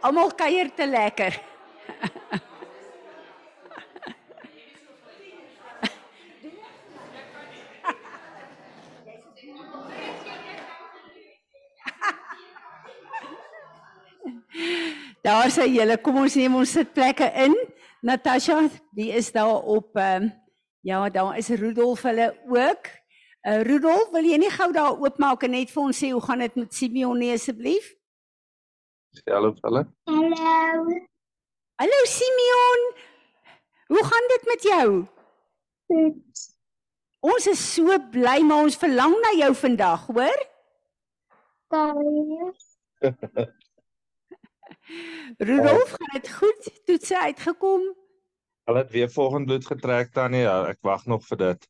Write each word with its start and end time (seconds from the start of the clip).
Almal 0.00 0.30
kuier 0.32 0.70
te 0.72 0.86
lekker. 0.88 1.34
Daar 15.20 15.50
sê 15.52 15.66
julle, 15.68 15.98
kom 16.00 16.22
ons 16.22 16.34
neem 16.34 16.54
ons 16.56 16.72
sitplekke 16.72 17.28
in. 17.44 17.52
Natasha, 18.00 18.62
wie 18.96 19.12
is 19.12 19.28
daar 19.36 19.60
op 19.68 19.96
ehm 20.00 20.24
um, 20.24 20.32
ja, 20.80 21.10
daar 21.12 21.36
is 21.36 21.48
Rudolf 21.48 22.02
hulle 22.08 22.32
ook. 22.48 22.88
Uh 23.44 23.60
Rudolf, 23.68 24.08
wil 24.16 24.24
jy 24.24 24.40
nie 24.40 24.50
gou 24.50 24.72
daar 24.72 24.96
oopmaak 24.96 25.44
en 25.44 25.52
net 25.58 25.68
vir 25.68 25.82
ons 25.82 25.98
sê 26.02 26.08
hoe 26.08 26.24
gaan 26.24 26.40
dit 26.40 26.56
met 26.56 26.74
Simeon 26.74 27.18
nie 27.20 27.36
asseblief? 29.10 29.34
Hallo 29.34 29.54
hulle. 29.60 29.86
Hallo. 30.04 31.06
Hallo 31.76 32.04
Simeon. 32.04 32.94
Hoe 33.86 34.04
gaan 34.04 34.28
dit 34.28 34.42
met 34.44 34.62
jou? 34.62 35.06
Goed. 35.86 36.48
Ons 37.20 37.46
is 37.46 37.74
so 37.74 37.98
bly 38.10 38.40
maar 38.40 38.62
ons 38.64 38.76
verlang 38.76 39.14
na 39.20 39.32
jou 39.36 39.54
vandag, 39.54 40.06
hoor? 40.06 40.46
Daar. 41.68 41.94
Rudolf, 45.38 45.90
gaan 45.90 46.20
dit 46.20 46.30
goed? 46.32 46.70
Toetse 46.84 47.20
uitgekom? 47.20 47.80
Hulle 48.64 48.78
het 48.78 48.90
weer 48.90 49.10
volgende 49.10 49.46
bloed 49.46 49.66
getrek 49.66 50.12
tannie. 50.12 50.40
Ja, 50.40 50.64
ek 50.70 50.78
wag 50.80 51.06
nog 51.06 51.26
vir 51.26 51.36
dit. 51.36 51.68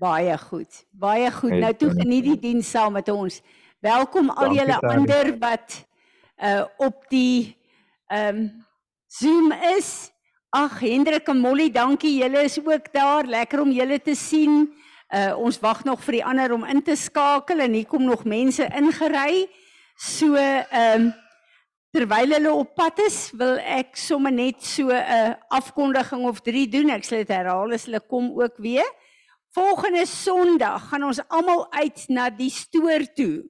Baie 0.00 0.38
goed. 0.38 0.84
Baie 0.90 1.30
goed. 1.32 1.52
Nou 1.60 1.74
toe 1.76 1.90
geniet 1.90 2.24
die 2.24 2.38
diens 2.38 2.70
saam 2.70 2.92
met 2.96 3.08
ons. 3.08 3.42
Welkom 3.84 4.30
al 4.30 4.54
julle 4.56 4.80
ander 4.80 5.38
wat 5.38 5.84
uh 6.42 6.64
op 6.76 7.04
die 7.08 7.56
ehm 8.06 8.36
um, 8.36 8.66
Zoom 9.06 9.52
is. 9.52 10.10
Ag 10.50 10.80
Hendrik 10.80 11.28
en 11.28 11.38
Molly, 11.38 11.70
dankie. 11.70 12.16
Julle 12.22 12.44
is 12.44 12.58
ook 12.58 12.92
daar. 12.92 13.24
Lekker 13.26 13.60
om 13.60 13.70
julle 13.70 14.00
te 14.02 14.14
sien. 14.14 14.72
Uh 15.14 15.34
ons 15.38 15.58
wag 15.60 15.84
nog 15.84 16.02
vir 16.04 16.20
die 16.20 16.24
ander 16.24 16.52
om 16.52 16.64
in 16.64 16.82
te 16.82 16.96
skakel 16.96 17.58
en 17.58 17.72
hier 17.72 17.86
kom 17.86 18.04
nog 18.04 18.24
mense 18.24 18.66
ingery. 18.76 19.48
So 19.96 20.34
ehm 20.34 21.10
um, 21.10 21.12
terwyl 21.90 22.30
hulle 22.36 22.52
op 22.54 22.74
pad 22.74 23.00
is, 23.02 23.32
wil 23.34 23.58
ek 23.58 23.96
sommer 23.98 24.32
net 24.32 24.62
so 24.62 24.94
'n 24.94 25.36
afkondiging 25.48 26.26
of 26.26 26.40
3 26.40 26.68
doen. 26.68 26.90
Ek 26.90 27.04
sal 27.04 27.18
dit 27.18 27.28
herhaal 27.28 27.72
as 27.72 27.84
hulle 27.84 28.00
kom 28.00 28.30
ook 28.40 28.56
weer. 28.56 28.86
Volgende 29.50 30.06
Sondag 30.06 30.88
gaan 30.88 31.04
ons 31.04 31.20
almal 31.28 31.66
uit 31.72 32.04
na 32.08 32.30
die 32.30 32.50
stoor 32.50 33.02
toe. 33.14 33.42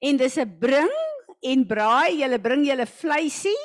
En 0.00 0.16
dis 0.16 0.36
'n 0.36 0.58
bring 0.58 1.15
en 1.42 1.64
braai, 1.68 2.20
julle 2.20 2.38
bring 2.38 2.64
julle 2.66 2.86
vleisie, 2.86 3.58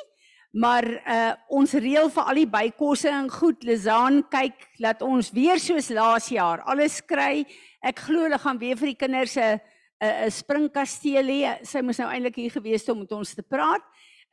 maar 0.52 0.84
uh 0.84 1.32
ons 1.48 1.72
reël 1.80 2.10
vir 2.12 2.28
al 2.28 2.40
die 2.42 2.48
bykosse 2.48 3.08
en 3.08 3.30
goed. 3.32 3.64
Lizaan 3.64 4.22
kyk 4.32 4.68
laat 4.84 5.02
ons 5.02 5.30
weer 5.32 5.60
soos 5.60 5.88
laas 5.90 6.28
jaar 6.32 6.60
alles 6.68 7.00
kry. 7.00 7.44
Ek 7.80 8.04
glo 8.04 8.26
hulle 8.26 8.38
gaan 8.38 8.60
weer 8.60 8.76
vir 8.76 8.92
die 8.92 9.00
kinders 9.00 9.36
'n 9.36 9.60
'n 10.02 10.26
'n 10.26 10.30
springkasteel 10.30 11.26
hê. 11.26 11.64
Sy 11.64 11.80
moes 11.80 11.98
nou 11.98 12.08
eintlik 12.08 12.36
hier 12.36 12.50
gewees 12.50 12.82
het 12.82 12.90
om 12.90 13.00
met 13.00 13.12
ons 13.12 13.34
te 13.34 13.42
praat. 13.42 13.82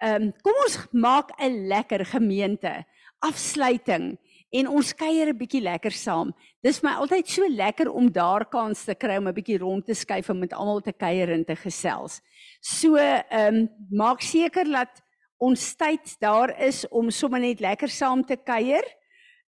Ehm 0.02 0.24
um, 0.24 0.34
kom 0.44 0.56
ons 0.66 0.78
maak 0.92 1.32
'n 1.40 1.68
lekker 1.68 2.06
gemeente 2.06 2.86
afsluiting 3.20 4.18
en 4.50 4.68
ons 4.68 4.94
kuier 4.94 5.30
'n 5.30 5.38
bietjie 5.38 5.62
lekker 5.62 5.92
saam. 5.92 6.34
Dis 6.64 6.82
my 6.84 6.96
altyd 6.98 7.28
so 7.28 7.48
lekker 7.48 7.90
om 7.90 8.12
daar 8.12 8.46
kans 8.46 8.84
te 8.86 8.96
kry 8.96 9.18
om 9.18 9.28
'n 9.28 9.34
bietjie 9.34 9.60
rond 9.60 9.86
te 9.86 9.94
skuif 9.94 10.30
en 10.30 10.40
met 10.40 10.54
almal 10.54 10.82
te 10.82 10.92
kuier 10.92 11.30
en 11.32 11.46
te 11.46 11.56
gesels. 11.56 12.22
So 12.62 12.96
ehm 12.96 13.56
um, 13.56 13.70
maak 13.92 14.22
seker 14.22 14.66
dat 14.66 15.02
ons 15.38 15.76
tyd 15.76 16.20
daar 16.20 16.50
is 16.62 16.88
om 16.90 17.12
sommer 17.12 17.40
net 17.40 17.60
lekker 17.60 17.90
saam 17.90 18.26
te 18.26 18.36
kuier. 18.36 18.84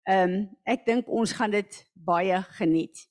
Ehm 0.07 0.29
um, 0.29 0.49
ek 0.65 0.85
dink 0.85 1.07
ons 1.07 1.31
gaan 1.31 1.51
dit 1.51 1.87
baie 1.93 2.41
geniet. 2.57 3.07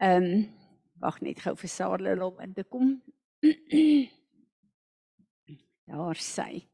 Ehm 0.00 0.22
um, 0.22 0.56
wag 1.00 1.20
net 1.20 1.40
gou 1.40 1.54
vir 1.56 1.68
Sarah 1.68 2.26
om 2.26 2.40
in 2.40 2.54
te 2.54 2.64
kom. 2.64 3.02
Daar 5.86 6.16
sy. 6.16 6.68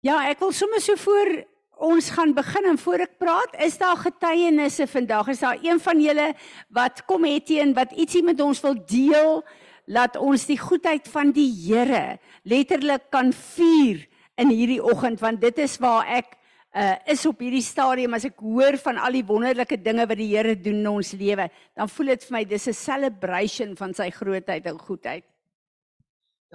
Ja, 0.00 0.28
ek 0.28 0.38
wil 0.38 0.52
sommer 0.52 0.80
so 0.80 0.96
voor 0.96 1.46
ons 1.76 2.08
gaan 2.10 2.32
begin 2.36 2.70
en 2.72 2.78
voor 2.80 3.04
ek 3.04 3.18
praat, 3.20 3.56
is 3.64 3.76
daar 3.78 3.98
getuienisse 4.00 4.86
vandag? 4.88 5.28
Is 5.28 5.44
daar 5.44 5.60
een 5.62 5.80
van 5.80 6.00
julle 6.00 6.32
wat 6.72 7.04
kom 7.08 7.26
het 7.28 7.46
teen 7.46 7.74
wat 7.76 7.92
ietsie 7.92 8.24
met 8.24 8.40
ons 8.40 8.62
wil 8.64 8.78
deel? 8.88 9.42
Laat 9.86 10.16
ons 10.16 10.46
die 10.48 10.58
goedheid 10.58 11.06
van 11.08 11.30
die 11.36 11.50
Here 11.52 12.18
letterlik 12.48 13.10
kan 13.12 13.32
vier 13.32 14.06
in 14.40 14.50
hierdie 14.50 14.82
oggend 14.82 15.20
want 15.20 15.40
dit 15.40 15.58
is 15.62 15.76
waar 15.82 16.08
ek 16.16 16.34
uh, 16.76 16.96
is 17.12 17.24
op 17.28 17.40
hierdie 17.44 17.64
stadium 17.64 18.16
as 18.16 18.26
ek 18.28 18.40
hoor 18.42 18.76
van 18.82 18.98
al 19.00 19.16
die 19.16 19.24
wonderlike 19.26 19.78
dinge 19.80 20.08
wat 20.08 20.20
die 20.20 20.32
Here 20.32 20.56
doen 20.58 20.82
in 20.82 20.90
ons 20.90 21.14
lewe, 21.16 21.48
dan 21.76 21.92
voel 21.92 22.14
dit 22.14 22.26
vir 22.26 22.38
my 22.38 22.44
dis 22.44 22.68
'n 22.68 22.76
celebration 22.76 23.76
van 23.76 23.94
sy 23.94 24.10
grootheid 24.10 24.66
en 24.66 24.78
goedheid. 24.78 25.24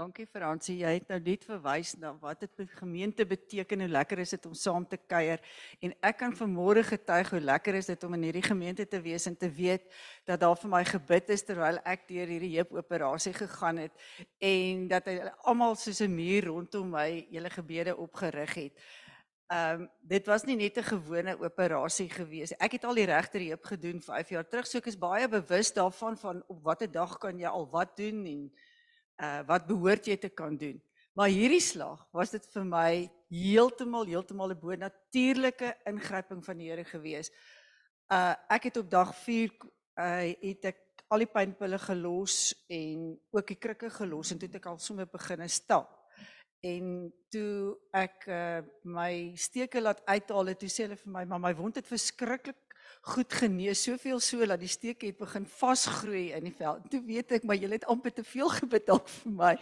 Dankie 0.02 0.26
Fransie, 0.26 0.80
jy 0.82 0.96
het 0.96 1.12
nou 1.12 1.18
net 1.22 1.44
verwys 1.46 1.92
na 2.02 2.10
wat 2.24 2.40
dit 2.42 2.54
vir 2.58 2.70
gemeente 2.80 3.26
beteken 3.28 3.84
hoe 3.84 3.90
lekker 3.92 4.22
is 4.24 4.32
dit 4.34 4.46
om 4.50 4.56
saam 4.58 4.86
te 4.90 4.98
kuier 4.98 5.44
en 5.86 5.94
ek 6.10 6.18
kan 6.24 6.34
vanmôre 6.40 6.82
getuig 6.88 7.30
hoe 7.36 7.42
lekker 7.44 7.78
is 7.78 7.92
dit 7.92 8.06
om 8.08 8.16
in 8.18 8.26
hierdie 8.26 8.46
gemeente 8.48 8.88
te 8.90 9.02
wees 9.04 9.28
en 9.30 9.38
te 9.38 9.50
weet 9.60 9.86
dat 10.26 10.42
daar 10.42 10.58
vir 10.58 10.72
my 10.74 10.82
gebid 10.90 11.30
is 11.36 11.46
terwyl 11.46 11.78
ek 11.94 12.08
deur 12.10 12.34
hierdie 12.34 12.56
heupoperasie 12.56 13.36
gegaan 13.44 13.84
het 13.84 14.08
en 14.50 14.88
dat 14.90 15.12
hulle 15.12 15.36
almal 15.54 15.78
soos 15.78 16.02
'n 16.02 16.16
muur 16.16 16.50
rondom 16.50 16.90
my 16.98 17.28
julle 17.30 17.54
gebede 17.54 17.94
opgerig 17.94 18.58
het. 18.58 18.74
Ehm 19.54 19.82
um, 19.82 19.90
dit 20.02 20.26
was 20.26 20.50
nie 20.50 20.56
net 20.56 20.78
'n 20.78 20.90
gewone 20.96 21.38
operasie 21.38 22.10
gewees. 22.10 22.58
Ek 22.58 22.72
het 22.72 22.86
al 22.86 22.96
die 22.96 23.06
regter 23.06 23.42
heup 23.42 23.66
gedoen 23.66 24.02
5 24.02 24.30
jaar 24.30 24.48
terug, 24.50 24.66
so 24.66 24.78
ek 24.78 24.88
is 24.88 24.98
baie 24.98 25.28
bewus 25.28 25.74
daarvan 25.74 26.18
van 26.18 26.44
op 26.48 26.64
watter 26.64 26.92
dag 26.92 27.18
kan 27.18 27.38
jy 27.38 27.48
al 27.48 27.70
wat 27.70 27.98
doen 27.98 28.26
en 28.26 28.52
uh 29.22 29.42
wat 29.48 29.68
behoort 29.70 30.08
jy 30.08 30.18
te 30.18 30.30
kan 30.30 30.58
doen. 30.58 30.82
Maar 31.14 31.30
hierdie 31.30 31.62
slag 31.62 32.06
was 32.16 32.32
dit 32.32 32.46
vir 32.54 32.66
my 32.66 32.92
heeltemal 33.32 34.08
heeltemal 34.08 34.54
'n 34.54 34.60
bonatuurlike 34.60 35.76
ingryping 35.86 36.44
van 36.46 36.58
die 36.58 36.70
Here 36.70 36.86
gewees. 36.86 37.32
Uh 38.12 38.36
ek 38.50 38.70
het 38.70 38.78
op 38.78 38.90
dag 38.90 39.16
4 39.16 39.52
uh 39.98 40.34
het 40.42 40.66
ek 40.66 40.80
al 41.12 41.26
die 41.26 41.32
pynpille 41.32 41.80
gelos 41.80 42.56
en 42.70 43.20
ook 43.32 43.48
die 43.48 43.60
krikke 43.60 43.90
gelos 43.90 44.32
en 44.32 44.40
toe 44.40 44.48
het 44.48 44.56
ek 44.56 44.66
al 44.72 44.80
sommer 44.80 45.06
begine 45.06 45.48
stap. 45.48 45.98
En 46.64 47.12
toe 47.30 47.78
ek 47.94 48.28
uh 48.28 48.62
my 48.84 49.34
steke 49.36 49.82
laat 49.82 50.02
uithaal 50.06 50.54
het, 50.54 50.60
toe 50.60 50.70
sê 50.70 50.88
hulle 50.88 50.98
vir 50.98 51.12
my, 51.12 51.26
"Maar 51.26 51.40
my 51.40 51.54
wond 51.56 51.76
het 51.76 51.88
verskriklik 51.88 52.71
goed 53.02 53.34
genees, 53.34 53.84
soveel 53.84 54.20
so 54.22 54.46
dat 54.46 54.62
die 54.62 54.70
steke 54.70 55.08
het 55.10 55.18
begin 55.18 55.46
vasgroei 55.46 56.32
in 56.38 56.44
die 56.46 56.54
vel." 56.54 56.80
Toe 56.90 57.02
weet 57.06 57.32
ek, 57.32 57.44
maar 57.44 57.58
jy 57.58 57.70
het 57.72 57.86
amper 57.86 58.14
te 58.14 58.24
veel 58.24 58.50
gebetaal 58.50 59.02
vir 59.06 59.32
my 59.32 59.56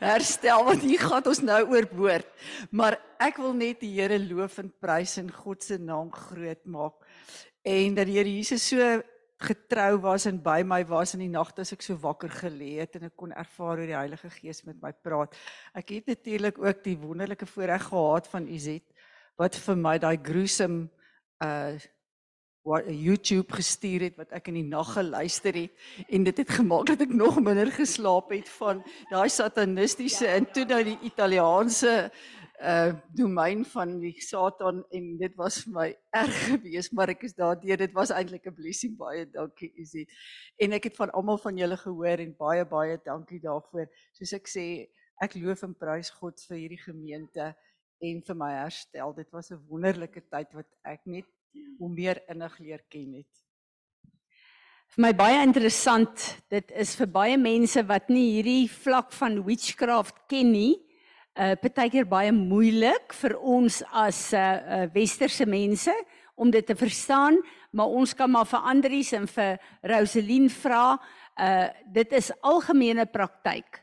herstel 0.00 0.64
want 0.64 0.82
hier 0.82 1.00
gaan 1.00 1.26
ons 1.26 1.42
nou 1.42 1.62
oorboord. 1.70 2.26
Maar 2.70 2.98
ek 3.18 3.36
wil 3.42 3.52
net 3.54 3.80
die 3.80 3.94
Here 3.96 4.18
loof 4.18 4.58
en 4.58 4.72
prys 4.80 5.18
en 5.18 5.30
God 5.32 5.62
se 5.62 5.78
naam 5.78 6.12
groot 6.12 6.64
maak. 6.64 6.94
En 7.64 7.94
dat 7.94 8.06
die 8.06 8.18
Here 8.18 8.30
Jesus 8.30 8.68
so 8.68 9.02
getrou 9.36 9.98
was 10.00 10.24
en 10.26 10.38
by 10.40 10.62
my 10.64 10.80
was 10.88 11.12
in 11.14 11.20
die 11.26 11.32
nagte 11.32 11.60
as 11.60 11.72
ek 11.74 11.82
so 11.84 11.96
wakker 12.00 12.32
gelê 12.32 12.78
het 12.80 12.96
en 12.96 13.10
ek 13.10 13.16
kon 13.20 13.34
ervaar 13.36 13.82
hoe 13.82 13.88
die 13.90 13.96
Heilige 13.96 14.30
Gees 14.32 14.62
met 14.64 14.78
my 14.80 14.92
praat. 15.04 15.36
Ek 15.76 15.92
het 15.92 16.08
natuurlik 16.08 16.58
ook 16.62 16.80
die 16.84 16.96
wonderlike 16.96 17.48
voorreg 17.50 17.84
gehad 17.90 18.30
van 18.32 18.48
Izet 18.48 18.86
wat 19.36 19.58
vir 19.60 19.76
my 19.76 19.98
daai 20.00 20.16
gruesome 20.16 20.88
uh 21.44 21.76
YouTube 22.66 23.52
gestuur 23.54 24.08
het 24.08 24.16
wat 24.18 24.32
ek 24.34 24.48
in 24.50 24.58
die 24.60 24.66
nag 24.66 24.92
geluister 24.96 25.54
het. 25.54 25.74
En 26.10 26.24
dit 26.26 26.40
het 26.42 26.50
gemaak 26.50 26.86
dat 26.90 27.04
ek 27.04 27.12
nog 27.14 27.38
minder 27.40 27.70
geslaap 27.70 28.32
het 28.34 28.48
van 28.58 28.82
daai 29.10 29.28
satanistiese 29.30 30.26
en 30.26 30.48
toe 30.50 30.64
nou 30.66 30.82
die 30.84 30.98
Italiaanse 31.06 32.10
uh 32.56 32.92
domein 33.12 33.64
van 33.68 33.98
die 34.00 34.14
Satan 34.24 34.78
en 34.90 35.18
dit 35.20 35.34
was 35.36 35.58
vir 35.64 35.72
my 35.74 35.86
erg 36.16 36.36
geweest 36.48 36.94
maar 36.96 37.10
ek 37.12 37.26
is 37.28 37.34
daardeur 37.36 37.76
dit 37.82 37.92
was 37.92 38.10
eintlik 38.10 38.46
'n 38.48 38.54
blessing 38.56 38.96
baie 38.96 39.26
dankie 39.28 39.72
Izzy. 39.76 40.06
En 40.56 40.72
ek 40.72 40.88
het 40.88 40.96
van 40.96 41.12
almal 41.12 41.38
van 41.38 41.56
julle 41.56 41.76
gehoor 41.76 42.18
en 42.18 42.34
baie 42.38 42.64
baie 42.64 42.98
dankie 43.04 43.40
daarvoor. 43.40 43.86
Soos 44.12 44.32
ek 44.32 44.48
sê 44.48 44.88
ek 45.20 45.36
loof 45.36 45.62
en 45.62 45.74
prys 45.74 46.10
God 46.10 46.40
vir 46.48 46.56
hierdie 46.56 46.80
gemeente 46.80 47.54
en 48.00 48.22
vir 48.22 48.36
my 48.36 48.52
herstel. 48.52 49.12
Dit 49.12 49.30
was 49.32 49.52
'n 49.52 49.60
wonderlike 49.68 50.22
tyd 50.30 50.52
wat 50.54 50.68
ek 50.84 51.04
net 51.04 51.26
hoe 51.78 51.90
meer 51.90 52.22
innig 52.28 52.58
leer 52.58 52.84
ken 52.88 53.18
het 53.20 53.46
vir 54.96 55.02
my 55.04 55.12
baie 55.12 55.42
interessant. 55.44 56.22
Dit 56.48 56.70
is 56.72 56.94
vir 56.96 57.08
baie 57.12 57.36
mense 57.36 57.82
wat 57.84 58.08
nie 58.08 58.38
hierdie 58.38 58.68
vlak 58.70 59.10
van 59.12 59.42
witchcraft 59.44 60.22
ken 60.30 60.52
nie, 60.54 60.74
uh 61.36 61.52
partykeer 61.60 62.06
baie 62.08 62.32
moeilik 62.32 63.12
vir 63.18 63.34
ons 63.36 63.82
as 63.92 64.32
uh, 64.32 64.40
uh 64.40 64.86
westerse 64.94 65.44
mense 65.44 65.92
om 66.36 66.48
dit 66.52 66.64
te 66.64 66.76
verstaan, 66.76 67.36
maar 67.76 67.92
ons 67.92 68.14
kan 68.16 68.30
maar 68.32 68.48
vir 68.48 68.64
Andries 68.72 69.12
en 69.16 69.28
vir 69.28 69.58
Roselien 69.84 70.48
vra. 70.48 70.96
Uh 71.36 71.68
dit 71.92 72.16
is 72.16 72.32
algemene 72.40 73.04
praktyk 73.04 73.82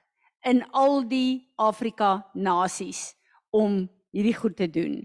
in 0.49 0.63
al 0.73 1.03
die 1.05 1.45
Afrika 1.61 2.23
nasies 2.33 3.13
om 3.53 3.83
hierdie 4.09 4.33
goed 4.33 4.57
te 4.57 4.67
doen. 4.67 5.03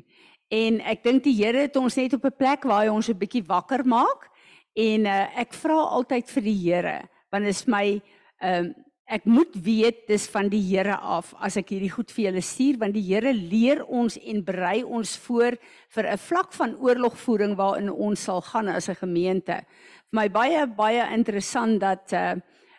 En 0.49 0.81
ek 0.81 1.03
dink 1.05 1.25
die 1.27 1.37
Here 1.37 1.67
het 1.67 1.77
ons 1.77 1.97
net 1.97 2.15
op 2.17 2.25
'n 2.25 2.37
plek 2.37 2.65
waar 2.65 2.85
hy 2.85 2.89
ons 2.89 3.09
'n 3.09 3.19
bietjie 3.19 3.45
wakker 3.45 3.85
maak 3.85 4.31
en 4.75 5.07
uh, 5.07 5.27
ek 5.37 5.53
vra 5.53 5.77
altyd 5.99 6.29
vir 6.31 6.43
die 6.43 6.61
Here 6.65 7.09
want 7.31 7.45
dit 7.45 7.55
is 7.55 7.67
my 7.67 8.01
ehm 8.41 8.65
um, 8.65 8.75
ek 9.09 9.25
moet 9.25 9.55
weet 9.65 10.03
dis 10.07 10.27
van 10.29 10.51
die 10.53 10.61
Here 10.61 10.97
af 10.97 11.35
as 11.41 11.57
ek 11.57 11.71
hierdie 11.73 11.93
goed 11.93 12.11
vir 12.13 12.25
julle 12.25 12.43
stuur 12.45 12.79
want 12.79 12.95
die 12.95 13.05
Here 13.05 13.33
leer 13.33 13.85
ons 13.85 14.19
en 14.21 14.45
berei 14.45 14.85
ons 14.85 15.17
voor 15.17 15.57
vir 15.97 16.05
'n 16.13 16.17
vlak 16.17 16.53
van 16.53 16.77
oorlogvoering 16.77 17.57
waarin 17.57 17.91
ons 17.91 18.25
sal 18.25 18.41
gaan 18.41 18.69
as 18.69 18.89
'n 18.89 18.95
gemeente. 18.95 19.65
Vir 20.11 20.21
my 20.21 20.29
baie 20.29 20.67
baie 20.67 21.13
interessant 21.13 21.81
dat 21.81 22.13
uh, 22.13 22.35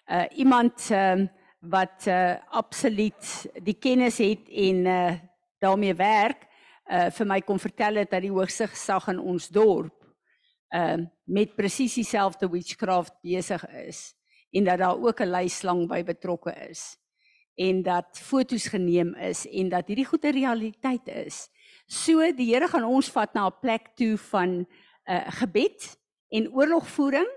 uh 0.10 0.26
iemand 0.38 0.90
uh, 0.92 1.28
wat 1.62 2.08
uh, 2.08 2.38
absoluut 2.50 3.50
die 3.62 3.78
kennis 3.80 4.18
het 4.18 4.50
en 4.50 4.86
uh, 4.86 5.14
daarmee 5.60 5.94
werk 5.94 6.49
uh 6.90 7.10
vir 7.14 7.26
my 7.26 7.42
kom 7.42 7.60
vertel 7.60 8.02
het 8.02 8.12
dat 8.12 8.22
die 8.22 8.34
hoogste 8.34 8.68
gesag 8.68 9.08
in 9.14 9.20
ons 9.20 9.50
dorp 9.50 9.96
uh 10.76 10.98
met 11.26 11.56
presies 11.56 11.94
dieselfde 11.94 12.50
witchcraft 12.50 13.14
besig 13.22 13.66
is 13.86 14.16
en 14.52 14.64
dat 14.64 14.80
daar 14.80 14.98
ook 14.98 15.22
'n 15.22 15.30
leislang 15.30 15.88
by 15.88 16.04
betrokke 16.04 16.54
is 16.70 16.98
en 17.60 17.84
dat 17.84 18.20
fotos 18.20 18.68
geneem 18.72 19.14
is 19.16 19.44
en 19.48 19.70
dat 19.70 19.88
hierdie 19.88 20.08
goeie 20.08 20.32
realiteit 20.32 21.08
is. 21.12 21.50
So 21.86 22.24
die 22.32 22.54
Here 22.54 22.70
gaan 22.72 22.88
ons 22.88 23.10
vat 23.12 23.34
na 23.34 23.48
'n 23.48 23.60
plek 23.62 23.96
toe 23.96 24.18
van 24.18 24.66
uh 25.10 25.32
gebed 25.42 25.98
en 26.30 26.52
oorlogvoering. 26.54 27.28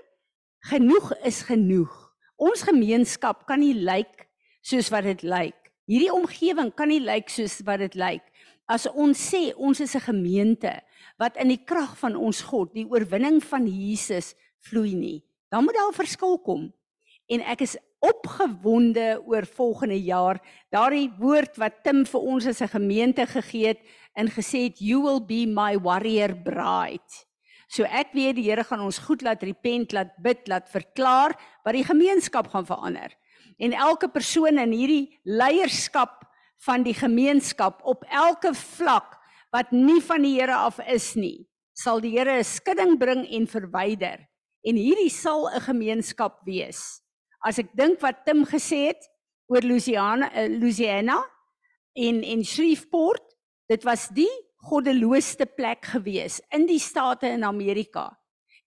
Genoeg 0.71 1.13
is 1.25 1.43
genoeg. 1.43 2.15
Ons 2.37 2.63
gemeenskap 2.63 3.47
kan 3.47 3.59
nie 3.59 3.75
lyk 3.75 4.29
soos 4.61 4.91
wat 4.91 5.03
dit 5.05 5.23
lyk. 5.23 5.59
Hierdie 5.87 6.13
omgewing 6.13 6.75
kan 6.75 6.89
nie 6.89 7.01
lyk 7.01 7.29
soos 7.29 7.61
wat 7.67 7.79
dit 7.79 7.95
lyk. 7.95 8.23
As 8.67 8.87
ons 8.87 9.19
sê 9.19 9.53
ons 9.57 9.81
is 9.81 9.95
'n 9.95 10.01
gemeente 10.01 10.81
wat 11.19 11.37
in 11.37 11.49
die 11.49 11.65
krag 11.65 11.99
van 11.99 12.17
ons 12.17 12.43
God, 12.43 12.75
die 12.75 12.87
oorwinning 12.87 13.43
van 13.43 13.67
Jesus 13.67 14.35
vloei 14.61 14.95
nie, 14.95 15.23
dan 15.51 15.65
moet 15.65 15.75
daar 15.75 15.89
'n 15.89 16.05
verskil 16.05 16.39
kom 16.39 16.73
en 17.29 17.41
ek 17.41 17.63
is 17.65 17.77
opgewonde 18.03 19.23
oor 19.31 19.47
volgende 19.47 19.99
jaar 20.03 20.41
daardie 20.75 21.11
woord 21.21 21.57
wat 21.63 21.83
Tim 21.87 22.03
vir 22.05 22.21
ons 22.21 22.47
as 22.47 22.63
'n 22.63 22.75
gemeente 22.75 23.27
gegee 23.27 23.67
het 23.67 23.81
en 24.17 24.29
gesê 24.29 24.65
het 24.69 24.81
you 24.81 25.01
will 25.01 25.21
be 25.21 25.47
my 25.47 25.79
warrior 25.79 26.35
bride. 26.35 27.13
So 27.69 27.85
ek 27.85 28.13
weet 28.13 28.37
die 28.37 28.51
Here 28.51 28.65
gaan 28.65 28.81
ons 28.81 28.99
goed 28.99 29.23
laat 29.23 29.43
repent, 29.43 29.93
laat 29.93 30.13
bid, 30.21 30.49
laat 30.49 30.69
verklaar 30.69 31.33
wat 31.65 31.75
die 31.75 31.85
gemeenskap 31.85 32.49
gaan 32.49 32.67
verander. 32.67 33.15
En 33.59 33.73
elke 33.73 34.09
persoon 34.09 34.59
in 34.59 34.73
hierdie 34.73 35.21
leierskap 35.25 36.27
van 36.67 36.83
die 36.83 36.95
gemeenskap 36.95 37.81
op 37.85 38.05
elke 38.09 38.55
vlak 38.55 39.19
wat 39.51 39.71
nie 39.71 40.01
van 40.01 40.23
die 40.23 40.39
Here 40.41 40.57
af 40.57 40.79
is 40.87 41.15
nie, 41.15 41.49
sal 41.73 42.01
die 42.01 42.17
Here 42.17 42.39
'n 42.39 42.45
skudding 42.45 42.99
bring 42.99 43.27
en 43.27 43.47
verwyder. 43.47 44.29
En 44.65 44.77
hierdie 44.77 45.11
sal 45.11 45.49
'n 45.49 45.61
gemeenskap 45.61 46.41
wees 46.45 47.03
as 47.43 47.59
ek 47.59 47.75
dink 47.79 48.01
wat 48.03 48.23
Tim 48.27 48.45
gesê 48.47 48.93
het 48.93 49.03
oor 49.51 49.65
Louisiana 49.67 50.31
uh, 50.31 50.49
Louisiana 50.49 51.19
en 51.99 52.23
en 52.25 52.45
Shreveport, 52.47 53.25
dit 53.69 53.83
was 53.85 54.09
die 54.15 54.31
goddeloosste 54.69 55.47
plek 55.59 55.91
gewees 55.93 56.39
in 56.55 56.69
die 56.69 56.81
state 56.81 57.35
in 57.35 57.45
Amerika. 57.45 58.13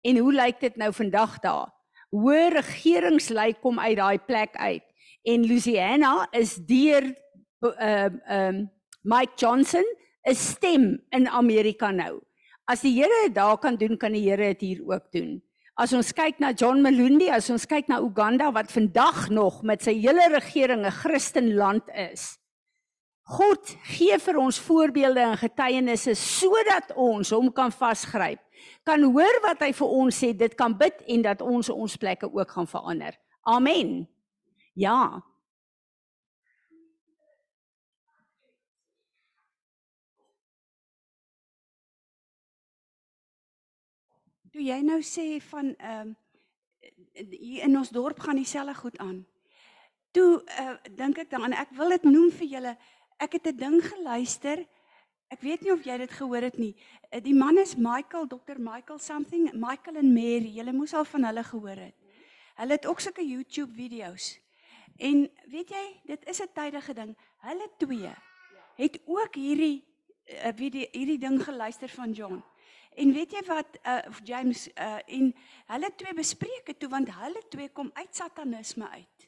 En 0.06 0.20
hoe 0.22 0.34
lyk 0.36 0.60
dit 0.62 0.76
nou 0.78 0.92
vandag 0.94 1.40
daar? 1.42 1.72
Hoë 2.14 2.52
regeringslei 2.60 3.56
kom 3.64 3.80
uit 3.80 3.98
daai 3.98 4.20
plek 4.20 4.56
uit. 4.60 4.84
En 5.26 5.48
Louisiana 5.48 6.28
is 6.36 6.58
deur 6.68 7.08
ehm 7.74 8.16
uh, 8.16 8.38
ehm 8.38 8.56
um, 8.56 8.70
Mike 9.02 9.34
Johnson 9.38 9.86
'n 10.26 10.36
stem 10.36 11.04
in 11.10 11.28
Amerika 11.28 11.92
nou. 11.92 12.22
As 12.66 12.82
die 12.82 12.96
Here 12.98 13.28
dit 13.28 13.36
daar 13.36 13.58
kan 13.58 13.76
doen, 13.76 13.98
kan 13.98 14.12
die 14.12 14.24
Here 14.26 14.54
dit 14.54 14.62
hier 14.62 14.82
ook 14.86 15.12
doen. 15.12 15.44
As 15.76 15.94
ons 15.94 16.14
kyk 16.16 16.40
na 16.40 16.54
John 16.56 16.82
Malundi, 16.82 17.28
as 17.30 17.50
ons 17.50 17.68
kyk 17.68 17.88
na 17.92 18.00
Uganda 18.02 18.52
wat 18.52 18.72
vandag 18.72 19.30
nog 19.30 19.62
met 19.62 19.84
sy 19.84 19.94
hele 20.00 20.30
regering 20.32 20.86
'n 20.86 20.92
Christenland 20.92 21.84
is. 21.94 22.40
God 23.26 23.60
gee 23.84 24.18
vir 24.20 24.38
ons 24.38 24.60
voorbeelde 24.60 25.20
en 25.20 25.38
getuienisse 25.38 26.14
sodat 26.16 26.94
ons 26.96 27.30
hom 27.30 27.52
kan 27.52 27.72
vasgryp. 27.72 28.40
Kan 28.86 29.04
hoor 29.04 29.42
wat 29.42 29.60
hy 29.66 29.72
vir 29.74 29.88
ons 29.88 30.24
sê, 30.24 30.34
dit 30.38 30.56
kan 30.56 30.78
bid 30.78 31.02
en 31.08 31.22
dat 31.22 31.42
ons 31.42 31.70
ons 31.70 31.98
plekke 31.98 32.30
ook 32.34 32.50
gaan 32.52 32.68
verander. 32.68 33.18
Amen. 33.44 34.08
Ja. 34.74 35.22
Toe 44.56 44.64
jy 44.64 44.78
nou 44.88 45.02
sê 45.04 45.24
van 45.50 45.74
ehm 45.76 46.14
uh, 46.16 47.24
hier 47.28 47.66
in 47.66 47.74
ons 47.76 47.90
dorp 47.92 48.22
gaan 48.24 48.38
dieselfde 48.40 48.76
goed 48.78 48.98
aan. 49.04 49.18
Toe 50.16 50.40
uh, 50.62 50.76
dink 50.96 51.18
ek 51.20 51.34
dan 51.34 51.52
ek 51.52 51.74
wil 51.76 51.92
dit 51.92 52.06
noem 52.08 52.30
vir 52.32 52.48
julle. 52.54 52.72
Ek 53.20 53.36
het 53.36 53.50
'n 53.52 53.58
ding 53.58 53.76
geluister. 53.84 54.64
Ek 55.28 55.44
weet 55.44 55.68
nie 55.68 55.74
of 55.74 55.84
jy 55.84 55.98
dit 55.98 56.12
gehoor 56.12 56.48
het 56.48 56.58
nie. 56.58 56.72
Uh, 57.12 57.20
die 57.20 57.36
man 57.36 57.58
is 57.58 57.76
Michael, 57.76 58.32
Dr. 58.32 58.56
Michael 58.56 59.00
something, 59.00 59.52
Michael 59.52 60.00
en 60.00 60.14
Mary. 60.14 60.56
Julle 60.56 60.72
moes 60.72 60.94
al 60.94 61.06
van 61.06 61.28
hulle 61.28 61.44
gehoor 61.44 61.84
het. 61.90 61.96
Hulle 62.56 62.80
het 62.80 62.88
ook 62.88 63.00
sulke 63.00 63.28
YouTube 63.28 63.74
video's. 63.74 64.40
En 64.96 65.28
weet 65.52 65.70
jy, 65.70 65.86
dit 66.06 66.30
is 66.30 66.42
'n 66.42 66.54
tydige 66.54 66.94
ding. 66.94 67.18
Hulle 67.44 67.70
twee 67.78 68.16
het 68.76 69.02
ook 69.04 69.36
hierdie 69.36 69.84
uh, 70.26 70.56
video 70.56 70.88
hierdie 70.92 71.20
ding 71.20 71.44
geluister 71.44 71.90
van 71.90 72.12
John. 72.12 72.44
En 72.96 73.14
weet 73.14 73.32
jy 73.36 73.44
wat 73.48 73.78
uh 73.84 74.00
James 74.24 74.68
uh 74.74 75.00
en 75.06 75.32
hulle 75.74 75.96
twee 75.96 76.14
bespreek 76.14 76.68
het 76.72 76.80
toe 76.80 76.90
want 76.90 77.12
hulle 77.12 77.42
twee 77.50 77.70
kom 77.70 77.92
uit 77.94 78.16
satanisme 78.16 78.90
uit. 78.90 79.28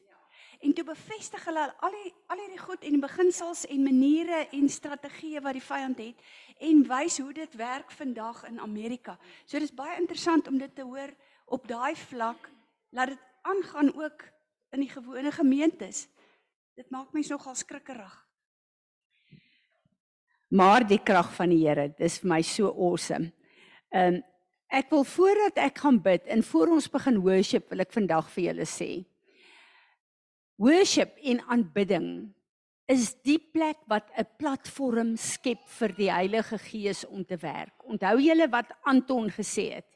En 0.60 0.74
toe 0.74 0.84
bevestig 0.84 1.44
hulle 1.46 1.66
al 1.86 1.94
die 1.94 2.14
al 2.34 2.40
hierdie 2.42 2.62
goed 2.62 2.86
en 2.88 3.00
beginsels 3.04 3.66
en 3.70 3.84
maniere 3.84 4.48
en 4.56 4.70
strategieë 4.70 5.44
wat 5.46 5.58
die 5.60 5.66
vyand 5.68 6.00
het 6.02 6.24
en 6.70 6.82
wys 6.90 7.20
hoe 7.22 7.34
dit 7.34 7.58
werk 7.60 7.92
vandag 7.94 8.44
in 8.50 8.60
Amerika. 8.60 9.18
So 9.46 9.60
dis 9.60 9.76
baie 9.76 10.00
interessant 10.00 10.48
om 10.48 10.58
dit 10.58 10.74
te 10.76 10.88
hoor 10.88 11.14
op 11.46 11.68
daai 11.68 11.96
vlak 12.08 12.50
laat 12.90 13.14
dit 13.14 13.26
aangaan 13.42 13.94
ook 13.94 14.24
in 14.74 14.84
die 14.84 14.92
gewone 14.92 15.32
gemeentes. 15.32 16.08
Dit 16.76 16.90
maak 16.90 17.14
my 17.14 17.24
nogal 17.30 17.56
skrikkerig. 17.56 18.16
Maar 20.48 20.88
die 20.88 21.00
krag 21.04 21.34
van 21.36 21.52
die 21.52 21.64
Here, 21.68 21.90
dis 21.98 22.22
vir 22.24 22.30
my 22.32 22.42
so 22.42 22.72
awesome. 22.72 23.34
Ehm 23.96 24.16
um, 24.16 24.24
ek 24.68 24.90
wil 24.92 25.06
voordat 25.08 25.60
ek 25.64 25.78
gaan 25.80 26.02
bid 26.04 26.26
en 26.28 26.42
voor 26.44 26.74
ons 26.76 26.90
begin 26.92 27.22
worship 27.24 27.70
wil 27.72 27.80
ek 27.80 27.94
vandag 27.96 28.28
vir 28.34 28.44
julle 28.50 28.66
sê. 28.68 28.90
Worship 30.60 31.16
en 31.24 31.40
aanbidding 31.48 32.10
is 32.92 33.14
die 33.24 33.40
plek 33.40 33.80
wat 33.88 34.12
'n 34.18 34.28
platform 34.40 35.16
skep 35.16 35.64
vir 35.80 35.96
die 35.96 36.12
Heilige 36.12 36.58
Gees 36.58 37.06
om 37.06 37.24
te 37.24 37.38
werk. 37.38 37.76
Onthou 37.84 38.20
julle 38.20 38.48
wat 38.52 38.76
Anton 38.84 39.30
gesê 39.30 39.76
het 39.76 39.88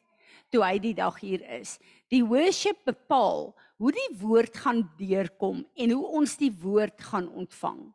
toe 0.52 0.64
hy 0.64 0.80
die 0.80 0.94
dag 0.94 1.20
hier 1.20 1.44
is. 1.60 1.80
Die 2.12 2.24
worship 2.24 2.86
bepaal 2.86 3.56
hoe 3.78 3.92
die 3.92 4.12
woord 4.20 4.58
gaan 4.58 4.84
deurkom 5.00 5.66
en 5.76 5.92
hoe 5.92 6.08
ons 6.08 6.38
die 6.38 6.52
woord 6.52 7.02
gaan 7.02 7.30
ontvang. 7.30 7.94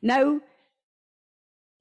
Nou 0.00 0.40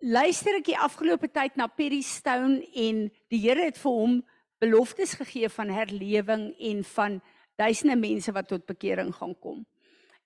luister 0.06 0.60
ek 0.60 0.68
die 0.70 0.78
afgelope 0.78 1.28
tyd 1.34 1.56
na 1.58 1.66
Perry 1.72 2.04
Stone 2.06 2.60
en 2.78 3.08
die 3.34 3.40
Here 3.42 3.64
het 3.66 3.78
vir 3.82 3.96
hom 3.98 4.20
beloftes 4.62 5.16
gegee 5.18 5.50
van 5.50 5.72
herlewing 5.74 6.52
en 6.70 6.84
van 6.94 7.16
duisende 7.58 7.96
mense 7.98 8.34
wat 8.36 8.52
tot 8.52 8.68
bekering 8.70 9.10
gaan 9.16 9.34
kom. 9.42 9.64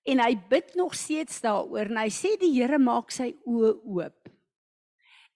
En 0.04 0.20
hy 0.20 0.34
bid 0.50 0.74
nog 0.76 0.92
steeds 0.98 1.40
daaroor 1.40 1.88
en 1.88 2.02
hy 2.02 2.10
sê 2.12 2.34
die 2.40 2.52
Here 2.58 2.80
maak 2.82 3.14
sy 3.14 3.32
oë 3.48 3.72
oop. 3.88 4.30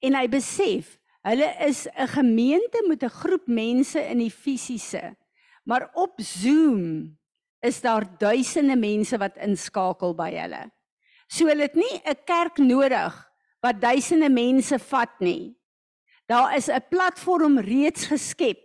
En 0.05 0.19
hy 0.19 0.27
besef 0.29 0.99
hulle 1.25 1.49
is 1.65 1.89
'n 1.89 2.09
gemeente 2.13 2.85
met 2.89 3.03
'n 3.03 3.17
groep 3.25 3.47
mense 3.49 4.01
in 4.01 4.19
die 4.19 4.31
fisiese. 4.31 5.17
Maar 5.65 5.89
op 5.95 6.21
Zoom 6.21 7.17
is 7.63 7.81
daar 7.81 8.05
duisende 8.19 8.77
mense 8.77 9.17
wat 9.19 9.37
inskakel 9.37 10.15
by 10.15 10.31
hulle. 10.37 10.71
So 11.29 11.47
hulle 11.47 11.63
het 11.63 11.75
nie 11.75 12.03
'n 12.05 12.25
kerk 12.27 12.59
nodig 12.59 13.24
wat 13.65 13.81
duisende 13.81 14.29
mense 14.29 14.77
vat 14.91 15.15
nie. 15.25 15.55
Daar 16.29 16.57
is 16.57 16.69
'n 16.69 16.85
platform 16.91 17.59
reeds 17.59 18.07
geskep. 18.13 18.61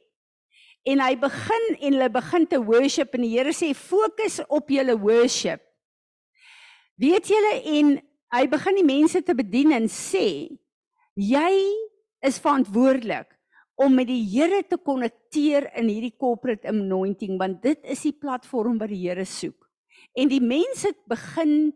En 0.84 1.00
hy 1.00 1.16
begin 1.16 1.66
en 1.80 1.94
hulle 1.94 2.10
begin 2.10 2.48
te 2.48 2.60
worship 2.64 3.14
en 3.14 3.22
die 3.22 3.38
Here 3.38 3.52
sê 3.52 3.74
fokus 3.76 4.40
op 4.48 4.70
julle 4.70 5.00
worship. 5.00 5.62
Weet 6.96 7.28
julle 7.28 7.54
en 7.64 8.02
hy 8.32 8.48
begin 8.48 8.76
die 8.76 8.86
mense 8.86 9.22
te 9.22 9.36
bedien 9.36 9.72
en 9.72 9.88
sê 9.88 10.58
jy 11.16 11.54
is 12.22 12.40
verantwoordelik 12.40 13.28
om 13.76 13.96
met 13.96 14.08
die 14.08 14.24
Here 14.24 14.64
te 14.64 14.78
konnekteer 14.78 15.70
in 15.76 15.88
hierdie 15.88 16.18
corporate 16.18 16.68
anointing 16.68 17.38
want 17.40 17.62
dit 17.62 17.80
is 17.84 18.02
die 18.02 18.16
platform 18.16 18.78
wat 18.78 18.90
die 18.90 19.08
Here 19.08 19.26
soek. 19.26 19.68
En 20.16 20.28
die 20.28 20.42
mense 20.42 20.94
begin 21.08 21.74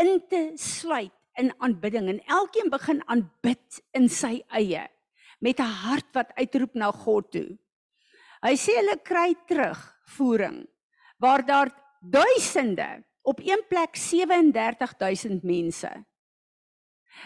in 0.00 0.20
te 0.28 0.52
sluit 0.56 1.15
in 1.36 1.52
aanbidding 1.58 2.08
en 2.08 2.20
elkeen 2.26 2.70
begin 2.70 3.02
aanbid 3.06 3.80
in 3.92 4.08
sy 4.08 4.42
eie 4.48 4.86
met 5.40 5.60
'n 5.60 5.76
hart 5.84 6.08
wat 6.12 6.32
uitroep 6.36 6.74
na 6.74 6.90
God 6.92 7.30
toe. 7.30 7.58
Hy 8.42 8.54
sê 8.56 8.76
hulle 8.76 8.96
kry 9.02 9.34
terug 9.46 9.80
voering 10.16 10.66
waar 11.18 11.46
daar 11.46 11.70
duisende 12.00 13.04
op 13.22 13.40
een 13.40 13.62
plek 13.68 13.96
37000 13.96 15.42
mense 15.42 16.04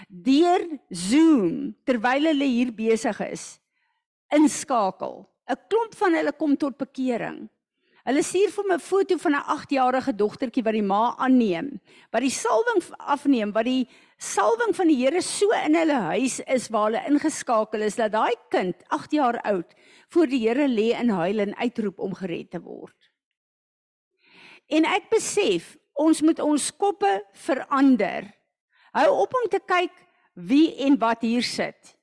deur 0.09 0.63
Zoom 0.89 1.75
terwyl 1.85 2.31
hulle 2.31 2.47
hier 2.47 2.73
besig 2.75 3.21
is 3.21 3.61
inskakel. 4.31 5.27
'n 5.51 5.59
Klomp 5.69 5.95
van 5.99 6.15
hulle 6.15 6.33
kom 6.33 6.57
tot 6.57 6.79
bekering. 6.79 7.49
Hulle 8.09 8.23
stuur 8.25 8.53
vir 8.55 8.65
my 8.69 8.75
'n 8.75 8.81
foto 8.81 9.17
van 9.19 9.35
'n 9.35 9.45
8-jarige 9.55 10.13
dogtertjie 10.17 10.65
wat 10.65 10.73
die 10.73 10.83
ma 10.83 11.15
aanneem, 11.19 11.81
wat 12.13 12.23
die 12.23 12.31
salwing 12.31 12.83
afneem, 12.99 13.53
wat 13.53 13.65
die 13.65 13.89
salwing 14.17 14.75
van 14.75 14.89
die 14.89 14.97
Here 14.97 15.21
so 15.21 15.51
in 15.51 15.75
hulle 15.75 16.01
huis 16.13 16.41
is 16.47 16.69
waar 16.69 16.91
hulle 16.91 17.05
ingeskakel 17.09 17.83
is 17.83 17.97
dat 17.97 18.13
daai 18.13 18.35
kind, 18.49 18.77
8 18.89 19.13
jaar 19.13 19.41
oud, 19.41 19.75
voor 20.09 20.27
die 20.27 20.49
Here 20.49 20.67
lê 20.69 20.93
en 20.95 21.09
huil 21.09 21.39
en 21.41 21.57
uitroep 21.57 21.99
om 21.99 22.15
gered 22.15 22.51
te 22.51 22.61
word. 22.61 22.97
En 24.69 24.85
ek 24.85 25.11
besef, 25.11 25.77
ons 25.95 26.23
moet 26.23 26.39
ons 26.39 26.71
koppe 26.77 27.21
verander. 27.33 28.33
Hou 28.93 29.11
op 29.23 29.35
om 29.35 29.49
te 29.51 29.61
kyk 29.61 29.93
wie 30.35 30.75
en 30.87 30.99
wat 30.99 31.21
hier 31.21 31.43
sit. 31.43 31.97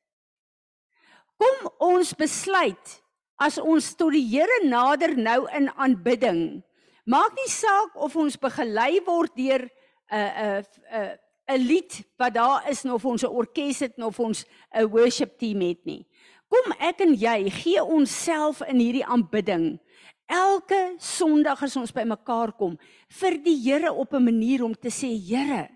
Kom 1.38 1.70
ons 1.80 2.13
besluit 2.13 3.01
as 3.38 3.58
ons 3.58 3.94
tot 3.96 4.12
die 4.12 4.25
Here 4.25 4.65
nader 4.65 5.15
nou 5.17 5.46
in 5.56 5.70
aanbidding. 5.77 6.63
Maak 7.06 7.38
nie 7.38 7.50
saak 7.50 7.96
of 7.96 8.15
ons 8.15 8.36
begelei 8.38 9.00
word 9.06 9.32
deur 9.36 9.70
'n 10.12 10.17
'n 10.17 10.63
'n 10.91 11.17
'n 11.48 11.62
lied 11.63 12.03
wat 12.20 12.34
daar 12.34 12.70
is 12.70 12.84
of 12.86 13.06
ons 13.06 13.24
'n 13.24 13.32
orkes 13.32 13.79
het 13.79 13.98
of 13.98 14.20
ons 14.20 14.46
'n 14.75 14.89
worship 14.89 15.38
team 15.39 15.62
het 15.62 15.86
nie. 15.86 16.06
Kom 16.48 16.74
ek 16.79 17.01
en 17.01 17.13
jy 17.13 17.50
gee 17.50 17.84
onsself 17.84 18.62
in 18.62 18.79
hierdie 18.79 19.06
aanbidding. 19.06 19.79
Elke 20.27 20.96
Sondag 21.00 21.63
as 21.63 21.75
ons 21.75 21.91
bymekaar 21.91 22.51
kom 22.51 22.77
vir 23.08 23.38
die 23.44 23.56
Here 23.56 23.94
op 23.94 24.13
'n 24.13 24.24
manier 24.24 24.63
om 24.63 24.74
te 24.74 24.89
sê 24.89 25.08
Here, 25.15 25.70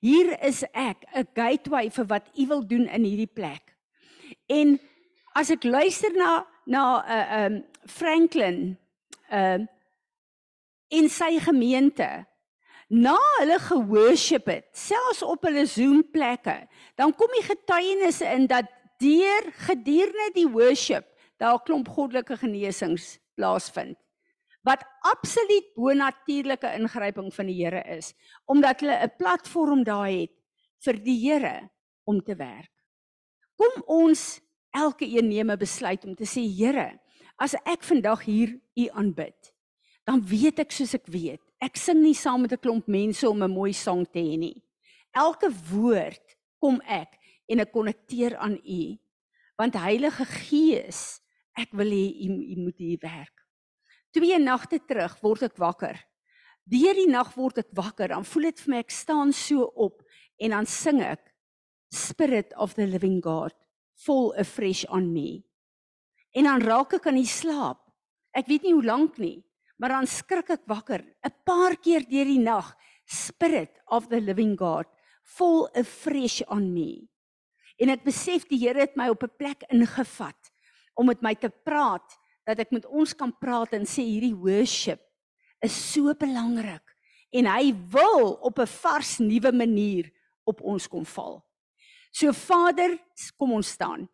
hier 0.00 0.36
is 0.42 0.64
ek, 0.74 1.04
'n 1.14 1.28
gateway 1.34 1.90
vir 1.90 2.06
wat 2.06 2.28
U 2.38 2.46
wil 2.46 2.66
doen 2.66 2.88
in 2.88 3.04
hierdie 3.04 3.32
plek. 3.34 3.76
En 4.48 4.78
as 5.34 5.50
ek 5.50 5.64
luister 5.64 6.12
na 6.12 6.46
na 6.66 6.84
uh, 7.00 7.46
um 7.46 7.62
Franklin 7.86 8.76
uh 9.30 9.64
in 10.94 11.08
sy 11.10 11.40
gemeente 11.42 12.06
na 12.94 13.16
hulle 13.40 13.56
geworship 13.58 14.46
het 14.46 14.68
selfs 14.78 15.24
op 15.26 15.42
hulle 15.48 15.64
Zoom 15.66 16.04
plekke 16.14 16.60
dan 16.94 17.14
kom 17.18 17.32
die 17.34 17.46
getuienisse 17.48 18.28
in 18.30 18.46
dat 18.46 18.70
deur 19.02 19.50
gedurende 19.66 20.28
die 20.36 20.46
worship 20.46 21.08
daar 21.42 21.58
klomp 21.66 21.90
goddelike 21.90 22.38
genesings 22.38 23.16
plaasvind 23.34 23.98
wat 24.66 24.82
absoluut 25.10 25.66
bonatuurlike 25.74 26.70
ingryping 26.78 27.34
van 27.34 27.50
die 27.50 27.58
Here 27.58 27.82
is 27.96 28.14
omdat 28.46 28.80
hulle 28.80 28.98
'n 29.02 29.16
platform 29.18 29.82
daar 29.82 30.10
het 30.10 30.34
vir 30.86 31.02
die 31.02 31.18
Here 31.26 31.70
om 32.06 32.22
te 32.22 32.36
werk. 32.38 32.70
Kom 33.58 33.82
ons 33.86 34.40
elke 34.76 35.06
een 35.08 35.28
neem 35.28 35.50
'n 35.50 35.58
besluit 35.58 36.04
om 36.04 36.14
te 36.14 36.24
sê 36.24 36.42
Here, 36.44 37.00
as 37.36 37.54
ek 37.64 37.82
vandag 37.82 38.24
hier 38.24 38.60
U 38.76 38.88
aanbid, 38.88 39.52
dan 40.04 40.22
weet 40.26 40.58
ek 40.58 40.72
soos 40.72 40.94
ek 40.94 41.06
weet. 41.06 41.40
Ek 41.60 41.76
sing 41.76 42.02
nie 42.02 42.14
saam 42.14 42.42
met 42.42 42.52
'n 42.52 42.60
klomp 42.60 42.86
mense 42.86 43.28
om 43.28 43.42
'n 43.42 43.50
mooi 43.50 43.72
sang 43.72 44.04
te 44.04 44.18
hê 44.18 44.36
nie. 44.38 44.62
Elke 45.12 45.50
woord 45.70 46.36
kom 46.60 46.80
ek 46.84 47.18
en 47.48 47.60
ek 47.60 47.72
konnekteer 47.72 48.36
aan 48.36 48.58
U. 48.64 48.98
Want 49.56 49.74
Heilige 49.74 50.24
Gees, 50.24 51.20
ek 51.56 51.72
wil 51.72 51.90
hê 51.90 52.06
U 52.28 52.28
U 52.52 52.56
moet 52.60 52.78
hier 52.78 52.98
werk. 53.00 53.36
Twee 54.12 54.38
nagte 54.38 54.78
terug 54.86 55.20
word 55.22 55.42
ek 55.42 55.56
wakker. 55.56 55.96
Deur 56.64 56.94
die 56.94 57.08
nag 57.08 57.34
word 57.34 57.58
ek 57.58 57.70
wakker, 57.72 58.08
dan 58.08 58.24
voel 58.24 58.42
dit 58.42 58.60
vir 58.60 58.70
my 58.70 58.78
ek 58.78 58.90
staan 58.90 59.32
so 59.32 59.62
op 59.74 60.02
en 60.38 60.50
dan 60.50 60.66
sing 60.66 61.00
ek 61.00 61.32
Spirit 61.92 62.54
of 62.56 62.74
the 62.74 62.86
Living 62.86 63.22
God 63.22 63.54
fall 63.96 64.32
afresh 64.38 64.84
on 64.92 65.12
me. 65.12 65.42
En 66.36 66.44
dan 66.44 66.60
raak 66.60 66.98
ek 66.98 67.08
aan 67.08 67.20
die 67.20 67.28
slaap. 67.28 67.80
Ek 68.36 68.48
weet 68.50 68.66
nie 68.66 68.74
hoe 68.76 68.84
lank 68.84 69.16
nie, 69.18 69.40
maar 69.80 69.96
dan 69.96 70.06
skrik 70.06 70.50
ek 70.50 70.68
wakker 70.68 71.00
'n 71.24 71.34
paar 71.44 71.76
keer 71.76 72.04
deur 72.04 72.28
die 72.28 72.42
nag. 72.42 72.76
Spirit 73.06 73.80
of 73.86 74.08
the 74.08 74.20
living 74.20 74.56
God 74.58 74.86
fall 75.22 75.68
afresh 75.74 76.42
on 76.48 76.72
me. 76.72 77.08
En 77.78 77.90
ek 77.92 78.04
besef 78.06 78.46
die 78.48 78.58
Here 78.58 78.80
het 78.80 78.96
my 78.96 79.08
op 79.08 79.22
'n 79.22 79.36
plek 79.38 79.62
ingevat 79.70 80.52
om 80.94 81.06
met 81.06 81.22
my 81.22 81.34
te 81.34 81.48
praat 81.48 82.18
dat 82.46 82.58
ek 82.58 82.72
met 82.72 82.86
ons 82.86 83.12
kan 83.14 83.32
praat 83.38 83.72
en 83.72 83.84
sê 83.84 84.02
hierdie 84.02 84.34
worship 84.34 85.00
is 85.60 85.92
so 85.92 86.14
belangrik 86.14 86.82
en 87.32 87.46
hy 87.46 87.74
wil 87.90 88.38
op 88.40 88.58
'n 88.58 88.66
vars 88.66 89.18
nuwe 89.18 89.52
manier 89.52 90.10
op 90.44 90.60
ons 90.60 90.88
kom 90.88 91.04
val. 91.04 91.45
So 92.16 92.32
Vader, 92.32 92.96
kom 93.36 93.52
ons 93.58 93.74
staan. 93.76 94.06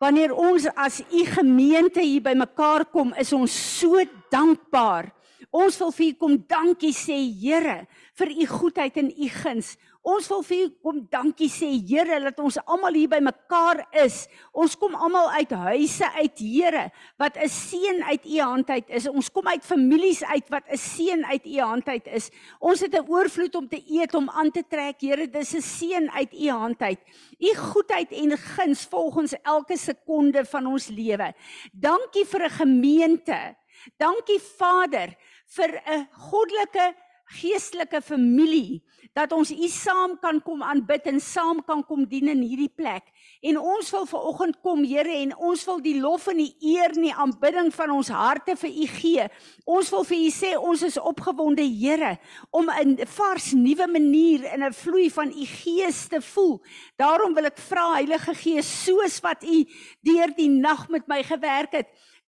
Wanneer 0.00 0.32
ons 0.32 0.64
as 0.72 1.02
u 1.12 1.24
gemeente 1.28 2.00
hier 2.00 2.22
bymekaar 2.24 2.86
kom, 2.88 3.12
is 3.20 3.34
ons 3.36 3.52
so 3.52 4.00
dankbaar. 4.32 5.10
Ons 5.52 5.76
wil 5.82 5.92
vir 5.92 6.06
u 6.06 6.14
kom 6.22 6.38
dankie 6.48 6.94
sê, 6.96 7.18
Here, 7.42 7.82
vir 8.16 8.32
u 8.32 8.46
goedheid 8.48 8.96
en 9.02 9.10
u 9.12 9.28
guns. 9.34 9.74
Ons 10.00 10.30
wil 10.32 10.40
vir 10.48 10.60
u 10.64 10.68
kom 10.80 11.00
dankie 11.12 11.50
sê 11.52 11.68
Here 11.76 12.16
dat 12.24 12.38
ons 12.40 12.56
almal 12.64 12.96
hier 12.96 13.10
by 13.12 13.18
mekaar 13.20 13.82
is. 14.00 14.22
Ons 14.56 14.72
kom 14.80 14.94
almal 14.96 15.28
uit 15.36 15.52
huise 15.52 16.08
uit 16.16 16.40
Here 16.40 16.86
wat 17.20 17.36
'n 17.36 17.48
seën 17.48 18.02
uit 18.08 18.24
u 18.24 18.40
hand 18.40 18.70
uit 18.70 18.88
is. 18.88 19.08
Ons 19.08 19.28
kom 19.28 19.46
uit 19.46 19.62
families 19.62 20.24
uit 20.24 20.48
wat 20.48 20.64
'n 20.72 20.76
seën 20.76 21.24
uit 21.24 21.44
u 21.44 21.60
hand 21.60 21.86
uit 21.88 22.06
is. 22.06 22.30
Ons 22.60 22.80
het 22.80 22.94
'n 22.94 23.08
oorvloed 23.08 23.54
om 23.54 23.68
te 23.68 23.82
eet 23.86 24.14
om 24.14 24.30
aan 24.30 24.50
te 24.50 24.64
trek. 24.68 25.00
Here, 25.00 25.28
dis 25.28 25.54
'n 25.54 25.60
seën 25.60 26.10
uit 26.10 26.32
u 26.32 26.48
hand 26.48 26.80
uit. 26.80 27.00
U 27.38 27.54
goedheid 27.54 28.10
en 28.12 28.38
guns 28.38 28.86
volgens 28.86 29.34
elke 29.42 29.76
sekonde 29.76 30.44
van 30.44 30.66
ons 30.66 30.88
lewe. 30.88 31.34
Dankie 31.72 32.24
vir 32.24 32.44
'n 32.44 32.50
gemeente. 32.50 33.56
Dankie 33.98 34.40
Vader 34.40 35.14
vir 35.46 35.82
'n 35.86 36.08
goddelike 36.10 36.94
geestelike 37.30 38.00
familie 38.02 38.82
dat 39.12 39.32
ons 39.34 39.50
U 39.50 39.68
saam 39.68 40.14
kan 40.22 40.38
kom 40.42 40.62
aanbid 40.62 41.08
en 41.10 41.18
saam 41.20 41.58
kan 41.66 41.82
kom 41.86 42.04
dien 42.06 42.30
in 42.30 42.42
hierdie 42.46 42.70
plek. 42.70 43.08
En 43.42 43.58
ons 43.58 43.90
wil 43.90 44.06
ver 44.06 44.26
oggend 44.30 44.58
kom, 44.62 44.84
Here, 44.86 45.16
en 45.24 45.32
ons 45.36 45.64
wil 45.66 45.80
die 45.82 45.96
lof 46.00 46.28
en 46.30 46.38
die 46.38 46.54
eer 46.72 46.94
en 46.94 47.06
die 47.08 47.14
aanbidding 47.14 47.72
van 47.74 47.94
ons 47.94 48.10
harte 48.14 48.54
vir 48.60 48.70
U 48.70 48.86
gee. 48.94 49.26
Ons 49.66 49.90
wil 49.94 50.06
vir 50.06 50.18
U 50.18 50.30
sê 50.34 50.52
ons 50.58 50.84
is 50.86 50.98
opgewonde, 51.00 51.66
Here, 51.66 52.18
om 52.50 52.70
'n 52.70 52.98
vars 53.06 53.52
nuwe 53.52 53.86
manier 53.86 54.46
in 54.54 54.62
'n 54.62 54.72
vloei 54.72 55.10
van 55.10 55.32
U 55.32 55.46
gees 55.46 56.06
te 56.08 56.20
voel. 56.20 56.60
Daarom 56.96 57.34
wil 57.34 57.46
ek 57.46 57.58
vra 57.58 57.94
Heilige 57.94 58.34
Gees, 58.34 58.84
soos 58.84 59.20
wat 59.20 59.42
U 59.42 59.64
deur 60.02 60.30
die 60.36 60.48
nag 60.48 60.88
met 60.88 61.08
my 61.08 61.22
gewerk 61.22 61.72
het, 61.72 61.88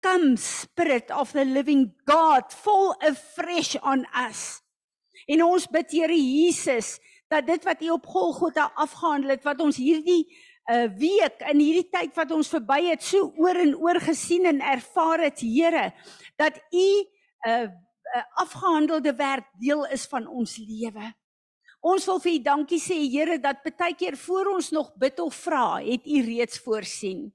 come 0.03 0.37
spirit 0.37 1.11
of 1.11 1.33
the 1.33 1.45
living 1.45 1.95
God 2.07 2.53
fall 2.53 2.95
afresh 3.01 3.77
on 3.83 4.07
us. 4.29 4.64
En 5.27 5.43
ons 5.43 5.67
bid 5.71 5.91
Here 5.91 6.17
Jesus 6.17 6.99
dat 7.33 7.47
dit 7.47 7.65
wat 7.65 7.83
U 7.83 7.91
op 7.97 8.07
Golgotha 8.07 8.71
afgehandel 8.75 9.35
het 9.35 9.45
wat 9.45 9.61
ons 9.65 9.77
hierdie 9.81 10.27
uh, 10.71 10.87
week 10.99 11.43
in 11.51 11.61
hierdie 11.61 11.89
tyd 11.93 12.15
wat 12.17 12.31
ons 12.37 12.53
verby 12.53 12.81
het 12.91 13.03
so 13.03 13.33
oor 13.41 13.59
en 13.61 13.75
oor 13.77 14.01
gesien 14.05 14.47
en 14.51 14.61
ervaar 14.61 15.25
het 15.27 15.41
Here 15.41 15.91
dat 16.41 16.61
U 16.73 16.87
'n 16.87 17.49
uh, 17.49 17.69
uh, 18.15 18.23
afgehandelde 18.41 19.15
werk 19.15 19.47
deel 19.59 19.87
is 19.87 20.07
van 20.07 20.27
ons 20.27 20.57
lewe. 20.57 21.13
Ons 21.81 22.07
wil 22.09 22.21
vir 22.21 22.33
U 22.33 22.39
dankie 22.43 22.81
sê 22.81 22.97
Here 23.13 23.39
dat 23.39 23.65
baie 23.65 23.95
keer 23.95 24.17
voor 24.17 24.55
ons 24.55 24.71
nog 24.71 24.95
bid 24.97 25.21
of 25.21 25.35
vra, 25.35 25.81
het 25.85 26.07
U 26.07 26.23
reeds 26.23 26.59
voorsien. 26.59 27.33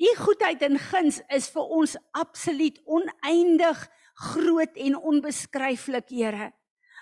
U 0.00 0.16
goedheid 0.16 0.62
en 0.62 0.78
guns 0.78 1.20
is 1.28 1.48
vir 1.52 1.72
ons 1.76 1.96
absoluut 2.16 2.80
oneindig 2.84 3.88
groot 4.14 4.76
en 4.76 4.96
onbeskryflik, 4.96 6.08
Here. 6.08 6.52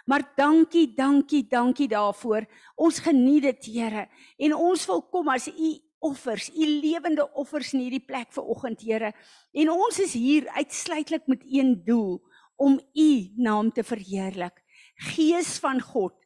Maar 0.08 0.24
dankie, 0.36 0.94
dankie, 0.96 1.44
dankie 1.46 1.88
daarvoor. 1.88 2.46
Ons 2.80 3.02
geniet 3.04 3.44
dit, 3.44 3.66
Here. 3.74 4.06
En 4.40 4.54
ons 4.56 4.86
wil 4.88 5.02
kom 5.12 5.28
as 5.28 5.50
u 5.52 5.74
offers, 5.98 6.48
u 6.48 6.64
lewende 6.80 7.26
offers 7.36 7.74
in 7.74 7.82
hierdie 7.84 8.04
plek 8.06 8.32
vir 8.32 8.48
oggend, 8.48 8.80
Here. 8.80 9.12
En 9.52 9.72
ons 9.74 10.00
is 10.00 10.14
hier 10.16 10.48
uitsluitlik 10.56 11.28
met 11.28 11.44
een 11.44 11.74
doel 11.84 12.22
om 12.56 12.80
u 12.94 13.10
naam 13.36 13.68
te 13.72 13.84
verheerlik. 13.84 14.64
Gees 15.12 15.58
van 15.60 15.80
God, 15.84 16.16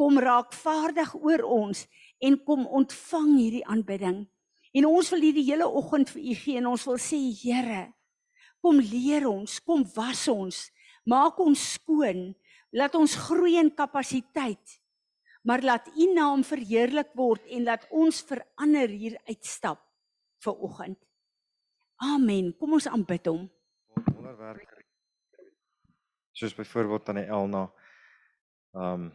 kom 0.00 0.16
raak 0.18 0.56
vaardig 0.56 1.12
oor 1.20 1.44
ons 1.44 1.84
en 2.24 2.40
kom 2.48 2.64
ontvang 2.64 3.30
hierdie 3.36 3.64
aanbidding. 3.68 4.24
En 4.72 4.88
ons 4.88 5.12
wil 5.12 5.28
hierdie 5.28 5.46
hele 5.50 5.68
oggend 5.68 6.08
vir 6.16 6.24
u 6.24 6.40
gee 6.46 6.62
en 6.62 6.72
ons 6.72 6.88
wil 6.88 6.96
sê, 6.96 7.20
Here, 7.42 7.90
kom 8.64 8.80
leer 8.80 9.28
ons, 9.28 9.60
kom 9.60 9.84
was 9.94 10.24
ons, 10.32 10.68
maak 11.04 11.36
ons 11.44 11.72
skoon. 11.76 12.30
Laat 12.70 12.94
ons 12.94 13.14
groei 13.16 13.56
in 13.58 13.74
kapasiteit. 13.74 14.82
maar 15.42 15.62
laat 15.62 15.86
U 15.96 16.12
naam 16.12 16.42
verheerlik 16.44 17.14
word 17.14 17.46
en 17.46 17.62
laat 17.64 17.86
ons 17.90 18.20
verander 18.26 18.88
hier 18.88 19.16
uitstap 19.24 19.80
vir 20.44 20.54
oggend. 20.60 20.98
Amen. 21.96 22.52
Kom 22.58 22.72
ons 22.72 22.86
aanbid 22.86 23.26
hom. 23.26 23.48
wonderwerk 23.94 24.78
soos 26.38 26.54
byvoorbeeld 26.54 27.08
aan 27.08 27.18
die 27.18 27.30
Elna 27.34 27.64
ehm 28.74 28.92
um, 28.92 29.08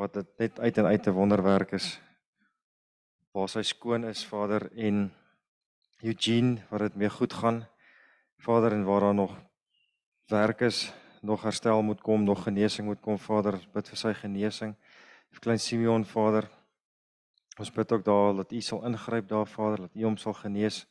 wat 0.00 0.14
dit 0.16 0.28
net 0.40 0.60
uit 0.64 0.78
en 0.80 0.86
uit 0.86 1.06
'n 1.06 1.12
wonderwerk 1.12 1.72
is 1.76 2.00
waar 3.36 3.48
sy 3.48 3.62
skoon 3.62 4.04
is 4.04 4.24
Vader 4.24 4.72
en 4.72 5.12
Eugene 6.02 6.62
waar 6.70 6.88
dit 6.88 6.94
mee 6.94 7.10
goed 7.10 7.32
gaan 7.32 7.68
Vader 8.36 8.72
en 8.72 8.84
waar 8.84 9.00
daar 9.00 9.14
nog 9.14 9.36
werk 10.28 10.60
is 10.60 10.92
nog 11.22 11.42
herstel 11.42 11.82
moet 11.82 12.00
kom 12.00 12.24
nog 12.24 12.44
genesing 12.44 12.86
moet 12.86 13.00
kom 13.00 13.18
Vader 13.18 13.58
bid 13.74 13.88
vir 13.88 14.02
sy 14.04 14.14
genesing 14.14 14.76
vir 15.30 15.40
klein 15.40 15.58
Simeon 15.58 16.04
Vader 16.04 16.48
ons 17.58 17.72
bid 17.72 17.92
ook 17.92 18.04
daar 18.04 18.34
dat 18.42 18.52
U 18.52 18.60
sal 18.60 18.86
ingryp 18.86 19.28
daar 19.28 19.46
Vader 19.46 19.86
dat 19.88 19.96
U 19.96 20.04
hom 20.04 20.16
sal 20.16 20.34
genees 20.34 20.86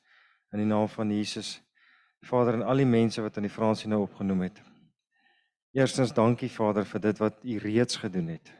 in 0.51 0.63
die 0.63 0.69
naam 0.69 0.87
van 0.87 1.11
Jesus 1.11 1.59
Vader 2.21 2.53
en 2.53 2.65
al 2.67 2.81
die 2.81 2.89
mense 2.89 3.21
wat 3.23 3.37
aan 3.37 3.47
die 3.47 3.53
Fransie 3.53 3.87
nou 3.89 4.01
opgenoem 4.03 4.43
het. 4.49 4.59
Eerstens 5.75 6.11
dankie 6.13 6.49
Vader 6.51 6.85
vir 6.85 7.01
dit 7.07 7.21
wat 7.21 7.43
U 7.43 7.57
reeds 7.63 7.99
gedoen 8.01 8.33
het. 8.35 8.51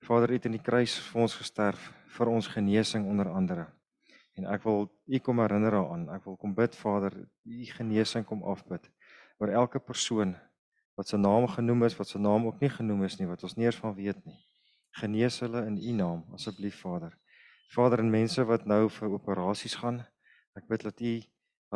Vader, 0.00 0.30
U 0.30 0.38
het 0.38 0.46
in 0.48 0.56
die 0.56 0.62
kruis 0.62 0.96
vir 1.10 1.26
ons 1.26 1.34
gesterf 1.36 1.90
vir 2.16 2.30
ons 2.32 2.48
genesing 2.48 3.04
onder 3.10 3.28
andere. 3.28 3.66
En 4.36 4.46
ek 4.48 4.64
wil 4.64 4.86
U 4.88 5.18
kom 5.18 5.40
herinner 5.42 5.76
daaraan. 5.76 6.08
Ek 6.14 6.24
wil 6.24 6.36
kom 6.40 6.54
bid 6.54 6.76
Vader, 6.76 7.12
U 7.44 7.64
genesing 7.76 8.24
kom 8.24 8.44
afbid 8.44 8.88
oor 9.36 9.52
elke 9.52 9.80
persoon 9.80 10.32
wat 10.96 11.08
se 11.08 11.18
naam 11.20 11.46
genoem 11.48 11.84
is, 11.84 11.96
wat 11.96 12.08
se 12.08 12.18
naam 12.18 12.46
ook 12.46 12.60
nie 12.60 12.70
genoem 12.72 13.04
is 13.04 13.18
nie, 13.18 13.28
wat 13.28 13.42
ons 13.44 13.56
nie 13.56 13.68
eens 13.68 13.76
van 13.76 13.94
weet 13.94 14.24
nie. 14.24 14.36
Genees 14.96 15.40
hulle 15.44 15.66
in 15.68 15.76
U 15.76 15.92
naam 15.92 16.24
asseblief 16.32 16.80
Vader. 16.80 17.12
Vader 17.74 18.00
en 18.00 18.10
mense 18.10 18.44
wat 18.48 18.64
nou 18.64 18.86
vir 18.88 19.12
operasies 19.12 19.76
gaan, 19.76 20.00
ek 20.56 20.68
bid 20.70 20.86
dat 20.88 21.00
U 21.00 21.12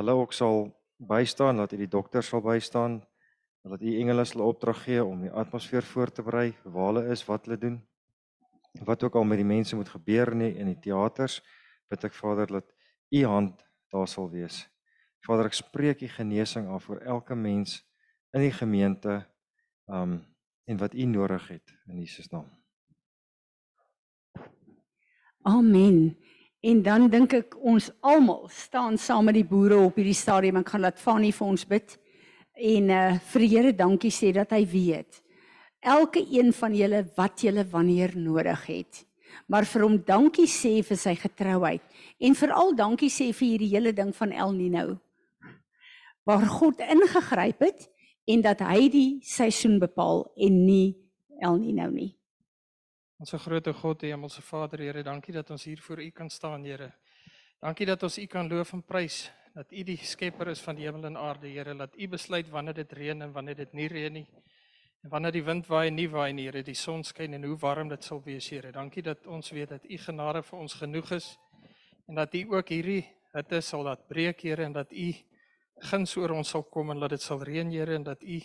hulle 0.00 0.14
ook 0.22 0.32
sal 0.32 0.70
bystaan, 0.96 1.60
laat 1.60 1.74
U 1.76 1.80
die 1.80 1.90
dokters 1.90 2.30
sal 2.32 2.40
bystaan, 2.44 3.00
laat 3.68 3.84
U 3.84 3.92
engele 4.00 4.24
sal 4.24 4.46
opdrag 4.46 4.84
gee 4.86 5.04
om 5.04 5.26
die 5.26 5.32
atmosfeer 5.42 5.84
voor 5.92 6.12
te 6.12 6.24
berei, 6.24 6.54
waar 6.64 6.92
hulle 6.92 7.04
is, 7.12 7.26
wat 7.28 7.44
hulle 7.44 7.60
doen. 7.60 7.76
Wat 8.86 9.04
ook 9.04 9.18
al 9.18 9.26
met 9.26 9.40
die 9.42 9.48
mense 9.48 9.76
moet 9.76 9.90
gebeur 9.90 10.32
in 10.32 10.46
die, 10.46 10.52
in 10.62 10.72
die 10.72 10.80
teaters, 10.80 11.40
bid 11.90 12.08
ek 12.08 12.16
Vader 12.16 12.48
dat 12.60 12.72
U 13.12 13.24
hand 13.26 13.60
daar 13.92 14.08
sal 14.08 14.30
wees. 14.32 14.62
Vader, 15.26 15.50
ek 15.50 15.58
spreek 15.58 16.06
U 16.06 16.08
genesing 16.08 16.70
af 16.72 16.86
vir 16.88 17.02
elke 17.04 17.36
mens 17.36 17.82
in 18.32 18.44
die 18.46 18.54
gemeente 18.54 19.22
um 19.87 20.20
en 20.70 20.78
wat 20.78 20.94
U 20.94 21.04
nodig 21.04 21.49
het 21.49 21.72
in 21.90 21.99
Jesus 21.99 22.28
naam. 22.30 22.46
Amen. 25.42 26.16
En 26.60 26.82
dan 26.82 27.08
dink 27.10 27.32
ek 27.34 27.56
ons 27.58 27.88
almal 28.00 28.44
staan 28.52 28.99
saam 28.99 29.26
met 29.26 29.34
die 29.34 29.46
boere 29.49 29.80
op 29.80 29.99
hierdie 29.99 30.14
stadium. 30.14 30.60
Ek 30.60 30.70
gaan 30.70 30.84
laat 30.84 31.00
Fanny 31.00 31.32
vir 31.34 31.46
ons 31.49 31.66
bid 31.66 31.96
en 32.54 32.90
uh 32.94 33.18
vir 33.32 33.44
die 33.46 33.50
Here 33.56 33.75
dankie 33.75 34.12
sê 34.14 34.30
dat 34.37 34.52
hy 34.54 34.62
weet 34.68 35.22
elke 35.80 36.20
een 36.28 36.52
van 36.52 36.75
julle 36.76 37.04
wat 37.16 37.40
julle 37.40 37.64
wanneer 37.64 38.12
nodig 38.16 38.66
het. 38.66 39.06
Maar 39.49 39.64
vir 39.64 39.82
hom 39.87 39.96
dankie 40.04 40.49
sê 40.50 40.80
vir 40.84 40.99
sy 40.99 41.14
getrouheid 41.16 41.82
en 42.20 42.37
veral 42.37 42.75
dankie 42.76 43.10
sê 43.10 43.30
vir 43.32 43.54
hierdie 43.54 43.70
hele 43.72 43.92
ding 43.96 44.12
van 44.16 44.32
El 44.32 44.52
Nino. 44.52 44.99
Waar 46.28 46.46
God 46.46 46.82
ingegryp 46.84 47.64
het 47.64 47.88
en 48.30 48.42
dat 48.44 48.62
hy 48.62 48.88
die 48.92 49.10
seisoen 49.26 49.78
bepaal 49.82 50.25
en 50.37 50.64
nie 50.66 50.94
El 51.40 51.56
Nino 51.58 51.88
nie. 51.90 52.10
Ons 53.20 53.34
grote 53.37 53.72
God, 53.76 54.00
die 54.00 54.12
Hemelse 54.12 54.42
Vader, 54.44 54.80
Here, 54.80 55.02
dankie 55.04 55.34
dat 55.34 55.50
ons 55.52 55.64
hier 55.68 55.80
voor 55.84 56.00
U 56.00 56.10
kan 56.10 56.30
staan, 56.30 56.64
Here. 56.64 56.92
Dankie 57.60 57.87
dat 57.88 58.02
ons 58.02 58.18
U 58.18 58.26
kan 58.32 58.49
loof 58.49 58.72
en 58.72 58.82
prys, 58.82 59.26
dat 59.54 59.72
U 59.72 59.82
die 59.84 59.99
skepper 59.99 60.49
is 60.52 60.62
van 60.64 60.78
die 60.78 60.86
hemel 60.86 61.04
en 61.10 61.19
aarde, 61.21 61.50
Here, 61.50 61.75
dat 61.76 61.97
U 61.97 62.08
besluit 62.08 62.49
wanneer 62.49 62.78
dit 62.78 62.93
reën 62.97 63.23
en 63.26 63.32
wanneer 63.32 63.58
dit 63.58 63.75
nie 63.76 63.88
reën 63.93 64.12
nie. 64.12 64.26
En 65.04 65.12
wanneer 65.12 65.36
die 65.36 65.45
wind 65.45 65.69
waai 65.69 65.88
en 65.88 65.97
nie 65.97 66.08
waai 66.08 66.32
nie, 66.32 66.47
Here, 66.49 66.62
die 66.64 66.76
son 66.76 67.04
skyn 67.04 67.36
en 67.36 67.45
hoe 67.45 67.58
warm 67.60 67.93
dit 67.93 68.04
sal 68.04 68.23
wees, 68.25 68.49
Here. 68.49 68.73
Dankie 68.73 69.04
dat 69.04 69.26
ons 69.26 69.52
weet 69.52 69.75
dat 69.75 69.84
U 69.84 69.99
genade 70.06 70.45
vir 70.49 70.60
ons 70.60 70.78
genoeg 70.80 71.12
is 71.19 71.34
en 72.08 72.21
dat 72.21 72.34
U 72.34 72.45
ook 72.56 72.73
hierdie 72.73 73.02
hitte 73.34 73.60
sal 73.60 73.84
laat 73.84 74.08
breek, 74.08 74.40
Here, 74.49 74.64
en 74.64 74.76
dat 74.76 74.93
U 74.93 75.10
guns 75.80 76.16
oor 76.16 76.34
ons 76.36 76.49
sal 76.49 76.62
kom 76.62 76.90
en 76.90 77.00
dat 77.00 77.10
dit 77.10 77.23
sal 77.23 77.43
reën, 77.45 77.71
Here, 77.71 77.95
en 77.95 78.04
dat 78.04 78.23
U 78.23 78.40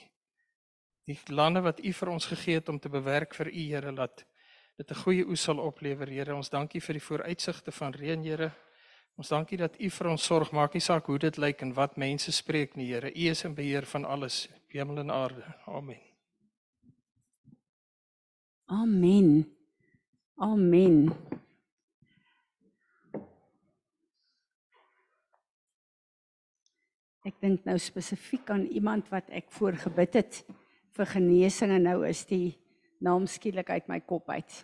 die 1.06 1.18
lande 1.30 1.62
wat 1.62 1.80
U 1.80 1.92
vir 1.94 2.10
ons 2.10 2.26
gegee 2.26 2.60
het 2.60 2.70
om 2.70 2.80
te 2.80 2.90
bewerk 2.90 3.36
vir 3.38 3.52
U, 3.52 3.66
Here, 3.70 3.92
laat 3.92 4.26
dit 4.78 4.92
'n 4.92 5.02
goeie 5.04 5.26
oes 5.26 5.42
sal 5.42 5.60
oplewer, 5.60 6.08
Here. 6.08 6.36
Ons 6.36 6.50
dankie 6.50 6.82
vir 6.82 6.94
die 6.94 7.08
vooruitsigte 7.08 7.72
van 7.72 7.94
reën, 7.94 8.24
Here. 8.24 8.52
Ons 9.18 9.30
dankie 9.30 9.58
dat 9.58 9.80
U 9.80 9.90
vir 9.90 10.08
ons 10.08 10.24
sorg, 10.24 10.52
maak 10.52 10.74
nie 10.74 10.82
saak 10.82 11.06
hoe 11.06 11.20
dit 11.20 11.38
lyk 11.38 11.62
en 11.62 11.74
wat 11.74 11.98
mense 11.98 12.32
spreek 12.32 12.76
nie, 12.76 12.88
Here. 12.88 13.08
U 13.08 13.30
is 13.30 13.44
in 13.46 13.56
beheer 13.56 13.86
van 13.86 14.06
alles, 14.06 14.50
hemel 14.68 15.00
en 15.00 15.12
aarde. 15.12 15.44
Amen. 15.68 16.02
Amen. 18.68 19.46
Amen. 20.38 21.45
Ek 27.26 27.40
dink 27.42 27.64
nou 27.66 27.74
spesifiek 27.82 28.52
aan 28.54 28.68
iemand 28.70 29.08
wat 29.10 29.32
ek 29.34 29.48
voorgebid 29.56 30.18
het 30.20 30.36
vir 30.94 31.08
genesing 31.10 31.72
en 31.74 31.88
nou 31.88 32.04
is 32.06 32.22
die 32.30 32.54
naam 33.02 33.26
skielik 33.26 33.72
uit 33.74 33.90
my 33.90 33.98
kop 34.06 34.30
uit. 34.30 34.60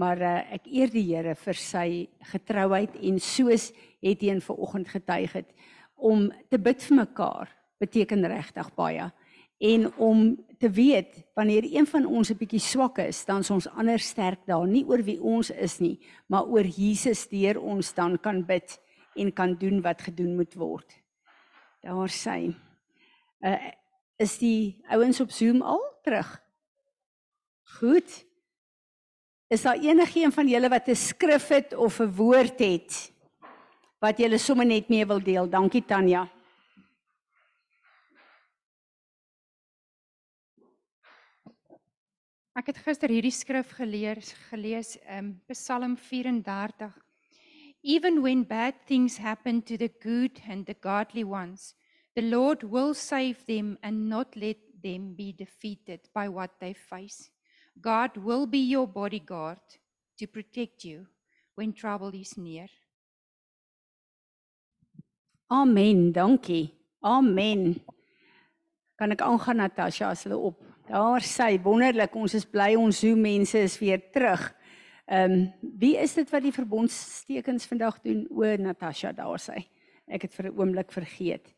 Maar 0.00 0.22
uh, 0.24 0.30
ek 0.56 0.64
eer 0.64 0.94
die 0.94 1.04
Here 1.10 1.34
vir 1.36 1.60
sy 1.60 2.08
getrouheid 2.30 2.96
en 3.04 3.20
soos 3.20 3.68
het 4.00 4.24
hy 4.24 4.32
in 4.32 4.40
vanoggend 4.40 4.88
getuig 4.94 5.36
het 5.42 5.52
om 5.96 6.30
te 6.48 6.56
bid 6.56 6.80
vir 6.88 7.02
mekaar 7.02 7.52
beteken 7.84 8.24
regtig 8.32 8.72
baie 8.80 9.12
en 9.60 9.88
om 10.00 10.26
te 10.56 10.72
weet 10.72 11.20
wanneer 11.36 11.68
een 11.68 11.84
van 11.84 12.08
ons 12.08 12.32
'n 12.32 12.40
bietjie 12.40 12.64
swak 12.64 12.98
is, 13.04 13.24
dan 13.28 13.44
is 13.44 13.50
ons 13.50 13.68
ander 13.68 14.00
sterk 14.00 14.40
daar, 14.46 14.66
nie 14.66 14.84
oor 14.88 15.04
wie 15.04 15.20
ons 15.20 15.50
is 15.50 15.80
nie, 15.80 16.00
maar 16.28 16.48
oor 16.48 16.64
Jesus 16.64 17.28
deur 17.28 17.60
ons 17.60 17.92
dan 17.92 18.16
kan 18.18 18.44
bid 18.44 18.80
en 19.16 19.32
kan 19.32 19.54
doen 19.54 19.82
wat 19.82 20.00
gedoen 20.00 20.36
moet 20.36 20.54
word. 20.54 21.05
Daar 21.86 22.10
sy. 22.10 22.50
Uh 23.46 23.72
is 24.16 24.38
die 24.40 24.80
ouens 24.88 25.20
op 25.20 25.30
Zoom 25.30 25.60
al 25.60 25.82
terug? 26.02 26.28
Goed. 27.76 28.24
Is 29.52 29.62
daar 29.62 29.76
enigiemand 29.76 30.34
van 30.34 30.48
julle 30.48 30.70
wat 30.72 30.88
'n 30.88 30.96
skrif 30.96 31.48
het 31.48 31.74
of 31.74 32.00
'n 32.00 32.14
woord 32.16 32.58
het 32.58 33.12
wat 34.00 34.18
julle 34.18 34.38
sommer 34.38 34.66
net 34.66 34.88
mee 34.88 35.06
wil 35.06 35.22
deel? 35.22 35.48
Dankie 35.48 35.84
Tanya. 35.84 36.28
Ek 42.56 42.66
het 42.66 42.78
gister 42.78 43.08
hierdie 43.08 43.30
skrif 43.30 43.70
geleer 43.76 44.16
gelees 44.50 44.98
um 45.08 45.40
Psalm 45.46 45.96
34. 45.96 47.05
Even 47.86 48.20
when 48.20 48.42
bad 48.42 48.74
things 48.84 49.18
happen 49.18 49.62
to 49.62 49.78
the 49.78 49.92
good 50.02 50.40
and 50.48 50.66
the 50.66 50.74
godly 50.74 51.22
ones, 51.22 51.76
the 52.16 52.22
Lord 52.22 52.64
will 52.64 52.94
save 52.94 53.46
them 53.46 53.78
and 53.80 54.08
not 54.08 54.34
let 54.34 54.56
them 54.82 55.14
be 55.14 55.30
defeated 55.30 56.00
by 56.12 56.28
what 56.28 56.50
they 56.58 56.72
face. 56.72 57.30
God 57.80 58.16
will 58.16 58.44
be 58.44 58.58
your 58.58 58.88
bodyguard 58.88 59.62
to 60.18 60.26
protect 60.26 60.84
you 60.84 61.06
when 61.54 61.72
trouble 61.72 62.10
is 62.12 62.36
near. 62.36 62.66
Amen. 65.48 66.10
Dankie. 66.10 66.74
Amen. 67.04 67.78
Kan 68.98 69.14
ek 69.14 69.22
aangaan 69.22 69.62
Natasha 69.62 70.10
as 70.10 70.26
hulle 70.26 70.42
op? 70.50 70.58
Daar 70.90 71.22
sê 71.22 71.52
wonderlik, 71.62 72.18
ons 72.18 72.34
is 72.34 72.48
bly 72.50 72.74
ons 72.74 72.98
hoe 73.06 73.14
mense 73.14 73.62
is 73.62 73.78
weer 73.78 74.02
terug. 74.10 74.42
Ehm 75.06 75.32
um, 75.32 75.52
wie 75.78 75.96
is 76.02 76.14
dit 76.14 76.30
wat 76.30 76.42
die 76.42 76.52
verbondstekens 76.54 77.66
vandag 77.70 78.00
doen? 78.02 78.24
O 78.30 78.42
Natasha, 78.58 79.12
daar 79.12 79.38
sê. 79.38 79.62
Ek 80.06 80.22
het 80.22 80.34
vir 80.34 80.50
'n 80.50 80.58
oomblik 80.58 80.90
vergeet. 80.92 81.54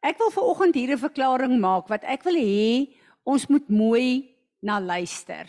Ek 0.00 0.18
wil 0.18 0.30
ver 0.30 0.42
oggend 0.42 0.74
hier 0.74 0.92
'n 0.92 0.98
verklaring 0.98 1.58
maak 1.60 1.88
wat 1.88 2.04
ek 2.04 2.22
wil 2.22 2.36
hê 2.36 2.94
ons 3.24 3.46
moet 3.48 3.68
mooi 3.68 4.36
na 4.62 4.78
luister. 4.78 5.46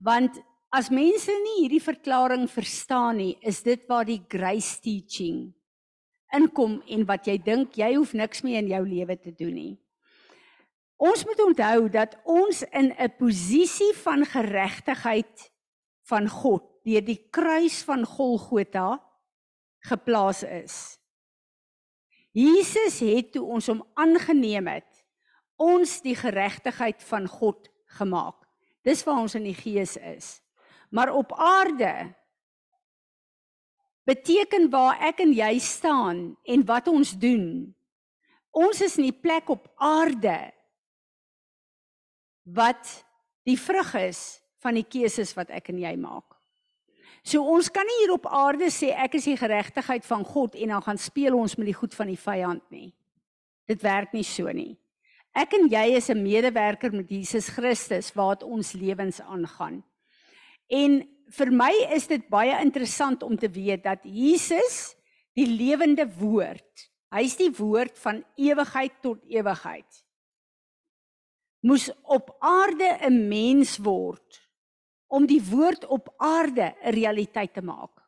Want 0.00 0.42
as 0.72 0.90
mense 0.90 1.30
nie 1.30 1.62
hierdie 1.62 1.82
verklaring 1.84 2.50
verstaan 2.50 3.16
nie, 3.16 3.36
is 3.40 3.62
dit 3.62 3.86
waar 3.88 4.04
die 4.04 4.22
grace 4.28 4.80
teaching 4.80 5.52
inkom 6.32 6.82
en 6.88 7.06
wat 7.06 7.26
jy 7.26 7.38
dink 7.38 7.76
jy 7.76 7.94
hoef 7.94 8.14
niks 8.14 8.42
meer 8.42 8.58
in 8.58 8.68
jou 8.68 8.82
lewe 8.88 9.16
te 9.16 9.30
doen 9.30 9.54
nie. 9.54 9.78
Ons 10.96 11.24
moet 11.24 11.40
onthou 11.44 11.88
dat 11.88 12.16
ons 12.24 12.62
in 12.72 12.94
'n 12.98 13.12
posisie 13.18 13.92
van 14.02 14.24
geregtigheid 14.24 15.51
van 16.08 16.28
God 16.28 16.66
deur 16.86 17.04
die 17.06 17.20
kruis 17.30 17.82
van 17.86 18.04
Golgotha 18.06 18.96
geplaas 19.86 20.42
is. 20.42 20.76
Jesus 22.32 23.00
het 23.04 23.32
toe 23.34 23.44
ons 23.44 23.68
hom 23.68 23.82
aangeneem 23.98 24.70
het, 24.72 24.88
ons 25.60 26.00
die 26.02 26.16
geregtigheid 26.16 27.02
van 27.04 27.28
God 27.28 27.68
gemaak. 27.98 28.38
Dis 28.82 29.04
waar 29.06 29.20
ons 29.22 29.36
in 29.38 29.46
die 29.46 29.56
gees 29.56 29.94
is. 29.96 30.40
Maar 30.90 31.12
op 31.14 31.32
aarde 31.36 32.12
beteken 34.08 34.66
waar 34.72 34.98
ek 35.06 35.22
en 35.22 35.34
jy 35.36 35.54
staan 35.62 36.32
en 36.42 36.64
wat 36.66 36.88
ons 36.90 37.12
doen. 37.14 37.70
Ons 38.50 38.82
is 38.82 38.98
in 38.98 39.06
die 39.08 39.20
plek 39.22 39.48
op 39.52 39.68
aarde 39.78 40.50
wat 42.42 43.04
die 43.46 43.56
vrug 43.58 43.94
is 44.02 44.41
van 44.62 44.78
die 44.78 44.86
keuses 44.86 45.34
wat 45.36 45.50
ek 45.50 45.68
en 45.72 45.78
jy 45.82 45.96
maak. 45.96 46.38
So 47.22 47.42
ons 47.46 47.70
kan 47.70 47.86
nie 47.86 48.00
hier 48.00 48.16
op 48.16 48.26
aarde 48.26 48.66
sê 48.74 48.90
ek 48.98 49.14
is 49.20 49.28
die 49.30 49.38
geregtigheid 49.38 50.06
van 50.06 50.24
God 50.26 50.56
en 50.58 50.74
dan 50.74 50.82
gaan 50.82 50.98
speel 50.98 51.36
ons 51.38 51.54
met 51.58 51.68
die 51.70 51.78
goed 51.78 51.94
van 51.94 52.10
die 52.10 52.18
vyand 52.18 52.64
nie. 52.74 52.90
Dit 53.70 53.82
werk 53.86 54.14
nie 54.14 54.26
so 54.26 54.50
nie. 54.50 54.74
Ek 55.32 55.54
en 55.56 55.68
jy 55.70 55.96
is 55.96 56.10
'n 56.10 56.22
medewerker 56.22 56.92
met 56.92 57.08
Jesus 57.08 57.48
Christus 57.48 58.12
wat 58.14 58.42
ons 58.42 58.72
lewens 58.72 59.20
aangaan. 59.20 59.82
En 60.68 61.08
vir 61.30 61.50
my 61.50 61.72
is 61.94 62.06
dit 62.06 62.28
baie 62.28 62.60
interessant 62.60 63.22
om 63.22 63.36
te 63.36 63.48
weet 63.48 63.82
dat 63.84 64.00
Jesus 64.04 64.94
die 65.34 65.46
lewende 65.46 66.06
woord, 66.18 66.90
hy's 67.12 67.36
die 67.36 67.50
woord 67.50 67.98
van 67.98 68.24
ewigheid 68.36 68.92
tot 69.00 69.24
ewigheid. 69.24 70.04
Moes 71.62 71.90
op 72.02 72.36
aarde 72.40 72.98
'n 73.06 73.28
mens 73.28 73.78
word 73.78 74.41
om 75.12 75.26
die 75.28 75.42
woord 75.44 75.84
op 75.92 76.08
aarde 76.16 76.72
'n 76.72 76.94
realiteit 76.96 77.54
te 77.54 77.62
maak. 77.62 78.00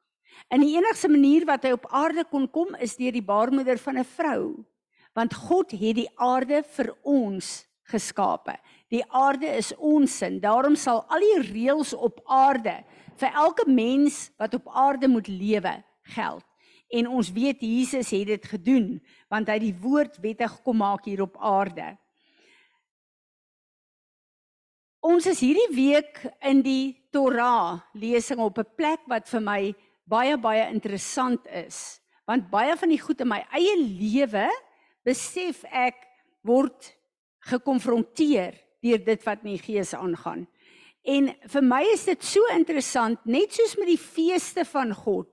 En 0.49 0.61
die 0.61 0.77
enigste 0.77 1.09
manier 1.09 1.45
wat 1.45 1.62
hy 1.62 1.73
op 1.73 1.87
aarde 1.90 2.25
kon 2.25 2.49
kom 2.51 2.75
is 2.81 2.97
deur 2.97 3.12
die 3.12 3.25
baarmoeder 3.25 3.79
van 3.79 3.99
'n 3.99 4.05
vrou. 4.05 4.64
Want 5.14 5.35
God 5.35 5.71
het 5.71 5.97
die 5.97 6.11
aarde 6.17 6.62
vir 6.62 6.95
ons 7.03 7.67
geskape. 7.83 8.57
Die 8.88 9.05
aarde 9.09 9.47
is 9.47 9.73
ons 9.77 10.17
sin. 10.17 10.40
Daarom 10.40 10.77
sal 10.77 11.05
al 11.09 11.21
die 11.21 11.53
reëls 11.53 11.95
op 11.95 12.21
aarde 12.25 12.85
vir 13.17 13.31
elke 13.35 13.71
mens 13.71 14.31
wat 14.38 14.55
op 14.55 14.69
aarde 14.69 15.09
moet 15.09 15.29
lewe 15.29 15.85
geld. 16.03 16.45
En 16.88 17.09
ons 17.09 17.33
weet 17.33 17.61
Jesus 17.61 18.11
het 18.11 18.27
dit 18.27 18.45
gedoen 18.45 19.03
want 19.29 19.49
hy 19.49 19.59
die 19.59 19.77
woord 19.81 20.19
wettig 20.23 20.62
kom 20.62 20.77
maak 20.77 21.05
hier 21.05 21.23
op 21.23 21.37
aarde. 21.38 21.97
Ons 25.05 25.27
is 25.29 25.43
hierdie 25.45 25.69
week 25.77 26.23
in 26.49 26.62
die 26.64 26.95
Torah 27.12 27.83
lesing 28.01 28.40
op 28.40 28.57
'n 28.59 28.73
plek 28.77 29.03
wat 29.05 29.29
vir 29.29 29.40
my 29.40 29.75
baie 30.09 30.37
baie 30.40 30.64
interessant 30.73 31.45
is, 31.47 32.01
want 32.27 32.49
baie 32.49 32.73
van 32.77 32.88
die 32.88 32.99
goed 32.99 33.21
in 33.21 33.29
my 33.29 33.45
eie 33.53 33.77
lewe 33.77 34.49
besef 35.05 35.64
ek 35.69 35.95
word 36.43 36.97
gekonfronteer 37.51 38.57
deur 38.81 39.05
dit 39.05 39.27
wat 39.27 39.45
my 39.45 39.59
gees 39.59 39.93
aangaan. 39.93 40.47
En 41.05 41.35
vir 41.53 41.62
my 41.62 41.85
is 41.93 42.07
dit 42.07 42.25
so 42.25 42.40
interessant, 42.57 43.21
net 43.27 43.53
soos 43.53 43.77
met 43.77 43.88
die 43.88 44.01
feeste 44.01 44.64
van 44.64 44.95
God, 44.95 45.29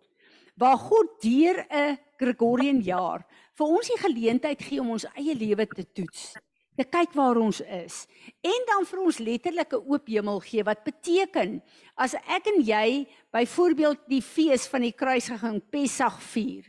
waar 0.58 0.78
God 0.78 1.08
deur 1.24 1.66
'n 1.72 1.98
Gregorian 2.20 2.82
jaar 2.82 3.24
vir 3.56 3.68
ons 3.68 3.88
die 3.88 4.04
geleentheid 4.04 4.62
gee 4.62 4.82
om 4.82 4.90
ons 4.90 5.08
eie 5.16 5.34
lewe 5.34 5.66
te 5.66 5.86
toets 5.94 6.36
te 6.82 6.90
kyk 6.98 7.14
waar 7.18 7.38
ons 7.38 7.62
is 7.62 8.04
en 8.42 8.68
dan 8.70 8.90
vir 8.90 9.06
ons 9.06 9.22
letterlike 9.22 9.80
oop 9.86 10.10
hemel 10.10 10.42
gee 10.50 10.66
wat 10.66 10.84
beteken 10.88 11.60
as 12.02 12.18
ek 12.26 12.50
en 12.56 12.62
jy 12.66 12.86
byvoorbeeld 13.34 14.06
die 14.10 14.24
fees 14.26 14.66
van 14.72 14.88
die 14.88 14.96
kruisiging 14.98 15.62
Pessach 15.70 16.18
vier 16.34 16.66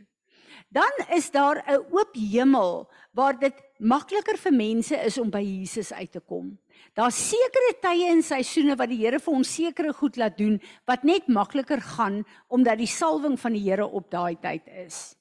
dan 0.73 0.93
is 1.13 1.31
daar 1.31 1.63
'n 1.65 1.85
oop 1.91 2.13
hemel 2.13 2.89
waar 3.11 3.39
dit 3.39 3.53
makliker 3.77 4.37
vir 4.37 4.53
mense 4.53 4.95
is 4.95 5.17
om 5.17 5.29
by 5.29 5.41
Jesus 5.41 5.93
uit 5.93 6.11
te 6.11 6.19
kom. 6.19 6.57
Daar's 6.93 7.29
sekere 7.29 7.73
tye 7.81 8.09
en 8.09 8.23
seisoene 8.23 8.75
wat 8.75 8.89
die 8.89 8.97
Here 8.97 9.19
vir 9.19 9.33
ons 9.33 9.55
sekere 9.55 9.93
goed 9.93 10.17
laat 10.17 10.37
doen 10.37 10.61
wat 10.85 11.03
net 11.03 11.27
makliker 11.27 11.81
gaan 11.81 12.23
omdat 12.47 12.77
die 12.77 12.87
salwing 12.87 13.39
van 13.39 13.53
die 13.53 13.69
Here 13.69 13.85
op 13.87 14.09
daai 14.11 14.35
tyd 14.41 14.67
is. 14.85 15.15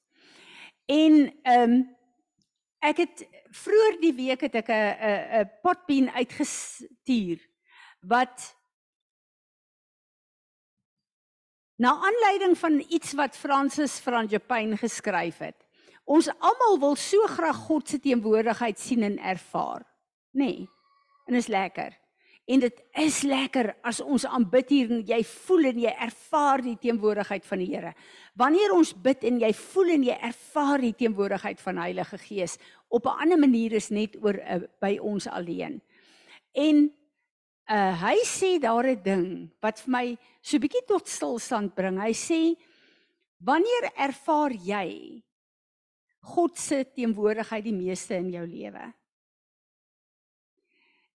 En 0.87 1.33
ehm 1.43 1.71
um, 1.71 1.89
ek 2.81 2.97
het 2.97 3.27
vroeër 3.53 4.01
die 4.01 4.15
week 4.17 4.41
het 4.41 4.55
ek 4.55 4.69
'n 4.69 4.73
'n 4.73 5.41
'n 5.41 5.51
potbeen 5.63 6.11
uitgestuur 6.11 7.39
wat 8.01 8.57
na 11.77 11.93
aanleiding 11.93 12.59
van 12.59 12.85
iets 12.89 13.13
wat 13.13 13.37
Francis 13.37 13.99
Franjepyn 13.99 14.79
geskryf 14.79 15.39
het. 15.39 15.67
Ons 16.05 16.29
almal 16.39 16.79
wil 16.79 16.97
so 16.97 17.27
graag 17.27 17.57
God 17.57 17.89
se 17.89 17.99
teenwoordigheid 17.99 18.79
sien 18.79 19.03
en 19.03 19.19
ervaar, 19.19 19.83
nê? 20.33 20.45
Nee, 20.45 20.69
en 21.27 21.35
is 21.35 21.47
lekker. 21.47 22.02
En 22.51 22.59
dit 22.59 22.79
is 22.99 23.21
lekker 23.23 23.69
as 23.87 24.01
ons 24.03 24.25
aanbid 24.27 24.71
hier 24.75 24.91
en 24.91 25.03
jy 25.07 25.21
voel 25.47 25.69
en 25.71 25.79
jy 25.85 25.93
ervaar 26.07 26.63
die 26.65 26.79
teenwoordigheid 26.83 27.45
van 27.47 27.61
die 27.63 27.69
Here. 27.71 27.93
Wanneer 28.35 28.75
ons 28.75 28.91
bid 28.99 29.23
en 29.29 29.39
jy 29.45 29.53
voel 29.55 29.93
en 29.95 30.07
jy 30.09 30.17
ervaar 30.31 30.83
die 30.83 30.95
teenwoordigheid 31.05 31.63
van 31.63 31.79
Heilige 31.79 32.19
Gees, 32.19 32.59
op 32.91 33.07
'n 33.07 33.21
ander 33.23 33.39
manier 33.39 33.73
is 33.73 33.91
net 33.91 34.17
oor 34.23 34.35
uh, 34.35 34.61
by 34.81 34.99
ons 34.99 35.27
alleen. 35.27 35.81
En 36.53 36.91
uh 37.71 37.93
hy 38.03 38.19
sê 38.27 38.59
daar 38.59 38.91
'n 38.91 39.03
ding 39.03 39.51
wat 39.63 39.79
vir 39.79 39.91
my 39.91 40.19
so 40.43 40.59
bietjie 40.59 40.85
tot 40.87 41.09
stilstand 41.09 41.75
bring. 41.75 42.01
Hy 42.01 42.13
sê 42.13 42.59
wanneer 43.39 43.93
ervaar 43.97 44.51
jy 44.51 45.23
God 46.23 46.59
se 46.59 46.85
teenwoordigheid 46.85 47.65
die 47.65 47.73
meeste 47.73 48.15
in 48.15 48.31
jou 48.31 48.47
lewe? 48.47 48.93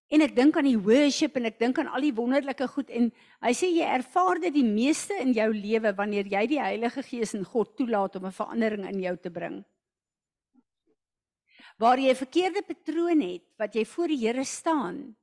En 0.08 0.24
ek 0.24 0.36
dink 0.38 0.56
aan 0.56 0.70
die 0.70 0.80
worship 0.80 1.36
en 1.36 1.50
ek 1.50 1.58
dink 1.60 1.80
aan 1.82 1.90
al 1.92 2.06
die 2.06 2.16
wonderlike 2.16 2.68
goed 2.72 2.92
en 2.96 3.10
hy 3.44 3.52
sê 3.56 3.68
jy 3.74 3.88
ervaar 3.92 4.40
dit 4.40 4.54
die 4.56 4.68
meeste 4.68 5.18
in 5.20 5.34
jou 5.36 5.50
lewe 5.52 5.92
wanneer 5.98 6.30
jy 6.32 6.44
die 6.54 6.62
Heilige 6.64 7.04
Gees 7.04 7.36
en 7.36 7.44
God 7.44 7.74
toelaat 7.76 8.16
om 8.16 8.26
'n 8.26 8.40
verandering 8.40 8.88
in 8.88 9.02
jou 9.04 9.16
te 9.18 9.30
bring. 9.30 9.66
Waar 11.78 12.00
jy 12.00 12.10
'n 12.12 12.24
verkeerde 12.24 12.64
patroon 12.64 13.22
het 13.22 13.44
wat 13.60 13.76
jy 13.76 13.86
voor 13.86 14.08
die 14.08 14.24
Here 14.24 14.46
staan. 14.46 15.16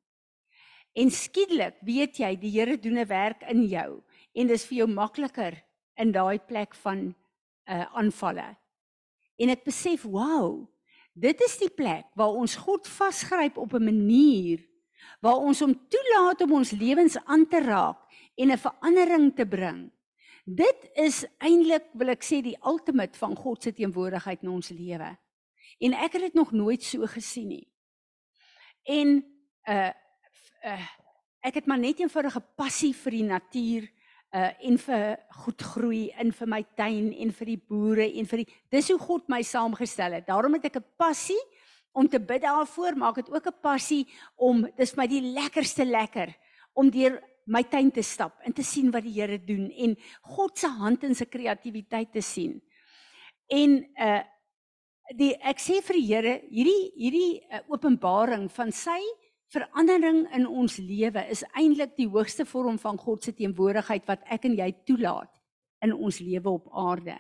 En 0.94 1.10
skielik 1.10 1.80
weet 1.80 2.18
jy 2.18 2.36
die 2.36 2.52
Here 2.52 2.76
doen 2.76 2.98
'n 2.98 3.08
werk 3.08 3.42
in 3.48 3.64
jou 3.64 4.02
en 4.34 4.46
dis 4.46 4.66
vir 4.66 4.76
jou 4.76 4.86
makliker 4.86 5.64
in 5.96 6.12
daai 6.12 6.38
plek 6.38 6.74
van 6.74 7.14
uh 7.66 7.86
aanvalle. 7.96 8.56
En 9.38 9.48
ek 9.48 9.64
besef, 9.64 10.02
wow, 10.02 10.68
dit 11.14 11.40
is 11.40 11.58
die 11.58 11.70
plek 11.70 12.04
waar 12.14 12.36
ons 12.36 12.56
God 12.56 12.86
vasgryp 12.86 13.56
op 13.56 13.72
'n 13.72 13.84
manier 13.84 14.73
waar 15.20 15.40
ons 15.40 15.60
hom 15.60 15.74
toelaat 15.88 16.40
om 16.40 16.52
ons 16.52 16.70
lewens 16.70 17.16
aan 17.24 17.46
te 17.48 17.60
raak 17.60 18.00
en 18.36 18.50
'n 18.50 18.58
verandering 18.58 19.34
te 19.34 19.46
bring. 19.46 19.90
Dit 20.44 20.90
is 20.94 21.24
eintlik 21.38 21.86
wil 21.94 22.08
ek 22.08 22.22
sê 22.22 22.42
die 22.42 22.58
ultimate 22.66 23.18
van 23.18 23.36
God 23.36 23.62
se 23.62 23.72
teenwoordigheid 23.72 24.42
in 24.42 24.48
ons 24.48 24.68
lewe. 24.68 25.16
En 25.80 25.92
ek 25.92 26.12
het 26.12 26.20
dit 26.28 26.34
nog 26.34 26.52
nooit 26.52 26.82
so 26.82 27.06
gesien 27.06 27.48
nie. 27.48 27.66
En 28.84 29.24
uh 29.68 29.92
uh 30.64 30.86
ek 31.44 31.54
het 31.54 31.66
maar 31.66 31.78
net 31.78 32.00
eenvoudige 32.00 32.40
passie 32.56 32.94
vir 32.96 33.10
die 33.10 33.24
natuur 33.24 33.88
uh 34.34 34.52
en 34.68 34.78
vir 34.78 35.16
goed 35.44 35.62
groei 35.62 36.04
in 36.20 36.32
vir 36.32 36.48
my 36.48 36.62
tuin 36.76 37.12
en 37.12 37.32
vir 37.32 37.46
die 37.46 37.60
boere 37.60 38.06
en 38.18 38.26
vir 38.26 38.44
die 38.44 38.48
dis 38.70 38.88
hoe 38.92 38.98
God 38.98 39.28
my 39.28 39.42
saamgestel 39.42 40.18
het. 40.18 40.26
Daarom 40.26 40.56
het 40.58 40.64
ek 40.64 40.76
'n 40.76 40.92
passie 40.96 41.40
om 41.94 42.08
te 42.10 42.18
bid 42.20 42.42
daarvoor, 42.42 42.96
maak 42.98 43.20
dit 43.22 43.30
ook 43.30 43.46
'n 43.46 43.60
passie 43.62 44.06
om 44.36 44.66
dis 44.76 44.96
my 44.96 45.06
die 45.06 45.22
lekkerste 45.22 45.84
lekker 45.84 46.34
om 46.74 46.90
deur 46.90 47.22
my 47.46 47.62
tuin 47.62 47.90
te 47.90 48.02
stap 48.02 48.40
en 48.44 48.52
te 48.52 48.62
sien 48.62 48.90
wat 48.90 49.04
die 49.04 49.20
Here 49.20 49.38
doen 49.38 49.70
en 49.70 49.96
God 50.22 50.58
se 50.58 50.68
hand 50.68 51.04
in 51.04 51.14
sy 51.14 51.24
kreatiwiteit 51.24 52.12
te 52.12 52.22
sien. 52.22 52.60
En 53.48 53.84
uh 53.98 54.22
die 55.14 55.34
ek 55.44 55.58
sê 55.60 55.82
vir 55.84 55.96
die 55.98 56.06
Here, 56.06 56.40
hierdie 56.48 56.92
hierdie 56.96 57.42
uh, 57.52 57.60
openbaring 57.68 58.48
van 58.50 58.72
sy 58.72 58.96
verandering 59.52 60.24
in 60.32 60.46
ons 60.46 60.78
lewe 60.78 61.26
is 61.28 61.44
eintlik 61.52 61.92
die 61.96 62.08
hoogste 62.08 62.46
vorm 62.48 62.78
van 62.78 62.96
God 62.98 63.22
se 63.22 63.34
teenwoordigheid 63.36 64.06
wat 64.08 64.24
ek 64.32 64.46
en 64.48 64.56
jy 64.56 64.70
toelaat 64.86 65.30
in 65.84 65.92
ons 65.92 66.20
lewe 66.24 66.48
op 66.48 66.70
aarde 66.72 67.18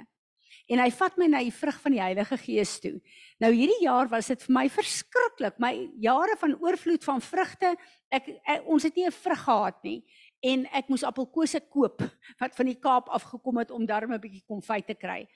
en 0.68 0.80
hy 0.80 0.90
vat 0.90 1.16
my 1.20 1.26
na 1.28 1.40
die 1.44 1.52
vrug 1.52 1.80
van 1.82 1.92
die 1.92 2.02
Heilige 2.02 2.36
Gees 2.40 2.78
toe. 2.80 2.94
Nou 3.42 3.50
hierdie 3.52 3.82
jaar 3.84 4.08
was 4.08 4.30
dit 4.32 4.42
vir 4.46 4.54
my 4.56 4.68
verskriklik. 4.72 5.58
My 5.60 5.72
jare 6.00 6.36
van 6.40 6.56
oorvloed 6.62 7.04
van 7.04 7.20
vrugte, 7.20 7.74
ek, 8.14 8.30
ek 8.46 8.68
ons 8.70 8.82
het 8.82 8.96
nie 8.96 9.06
'n 9.06 9.12
vrug 9.12 9.44
gehad 9.44 9.82
nie 9.84 10.04
en 10.42 10.66
ek 10.72 10.88
moes 10.88 11.04
appelkose 11.04 11.60
koop 11.72 12.02
wat 12.40 12.56
van 12.56 12.66
die 12.66 12.80
Kaap 12.80 13.08
afgekom 13.08 13.58
het 13.58 13.70
om 13.70 13.86
darm 13.86 14.12
'n 14.12 14.20
bietjie 14.20 14.44
konfyt 14.46 14.86
te 14.86 14.94
kry. 14.94 15.28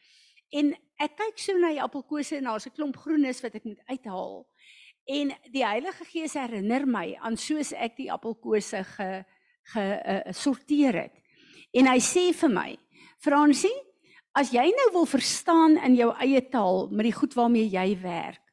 En 0.53 0.75
ek 0.99 1.17
kyk 1.17 1.39
so 1.39 1.59
na 1.59 1.69
die 1.69 1.83
appelkose 1.83 2.37
en 2.37 2.45
daar's 2.45 2.67
'n 2.67 2.75
klomp 2.75 2.97
groenes 2.97 3.43
wat 3.43 3.55
ek 3.55 3.65
moet 3.65 3.81
uithaal. 3.87 4.47
En 5.09 5.33
die 5.53 5.65
Heilige 5.65 6.05
Gees 6.05 6.35
herinner 6.35 6.87
my 6.87 7.17
aan 7.21 7.37
soos 7.37 7.73
ek 7.73 7.97
die 7.97 8.13
appelkose 8.13 8.85
ge 8.85 9.25
gesorteer 9.69 10.95
uh, 10.95 11.03
het. 11.03 11.17
En 11.77 11.87
hy 11.87 11.99
sê 12.01 12.33
vir 12.33 12.49
my, 12.49 12.79
Fransie, 13.21 13.75
As 14.39 14.53
jy 14.55 14.69
nou 14.71 14.91
wil 14.95 15.07
verstaan 15.11 15.75
in 15.83 15.97
jou 15.99 16.13
eie 16.23 16.41
taal 16.47 16.87
met 16.95 17.09
die 17.09 17.17
goed 17.17 17.33
waarmee 17.35 17.67
jy 17.73 17.97
werk. 17.99 18.45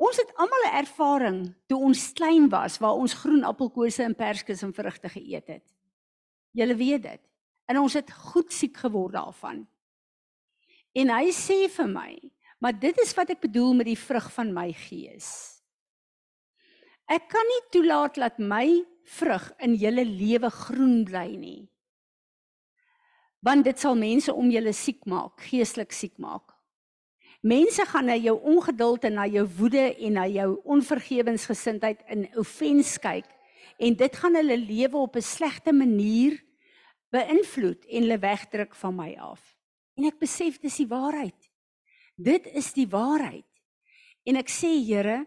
Ons 0.00 0.16
het 0.16 0.30
almal 0.40 0.64
'n 0.64 0.76
ervaring 0.80 1.38
toe 1.68 1.78
ons 1.78 2.12
klein 2.12 2.48
was 2.48 2.78
waar 2.78 2.96
ons 2.96 3.12
groen 3.12 3.44
appelkose 3.44 4.02
en 4.02 4.14
perskes 4.14 4.62
en 4.62 4.72
vrugte 4.72 5.08
geëet 5.08 5.46
het. 5.46 5.66
Julle 6.52 6.74
weet 6.74 7.02
dit. 7.02 7.20
en 7.66 7.78
ons 7.80 7.94
het 7.96 8.10
goed 8.12 8.52
siek 8.52 8.76
geword 8.76 9.14
daarvan. 9.16 9.66
En 10.94 11.10
hy 11.10 11.30
sê 11.32 11.64
vir 11.72 11.88
my, 11.88 12.12
maar 12.60 12.76
dit 12.78 12.98
is 13.02 13.14
wat 13.16 13.30
ek 13.30 13.40
bedoel 13.40 13.74
met 13.74 13.86
die 13.86 13.98
vrug 13.98 14.26
van 14.32 14.52
my 14.52 14.72
gees. 14.72 15.30
Ek 17.08 17.28
kan 17.28 17.44
nie 17.48 17.62
toelaat 17.70 18.14
dat 18.20 18.38
my 18.38 18.84
vrug 19.04 19.52
in 19.64 19.74
julle 19.80 20.04
lewe 20.04 20.50
groen 20.50 21.04
bly 21.04 21.36
nie. 21.36 21.68
Want 23.44 23.66
dit 23.66 23.78
sal 23.78 23.96
mense 24.00 24.32
om 24.32 24.48
julle 24.48 24.72
siek 24.72 25.02
maak, 25.04 25.42
geestelik 25.50 25.92
siek 25.92 26.14
maak. 26.22 26.54
Mense 27.44 27.84
gaan 27.84 28.08
na 28.08 28.16
jou 28.16 28.38
ongeduld 28.40 29.04
en 29.04 29.18
na 29.18 29.26
jou 29.28 29.44
woede 29.58 29.82
en 29.92 30.14
na 30.16 30.24
jou 30.32 30.54
onvergewensgesindheid 30.64 32.00
in 32.08 32.24
offens 32.40 32.94
kyk 33.04 33.28
en 33.84 33.96
dit 34.00 34.16
gaan 34.16 34.38
hulle 34.38 34.56
lewe 34.56 34.96
op 34.96 35.16
'n 35.16 35.22
slegte 35.22 35.72
manier 35.72 36.40
beïnvloed 37.12 37.84
en 37.84 38.02
hulle 38.02 38.18
wegdruk 38.18 38.74
van 38.74 38.96
my 38.96 39.14
af. 39.20 39.42
En 39.96 40.04
ek 40.04 40.18
besef 40.18 40.58
dis 40.58 40.76
die 40.76 40.88
waarheid. 40.88 41.50
Dit 42.16 42.46
is 42.46 42.72
die 42.72 42.88
waarheid. 42.88 43.46
En 44.24 44.36
ek 44.36 44.48
sê 44.48 44.72
Here, 44.86 45.26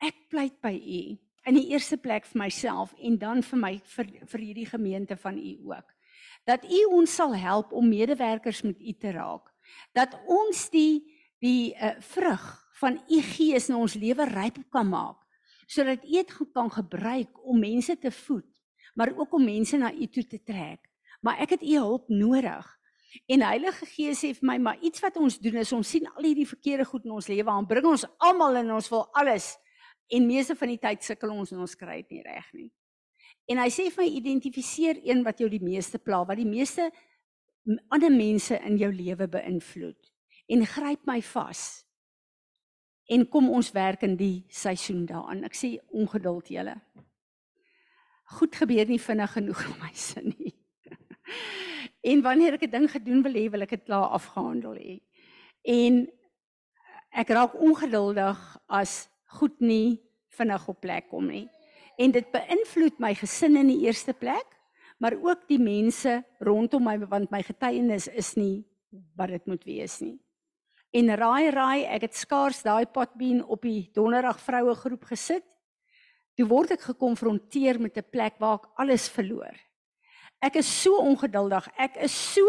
ek 0.00 0.28
pleit 0.30 0.60
by 0.62 0.72
U 0.72 1.18
in 1.44 1.54
die 1.54 1.68
eerste 1.72 1.96
plek 1.96 2.24
vir 2.24 2.38
myself 2.38 2.94
en 2.98 3.18
dan 3.18 3.42
vir 3.42 3.58
my 3.58 3.80
vir, 3.84 4.06
vir 4.26 4.40
hierdie 4.40 4.66
gemeente 4.66 5.16
van 5.16 5.36
U 5.38 5.74
ook. 5.74 5.99
Dat 6.48 6.64
U 6.64 6.84
ons 6.84 7.14
sal 7.14 7.34
help 7.36 7.72
om 7.72 7.88
medewerkers 7.88 8.62
met 8.62 8.80
U 8.80 8.92
te 8.92 9.10
raak. 9.10 9.50
Dat 9.92 10.16
ons 10.26 10.68
die 10.70 11.18
die 11.40 11.72
uh, 11.72 11.94
vrug 12.04 12.42
van 12.80 12.98
U 13.08 13.20
Gees 13.24 13.68
in 13.68 13.78
ons 13.80 13.94
lewe 13.96 14.26
ryp 14.28 14.58
kan 14.68 14.88
maak 14.88 15.20
sodat 15.70 16.02
U 16.04 16.10
dit 16.10 16.32
kan 16.52 16.70
gebruik 16.70 17.46
om 17.46 17.60
mense 17.62 17.94
te 17.98 18.10
voed, 18.10 18.48
maar 18.94 19.12
ook 19.14 19.32
om 19.38 19.44
mense 19.44 19.78
na 19.78 19.92
U 19.94 20.06
toe 20.06 20.24
te 20.26 20.40
trek. 20.42 20.82
Maar 21.22 21.38
ek 21.44 21.54
het 21.54 21.62
U 21.62 21.76
hulp 21.76 22.08
nodig. 22.08 22.66
En 23.30 23.42
Heilige 23.42 23.86
Gees 23.86 24.18
sê 24.22 24.32
vir 24.34 24.46
my, 24.46 24.56
maar 24.58 24.82
iets 24.82 25.02
wat 25.02 25.16
ons 25.18 25.38
doen 25.38 25.60
is 25.62 25.72
ons 25.74 25.88
sien 25.94 26.06
al 26.10 26.26
hierdie 26.26 26.48
verkeerde 26.48 26.86
goed 26.90 27.06
in 27.06 27.14
ons 27.14 27.30
lewe 27.30 27.50
aan, 27.50 27.68
bring 27.70 27.86
ons 27.86 28.06
almal 28.18 28.60
in 28.62 28.70
ons 28.74 28.90
wil 28.90 29.06
alles 29.18 29.52
en 30.10 30.26
meeste 30.26 30.56
van 30.58 30.72
die 30.72 30.78
tyd 30.82 31.06
sukkel 31.06 31.32
ons 31.34 31.54
en 31.54 31.62
ons 31.62 31.78
kry 31.78 32.00
dit 32.02 32.18
nie 32.18 32.26
reg 32.26 32.46
nie. 32.54 32.70
En 33.50 33.58
hy 33.58 33.70
sê 33.74 33.88
vir 33.90 34.04
my 34.04 34.08
identifiseer 34.14 35.00
een 35.02 35.24
wat 35.26 35.40
jou 35.42 35.48
die 35.50 35.62
meeste 35.62 35.98
pla, 35.98 36.22
wat 36.26 36.38
die 36.38 36.48
meeste 36.48 36.90
ander 37.90 38.12
mense 38.14 38.56
in 38.66 38.78
jou 38.78 38.90
lewe 38.94 39.26
beïnvloed 39.30 40.10
en 40.50 40.66
gryp 40.66 41.06
my 41.06 41.20
vas. 41.22 41.62
En 43.10 43.26
kom 43.26 43.50
ons 43.50 43.72
werk 43.74 44.04
in 44.06 44.16
die 44.18 44.44
seisoen 44.54 45.02
daaraan. 45.06 45.44
Ek 45.46 45.56
sê 45.58 45.72
ongeduld 45.90 46.50
julle. 46.54 46.76
Goed 48.38 48.54
gebeur 48.54 48.86
nie 48.86 49.00
vinnig 49.02 49.34
genoeg 49.34 49.62
vir 49.66 49.76
my 49.82 49.92
sin 50.06 50.30
nie. 50.38 50.54
en 52.10 52.22
wanneer 52.24 52.56
ek 52.56 52.66
'n 52.66 52.70
ding 52.70 52.88
gedoen 52.90 53.22
wil 53.22 53.34
hê, 53.34 53.50
wil 53.50 53.62
ek 53.66 53.74
dit 53.76 53.84
klaar 53.84 54.14
afgehandel 54.14 54.78
hê. 54.78 55.00
En 55.66 56.06
ek 57.10 57.28
raak 57.34 57.54
ongeduldig 57.58 58.38
as 58.68 59.10
goed 59.38 59.58
nie 59.60 59.98
vinnig 60.38 60.68
op 60.68 60.80
plek 60.80 61.10
kom 61.10 61.26
nie. 61.26 61.48
En 62.00 62.14
dit 62.14 62.32
beïnvloed 62.32 62.96
my 63.02 63.12
gesin 63.18 63.58
in 63.60 63.68
die 63.68 63.82
eerste 63.84 64.14
plek, 64.16 64.46
maar 65.00 65.16
ook 65.20 65.46
die 65.48 65.60
mense 65.60 66.20
rondom 66.40 66.84
my 66.88 66.96
want 67.04 67.30
my 67.32 67.42
getuienis 67.44 68.08
is 68.08 68.34
nie 68.36 68.64
wat 69.16 69.32
dit 69.32 69.46
moet 69.46 69.64
wees 69.68 70.00
nie. 70.00 70.16
En 70.96 71.12
raai 71.14 71.50
raai, 71.54 71.84
ek 71.86 72.08
het 72.08 72.16
skaars 72.18 72.64
daai 72.66 72.86
potbeen 72.90 73.44
op 73.44 73.62
die 73.62 73.90
donderdag 73.94 74.40
vroue 74.42 74.74
groep 74.74 75.04
gesit. 75.12 75.44
Toe 76.34 76.48
word 76.50 76.74
ek 76.74 76.88
gekonfronteer 76.88 77.78
met 77.80 77.96
'n 77.96 78.10
plek 78.10 78.40
waar 78.40 78.58
ek 78.58 78.70
alles 78.76 79.08
verloor. 79.08 79.54
Ek 80.42 80.56
is 80.56 80.82
so 80.82 80.96
ongeduldig. 80.96 81.68
Ek 81.78 81.96
is 81.96 82.16
so 82.34 82.48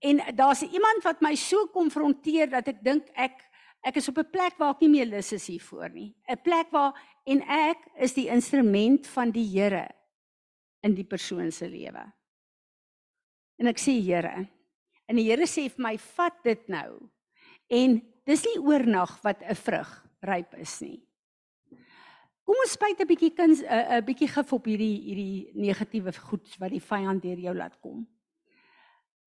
en 0.00 0.20
daar's 0.34 0.62
iemand 0.62 1.04
wat 1.04 1.20
my 1.20 1.34
so 1.34 1.66
konfronteer 1.66 2.50
dat 2.50 2.68
ek 2.68 2.82
dink 2.82 3.08
ek 3.14 3.49
ek 3.86 3.96
is 3.96 4.08
op 4.08 4.18
'n 4.18 4.30
plek 4.30 4.58
waar 4.58 4.74
ek 4.74 4.80
nie 4.80 4.88
meer 4.88 5.06
lus 5.06 5.32
is 5.32 5.46
hiervoor 5.46 5.88
nie. 5.90 6.14
'n 6.28 6.42
Plek 6.42 6.70
waar 6.70 6.94
en 7.26 7.42
ek 7.42 7.78
is 7.96 8.14
die 8.14 8.28
instrument 8.28 9.06
van 9.06 9.30
die 9.30 9.46
Here 9.46 9.88
in 10.82 10.94
die 10.94 11.04
persoon 11.04 11.50
se 11.52 11.68
lewe. 11.68 12.12
En 13.58 13.66
ek 13.66 13.78
sê 13.78 14.00
Here, 14.00 14.48
en 15.06 15.16
die 15.16 15.28
Here 15.28 15.46
sê 15.46 15.68
vir 15.68 15.82
my, 15.82 15.96
vat 15.98 16.44
dit 16.44 16.68
nou. 16.68 17.10
En 17.68 18.00
dis 18.26 18.44
nie 18.44 18.58
oornag 18.58 19.22
wat 19.22 19.42
'n 19.42 19.54
vrug 19.54 20.06
ryp 20.22 20.54
is 20.54 20.80
nie. 20.80 21.02
Kom 22.44 22.58
ons 22.64 22.72
spuit 22.72 22.98
'n 23.00 23.06
bietjie 23.06 23.34
kuns 23.34 23.62
'n 23.62 23.98
'n 23.98 24.04
bietjie 24.04 24.28
gif 24.28 24.52
op 24.52 24.64
hierdie 24.64 25.00
hierdie 25.06 25.52
negatiewe 25.54 26.12
goed 26.12 26.56
wat 26.58 26.70
die 26.70 26.80
vyand 26.80 27.22
deur 27.22 27.38
jou 27.38 27.54
laat 27.54 27.80
kom. 27.80 28.06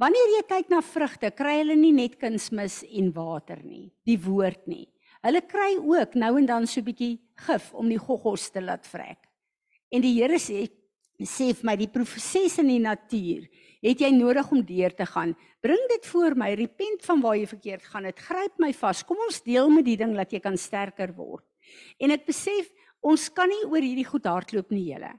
Wanneer 0.01 0.32
jy 0.38 0.43
kyk 0.49 0.71
na 0.73 0.82
vrugte, 0.82 1.29
kry 1.36 1.60
hulle 1.62 1.75
nie 1.77 1.93
net 1.95 2.17
kunsmis 2.21 2.82
en 2.84 3.12
water 3.15 3.62
nie, 3.63 3.91
die 4.08 4.17
woord 4.17 4.65
nie. 4.67 4.88
Hulle 5.23 5.41
kry 5.47 5.77
ook 5.77 6.17
nou 6.19 6.38
en 6.39 6.45
dan 6.45 6.67
so 6.67 6.82
'n 6.82 6.86
bietjie 6.86 7.19
gif 7.38 7.73
om 7.73 7.88
die 7.89 7.99
goggos 7.99 8.49
te 8.49 8.62
laat 8.62 8.86
vrek. 8.86 9.29
En 9.91 10.01
die 10.01 10.21
Here 10.21 10.39
sê 10.39 10.69
sê 11.23 11.53
vir 11.53 11.63
my 11.63 11.75
die 11.77 11.88
proses 11.88 12.58
in 12.60 12.67
die 12.67 12.79
natuur, 12.79 13.47
het 13.82 13.99
jy 13.99 14.12
nodig 14.12 14.51
om 14.51 14.62
deur 14.62 14.89
te 14.89 15.06
gaan. 15.06 15.36
Bring 15.62 15.79
dit 15.89 16.06
voor 16.06 16.36
my, 16.36 16.53
repent 16.53 17.06
van 17.06 17.21
waar 17.21 17.38
jy 17.38 17.47
verkeerd 17.47 17.84
gaan. 17.84 18.03
Dit 18.03 18.19
gryp 18.19 18.60
my 18.60 18.73
vas. 18.73 19.03
Kom 19.03 19.17
ons 19.17 19.41
deel 19.41 19.69
met 19.69 19.86
die 19.86 19.95
ding 19.95 20.15
dat 20.15 20.32
jy 20.32 20.39
kan 20.39 20.58
sterker 20.58 21.13
word. 21.15 21.45
En 21.99 22.12
ek 22.12 22.25
besef 22.25 22.69
Ons 23.03 23.27
kan 23.36 23.51
nie 23.51 23.65
oor 23.67 23.84
hierdie 23.84 24.08
goed 24.08 24.27
hardloop 24.29 24.71
nie, 24.71 24.88
julle. 24.93 25.12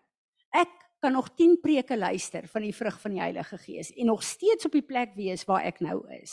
Ek 0.57 0.73
kan 1.05 1.13
nog 1.13 1.29
10 1.37 1.59
preke 1.61 1.99
luister 1.99 2.47
van 2.49 2.65
die 2.65 2.73
vrug 2.73 2.97
van 3.03 3.13
die 3.13 3.21
Heilige 3.21 3.59
Gees 3.61 3.93
en 3.93 4.09
nog 4.09 4.23
steeds 4.25 4.65
op 4.65 4.73
die 4.73 4.87
plek 4.87 5.13
wees 5.19 5.45
waar 5.45 5.67
ek 5.69 5.83
nou 5.85 5.99
is. 6.17 6.33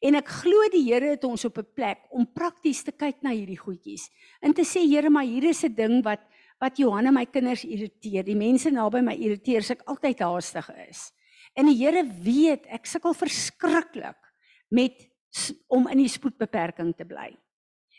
En 0.00 0.16
ek 0.16 0.30
glo 0.40 0.68
die 0.72 0.86
Here 0.86 1.10
het 1.12 1.24
ons 1.28 1.44
op 1.44 1.58
'n 1.58 1.66
plek 1.74 2.06
om 2.10 2.24
prakties 2.32 2.82
te 2.82 2.92
kyk 2.92 3.20
na 3.20 3.34
hierdie 3.34 3.58
goedjies. 3.58 4.08
En 4.40 4.54
te 4.54 4.64
sê 4.64 4.80
Here, 4.88 5.10
maar 5.10 5.28
hier 5.28 5.44
is 5.44 5.64
'n 5.64 5.74
ding 5.74 6.04
wat 6.04 6.20
wat 6.60 6.78
Johanna 6.78 7.10
my 7.10 7.26
kinders 7.26 7.64
irriteer. 7.64 8.24
Die 8.24 8.36
mense 8.36 8.70
naby 8.70 9.00
my 9.00 9.14
irriteer 9.14 9.58
as 9.58 9.70
ek 9.70 9.82
altyd 9.84 10.18
haastig 10.18 10.70
is. 10.88 11.12
En 11.54 11.66
die 11.66 11.76
Here 11.76 12.04
weet 12.22 12.66
ek 12.66 12.86
sukkel 12.86 13.14
verskriklik 13.14 14.32
met 14.70 15.10
om 15.68 15.88
in 15.88 15.98
die 15.98 16.08
spoedbeperking 16.08 16.96
te 16.96 17.04
bly. 17.04 17.36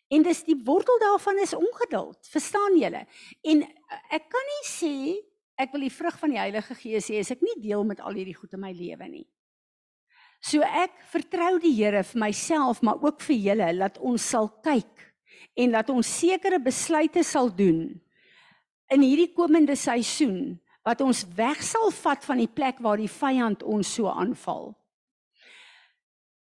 En 0.10 0.24
dis 0.24 0.44
die 0.44 0.62
wortel 0.64 1.00
daarvan 1.00 1.38
is 1.38 1.54
ongeduld. 1.54 2.28
Verstaan 2.28 2.78
julle? 2.78 3.06
En 3.42 3.62
eh, 3.62 4.16
ek 4.16 4.30
kan 4.30 4.46
nie 4.50 4.66
sê 4.70 5.22
ek 5.58 5.72
wil 5.74 5.86
die 5.86 5.94
vrug 5.94 6.18
van 6.20 6.34
die 6.34 6.42
Heilige 6.42 6.76
Gees 6.76 7.10
hê 7.12 7.22
as 7.24 7.32
ek 7.32 7.44
nie 7.46 7.56
deel 7.64 7.84
met 7.88 8.02
al 8.04 8.18
hierdie 8.18 8.36
goed 8.36 8.54
in 8.54 8.64
my 8.64 8.74
lewe 8.76 9.08
nie. 9.08 9.26
So 10.44 10.62
ek 10.62 10.94
vertrou 11.10 11.56
die 11.64 11.74
Here 11.74 12.04
vir 12.04 12.22
myself, 12.22 12.82
maar 12.84 13.02
ook 13.02 13.24
vir 13.26 13.38
julle 13.40 13.70
dat 13.80 13.98
ons 13.98 14.22
sal 14.22 14.50
kyk 14.66 15.06
en 15.56 15.72
dat 15.74 15.90
ons 15.90 16.06
sekere 16.20 16.60
besluite 16.60 17.24
sal 17.24 17.50
doen 17.50 17.88
in 18.94 19.02
hierdie 19.02 19.32
komende 19.34 19.78
seisoen 19.80 20.58
wat 20.86 21.02
ons 21.02 21.24
weg 21.38 21.64
sal 21.66 21.90
vat 22.04 22.26
van 22.28 22.44
die 22.44 22.52
plek 22.52 22.82
waar 22.84 23.02
die 23.02 23.10
vyand 23.10 23.64
ons 23.66 23.96
so 23.98 24.12
aanval. 24.12 24.76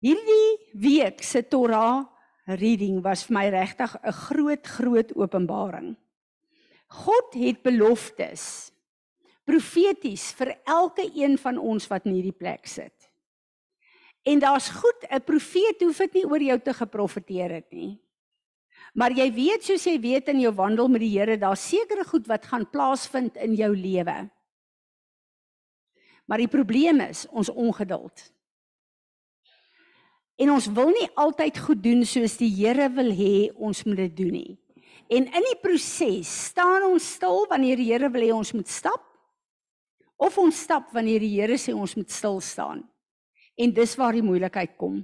Hierdie 0.05 0.51
week 0.77 1.23
se 1.25 1.41
Torah 1.49 2.05
reading 2.61 3.01
was 3.03 3.25
vir 3.27 3.35
my 3.39 3.47
regtig 3.51 3.97
'n 3.97 4.13
groot 4.13 4.67
groot 4.67 5.17
openbaring. 5.17 5.97
God 6.87 7.35
het 7.35 7.63
beloftes 7.63 8.71
profeties 9.47 10.33
vir 10.37 10.57
elke 10.67 11.07
een 11.15 11.39
van 11.39 11.59
ons 11.59 11.87
wat 11.91 12.07
in 12.09 12.19
hierdie 12.19 12.37
plek 12.37 12.67
sit. 12.67 12.95
En 14.27 14.43
daar's 14.43 14.69
goed, 14.69 15.07
'n 15.11 15.23
profeet 15.23 15.81
hoef 15.81 15.99
dit 15.99 16.15
nie 16.15 16.27
oor 16.27 16.43
jou 16.43 16.59
te 16.59 16.75
geprofeteer 16.75 17.51
het 17.51 17.73
nie. 17.73 18.01
Maar 18.95 19.13
jy 19.13 19.33
weet 19.33 19.65
soos 19.65 19.85
jy 19.85 20.01
weet 20.01 20.29
in 20.29 20.41
jou 20.41 20.53
wandel 20.55 20.89
met 20.89 21.01
die 21.01 21.19
Here, 21.19 21.39
daar's 21.39 21.69
sekere 21.69 22.05
goed 22.05 22.27
wat 22.27 22.47
gaan 22.47 22.71
plaasvind 22.71 23.37
in 23.37 23.55
jou 23.55 23.77
lewe. 23.77 24.31
Maar 26.27 26.39
die 26.39 26.49
probleem 26.49 27.01
is 27.01 27.27
ons 27.29 27.49
ongeduld. 27.49 28.33
En 30.37 30.51
ons 30.51 30.67
wil 30.67 30.91
nie 30.93 31.09
altyd 31.15 31.59
goed 31.59 31.83
doen 31.83 32.05
soos 32.05 32.37
die 32.37 32.51
Here 32.51 32.89
wil 32.93 33.13
hê 33.13 33.53
ons 33.55 33.85
moet 33.85 33.97
dit 33.97 34.17
doen 34.17 34.33
nie. 34.33 34.59
En 35.09 35.29
in 35.29 35.45
die 35.49 35.61
proses 35.63 36.29
staan 36.51 36.83
ons 36.91 37.13
stil 37.15 37.47
wanneer 37.49 37.77
die 37.77 37.93
Here 37.93 38.11
wil 38.11 38.27
hê 38.27 38.33
ons 38.35 38.53
moet 38.53 38.69
stap 38.69 39.06
of 40.17 40.39
ons 40.39 40.63
stap 40.63 40.93
wanneer 40.95 41.21
die 41.21 41.35
Here 41.35 41.59
sê 41.61 41.75
ons 41.75 41.97
moet 41.97 42.11
stil 42.11 42.41
staan. 42.41 42.85
En 43.57 43.73
dis 43.73 43.97
waar 43.97 44.17
die 44.17 44.25
moeilikheid 44.25 44.77
kom. 44.77 45.03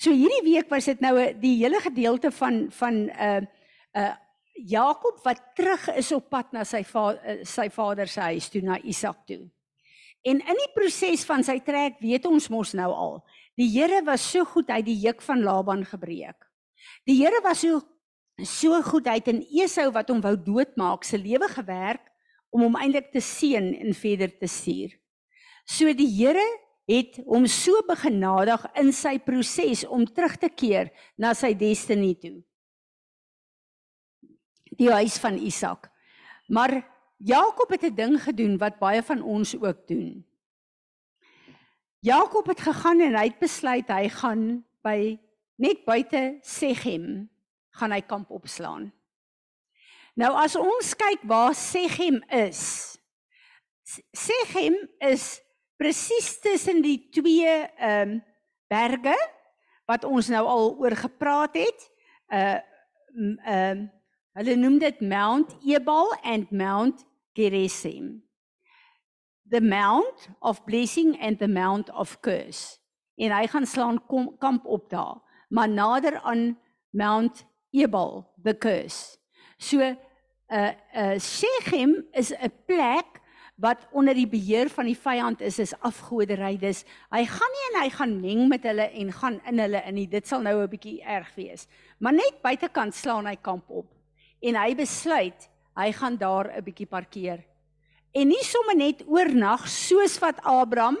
So 0.00 0.12
hierdie 0.12 0.44
week 0.44 0.70
was 0.72 0.88
dit 0.88 1.00
nou 1.00 1.14
die 1.40 1.56
hele 1.60 1.80
gedeelte 1.80 2.30
van 2.30 2.66
van 2.70 2.94
'n 2.94 3.10
uh, 3.10 3.40
'n 3.40 3.48
uh, 4.00 4.14
Jakob 4.54 5.20
wat 5.24 5.40
terug 5.56 5.88
is 5.96 6.12
op 6.12 6.28
pad 6.28 6.52
na 6.52 6.64
sy 6.64 6.84
va, 6.84 7.14
uh, 7.14 7.44
sy 7.44 7.70
vader 7.70 8.08
se 8.08 8.20
huis 8.20 8.48
toe 8.48 8.62
na 8.62 8.78
Isak 8.84 9.26
toe. 9.26 9.48
En 10.22 10.38
in 10.38 10.58
die 10.60 10.72
proses 10.74 11.24
van 11.24 11.42
sy 11.42 11.58
trek 11.58 12.00
weet 12.00 12.26
ons 12.26 12.48
mos 12.48 12.72
nou 12.74 12.92
al 12.92 13.22
Die 13.60 13.68
Here 13.68 14.00
was 14.04 14.24
so 14.24 14.46
goed 14.48 14.70
hy 14.72 14.80
die 14.84 14.96
juk 14.96 15.20
van 15.24 15.42
Laban 15.44 15.84
gebreek. 15.84 16.38
Die 17.04 17.18
Here 17.20 17.42
was 17.44 17.60
so 17.64 17.82
so 18.42 18.78
goed 18.82 19.06
hy 19.06 19.18
het 19.20 19.28
in 19.28 19.42
Esau 19.44 19.90
wat 19.92 20.08
hom 20.08 20.22
wou 20.24 20.32
doodmaak 20.40 21.04
se 21.04 21.18
lewe 21.20 21.46
gewerk 21.52 22.08
om 22.52 22.66
hom 22.66 22.76
eintlik 22.76 23.10
te 23.12 23.22
seën 23.24 23.72
en 23.80 23.96
verder 23.96 24.30
te 24.38 24.48
stuur. 24.50 24.92
So 25.64 25.92
die 25.96 26.10
Here 26.10 26.44
het 26.90 27.18
hom 27.24 27.46
so 27.48 27.80
begenadig 27.88 28.64
in 28.80 28.92
sy 28.92 29.16
proses 29.22 29.86
om 29.88 30.04
terug 30.04 30.36
te 30.40 30.50
keer 30.50 30.90
na 31.16 31.32
sy 31.38 31.54
destiny 31.56 32.12
toe. 32.20 32.40
Die 34.76 34.90
huis 34.90 35.18
van 35.22 35.38
Isak. 35.38 35.88
Maar 36.48 36.82
Jakob 37.22 37.70
het 37.70 37.84
'n 37.84 37.94
ding 37.94 38.22
gedoen 38.22 38.58
wat 38.58 38.78
baie 38.78 39.02
van 39.02 39.22
ons 39.22 39.54
ook 39.54 39.86
doen. 39.86 40.24
Jakob 42.00 42.46
het 42.46 42.60
gegaan 42.60 43.00
en 43.00 43.14
hy 43.14 43.24
het 43.30 43.38
besluit 43.38 43.88
hy 43.88 44.08
gaan 44.08 44.64
by 44.82 45.18
net 45.56 45.84
buite 45.84 46.38
Sechem 46.42 47.30
gaan 47.70 47.92
hy 47.92 48.00
kamp 48.00 48.30
opslaan. 48.30 48.92
Nou 50.18 50.34
as 50.36 50.56
ons 50.60 50.92
kyk 50.98 51.22
waar 51.24 51.54
Sechem 51.56 52.18
is. 52.28 52.98
Sechem 54.12 54.76
is 55.00 55.38
presies 55.80 56.34
tussen 56.44 56.82
die 56.84 56.98
twee 57.12 57.48
ehm 57.48 58.18
um, 58.18 58.20
berge 58.72 59.16
wat 59.84 60.04
ons 60.08 60.30
nou 60.32 60.44
al 60.48 60.70
oor 60.80 60.96
gepraat 60.96 61.56
het. 61.56 61.88
Uh 62.28 62.60
ehm 63.16 63.80
um, 63.80 63.88
hulle 64.32 64.56
noem 64.56 64.78
dit 64.80 65.00
Mount 65.00 65.56
Ebal 65.64 66.12
and 66.24 66.50
Mount 66.50 67.04
Gerizim. 67.36 68.22
The 69.48 69.60
Mount 69.60 70.28
of 70.40 70.64
Blessing 70.64 71.16
and 71.20 71.38
the 71.38 71.48
Mount 71.48 71.90
of 71.92 72.20
Curse. 72.20 72.78
En 73.16 73.32
hy 73.32 73.46
gaan 73.46 73.66
slaan 73.66 74.00
kom, 74.06 74.30
kamp 74.38 74.64
op 74.64 74.88
daar, 74.90 75.20
maar 75.48 75.68
nader 75.68 76.20
aan 76.20 76.58
Mount 76.90 77.44
Ebal, 77.70 78.32
the 78.42 78.56
Curse. 78.58 79.21
So 79.62 79.78
'n 79.78 79.96
uh, 80.50 80.72
'n 80.94 81.14
uh, 81.14 81.18
Shechem 81.18 82.04
is 82.12 82.32
'n 82.34 82.52
plek 82.66 83.20
wat 83.54 83.86
onder 83.92 84.14
die 84.14 84.26
beheer 84.26 84.68
van 84.68 84.88
die 84.90 84.98
vyand 84.98 85.40
is 85.40 85.58
is 85.58 85.74
afgodery. 85.80 86.56
Dis 86.58 86.82
hy 87.14 87.22
gaan 87.24 87.52
nie 87.54 87.66
en 87.68 87.78
hy 87.82 87.90
gaan 87.94 88.14
meng 88.20 88.48
met 88.50 88.66
hulle 88.66 88.88
en 88.90 89.12
gaan 89.12 89.38
in 89.46 89.62
hulle 89.62 89.82
in 89.86 89.94
nie. 89.94 90.08
Dit 90.08 90.26
sal 90.26 90.42
nou 90.42 90.56
'n 90.62 90.68
bietjie 90.68 90.98
erg 91.06 91.30
wees. 91.36 91.68
Maar 91.98 92.12
net 92.12 92.42
buitekant 92.42 92.94
slaan 92.94 93.26
hy 93.26 93.36
kamp 93.36 93.70
op. 93.70 93.86
En 94.42 94.58
hy 94.58 94.74
besluit 94.74 95.48
hy 95.78 95.92
gaan 95.92 96.16
daar 96.16 96.50
'n 96.56 96.64
bietjie 96.64 96.90
parkeer. 96.90 97.44
En 98.12 98.28
nie 98.28 98.44
sommer 98.44 98.76
net 98.76 99.04
oornag 99.06 99.68
soos 99.68 100.18
wat 100.18 100.42
Abraham 100.42 100.98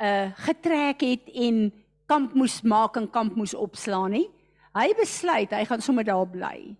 uh 0.00 0.32
getrek 0.34 1.00
het 1.00 1.30
en 1.34 1.72
kamp 2.06 2.34
moes 2.34 2.62
maak 2.62 2.96
en 2.96 3.10
kamp 3.10 3.36
moes 3.36 3.54
opslaan 3.54 4.10
nie. 4.10 4.28
Hy 4.74 4.94
besluit 4.98 5.50
hy 5.50 5.64
gaan 5.64 5.80
sommer 5.80 6.04
daar 6.04 6.26
bly. 6.26 6.76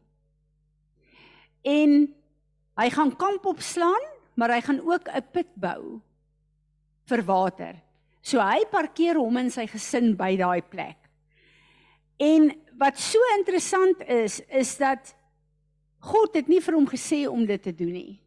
En 1.64 2.14
hy 2.78 2.88
gaan 2.90 3.16
kamp 3.16 3.46
opslaan 3.46 4.12
maar 4.34 4.50
hy 4.50 4.60
gaan 4.60 4.80
ook 4.82 5.08
'n 5.08 5.26
put 5.32 5.50
bou 5.54 6.00
vir 7.04 7.22
water. 7.24 7.82
So 8.20 8.40
hy 8.40 8.64
parkeer 8.70 9.14
hom 9.14 9.36
en 9.36 9.50
sy 9.50 9.66
gesin 9.66 10.16
by 10.16 10.36
daai 10.36 10.62
plek. 10.62 10.96
En 12.16 12.52
wat 12.78 12.98
so 12.98 13.18
interessant 13.38 14.02
is, 14.08 14.40
is 14.48 14.76
dat 14.76 15.14
God 15.98 16.34
het 16.34 16.48
nie 16.48 16.60
vir 16.60 16.74
hom 16.74 16.86
gesê 16.88 17.28
om 17.28 17.46
dit 17.46 17.62
te 17.62 17.74
doen 17.74 17.92
nie. 17.92 18.20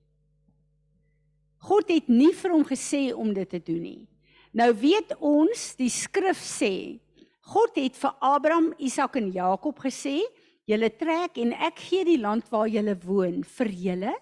God 1.58 1.89
het 1.89 2.08
nie 2.08 2.34
vir 2.34 2.52
hom 2.52 2.63
gesê 2.65 3.13
om 3.15 3.34
dit 3.34 3.50
te 3.50 3.60
doen 3.60 3.82
nie. 3.82 4.08
Nou 4.54 4.73
weet 4.73 5.13
ons, 5.19 5.76
die 5.76 5.89
skrif 5.89 6.39
sê, 6.39 7.00
God 7.41 7.76
het 7.76 7.95
vir 7.95 8.13
Abraham, 8.19 8.73
Isak 8.78 9.15
en 9.15 9.32
Jakob 9.32 9.80
gesê, 9.80 10.21
julle 10.67 10.89
trek 10.99 11.39
en 11.39 11.53
ek 11.69 11.80
gee 11.88 12.06
die 12.08 12.19
land 12.19 12.47
waar 12.51 12.67
julle 12.67 12.97
woon 13.06 13.43
vir 13.58 13.71
julle 13.71 14.13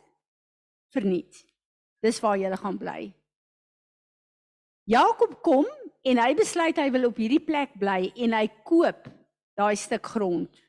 verniet. 0.93 1.41
Dis 2.05 2.21
waar 2.21 2.37
jy 2.37 2.51
gaan 2.61 2.77
bly. 2.77 3.01
Jakob 4.85 5.39
kom 5.41 5.65
en 6.05 6.21
hy 6.21 6.31
besluit 6.37 6.77
hy 6.77 6.89
wil 6.93 7.09
op 7.09 7.17
hierdie 7.17 7.41
plek 7.41 7.73
bly 7.81 8.11
en 8.21 8.37
hy 8.37 8.45
koop 8.67 9.09
daai 9.57 9.73
stuk 9.79 10.05
grond 10.13 10.61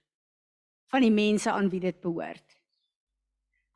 van 0.88 1.04
die 1.04 1.12
mense 1.12 1.50
aan 1.52 1.68
wie 1.68 1.82
dit 1.82 1.98
behoort. 2.00 2.44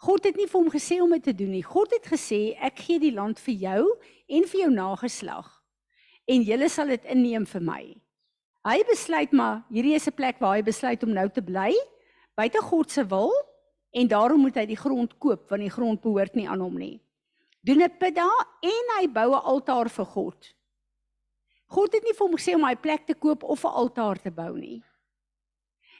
God 0.00 0.24
het 0.24 0.38
nie 0.40 0.48
vir 0.48 0.56
hom 0.56 0.70
gesê 0.72 0.96
om 1.04 1.10
dit 1.12 1.26
te 1.28 1.34
doen 1.36 1.50
nie. 1.52 1.64
God 1.66 1.92
het 1.92 2.06
gesê 2.08 2.54
ek 2.56 2.80
gee 2.86 3.02
die 3.02 3.12
land 3.12 3.40
vir 3.44 3.58
jou 3.66 3.82
en 4.32 4.46
vir 4.48 4.62
jou 4.62 4.70
nageslag 4.72 5.50
en 6.30 6.46
julle 6.46 6.68
sal 6.72 6.94
dit 6.94 7.10
inneem 7.12 7.44
vir 7.50 7.64
my. 7.66 7.82
Hy 8.64 8.82
besluit 8.84 9.32
maar 9.32 9.62
hierdie 9.68 9.94
is 9.94 10.06
'n 10.06 10.14
plek 10.14 10.38
waar 10.38 10.56
hy 10.56 10.62
besluit 10.62 11.02
om 11.02 11.12
nou 11.12 11.28
te 11.28 11.42
bly 11.42 11.72
buite 12.36 12.60
God 12.60 12.90
se 12.90 13.04
wil 13.04 13.32
en 13.90 14.08
daarom 14.08 14.40
moet 14.40 14.54
hy 14.54 14.66
die 14.66 14.76
grond 14.76 15.18
koop 15.18 15.50
want 15.50 15.62
die 15.62 15.70
grond 15.70 16.00
behoort 16.00 16.34
nie 16.34 16.48
aan 16.48 16.60
hom 16.60 16.76
nie 16.78 17.00
doen 17.60 17.82
'n 17.82 17.96
put 17.98 18.14
daar 18.14 18.46
en 18.60 18.84
hy 18.96 19.06
bou 19.08 19.30
'n 19.32 19.44
altaar 19.52 19.88
vir 19.88 20.04
God. 20.04 20.54
God 21.66 21.92
het 21.92 22.02
nie 22.04 22.14
vir 22.14 22.26
hom 22.26 22.36
gesê 22.36 22.54
om 22.54 22.64
hy 22.64 22.74
plek 22.74 23.06
te 23.06 23.14
koop 23.14 23.42
of 23.42 23.64
'n 23.64 23.76
altaar 23.82 24.18
te 24.18 24.30
bou 24.30 24.58
nie. 24.58 24.82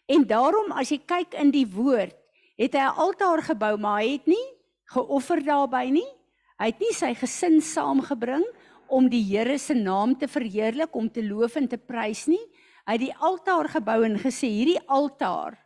En 0.09 0.27
daarom 0.27 0.73
as 0.73 0.90
jy 0.90 0.99
kyk 0.99 1.35
in 1.35 1.51
die 1.51 1.66
woord, 1.66 2.16
het 2.57 2.73
hy 2.73 2.81
'n 2.81 2.96
altaar 2.96 3.42
gebou, 3.42 3.77
maar 3.79 4.01
hy 4.03 4.12
het 4.12 4.27
nie 4.27 4.46
geoffer 4.85 5.44
daarbey 5.44 5.90
nie. 5.90 6.11
Hy 6.59 6.66
het 6.66 6.81
nie 6.81 6.92
sy 6.92 7.14
gesin 7.14 7.61
saamgebring 7.61 8.44
om 8.90 9.09
die 9.11 9.22
Here 9.24 9.59
se 9.59 9.74
naam 9.74 10.16
te 10.18 10.29
verheerlik, 10.29 10.94
om 10.96 11.09
te 11.11 11.22
loof 11.24 11.57
en 11.57 11.68
te 11.68 11.79
prys 11.79 12.26
nie. 12.31 12.42
Hy 12.87 12.96
het 12.96 13.05
die 13.05 13.16
altaar 13.16 13.68
gebou 13.70 14.00
en 14.05 14.18
gesê 14.18 14.50
hierdie 14.50 14.81
altaar 14.88 15.59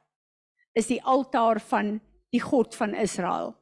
is 0.74 0.88
die 0.90 1.00
altaar 1.02 1.60
van 1.70 2.00
die 2.34 2.42
God 2.42 2.74
van 2.74 2.96
Israel. 2.98 3.52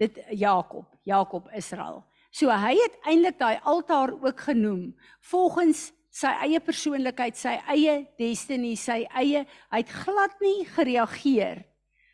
Dit 0.00 0.18
Jakob. 0.34 0.88
Jakob 1.06 1.48
Israel. 1.56 2.02
So 2.30 2.50
hy 2.50 2.74
het 2.78 2.98
eintlik 3.08 3.38
daai 3.40 3.58
altaar 3.66 4.12
ook 4.14 4.44
genoem 4.50 4.90
volgens 5.30 5.90
sy 6.10 6.30
eie 6.44 6.60
persoonlikheid, 6.62 7.38
sy 7.38 7.56
eie 7.70 8.00
destiny, 8.18 8.74
sy 8.78 9.04
eie 9.14 9.44
hy 9.70 9.80
het 9.80 9.92
glad 10.02 10.34
nie 10.42 10.66
gereageer 10.74 11.64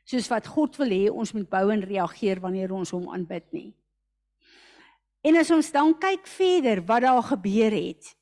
soos 0.07 0.29
wat 0.31 0.47
God 0.53 0.77
wil 0.79 0.93
hê 0.93 1.07
ons 1.11 1.33
moet 1.35 1.49
bou 1.51 1.65
en 1.73 1.83
reageer 1.83 2.41
wanneer 2.45 2.73
ons 2.77 2.93
hom 2.95 3.09
aanbid 3.13 3.47
nie. 3.57 3.71
En 5.27 5.41
as 5.41 5.51
ons 5.51 5.73
dan 5.75 5.91
kyk 5.99 6.29
verder 6.31 6.85
wat 6.87 7.03
daar 7.03 7.25
gebeur 7.33 7.75
het. 7.75 8.13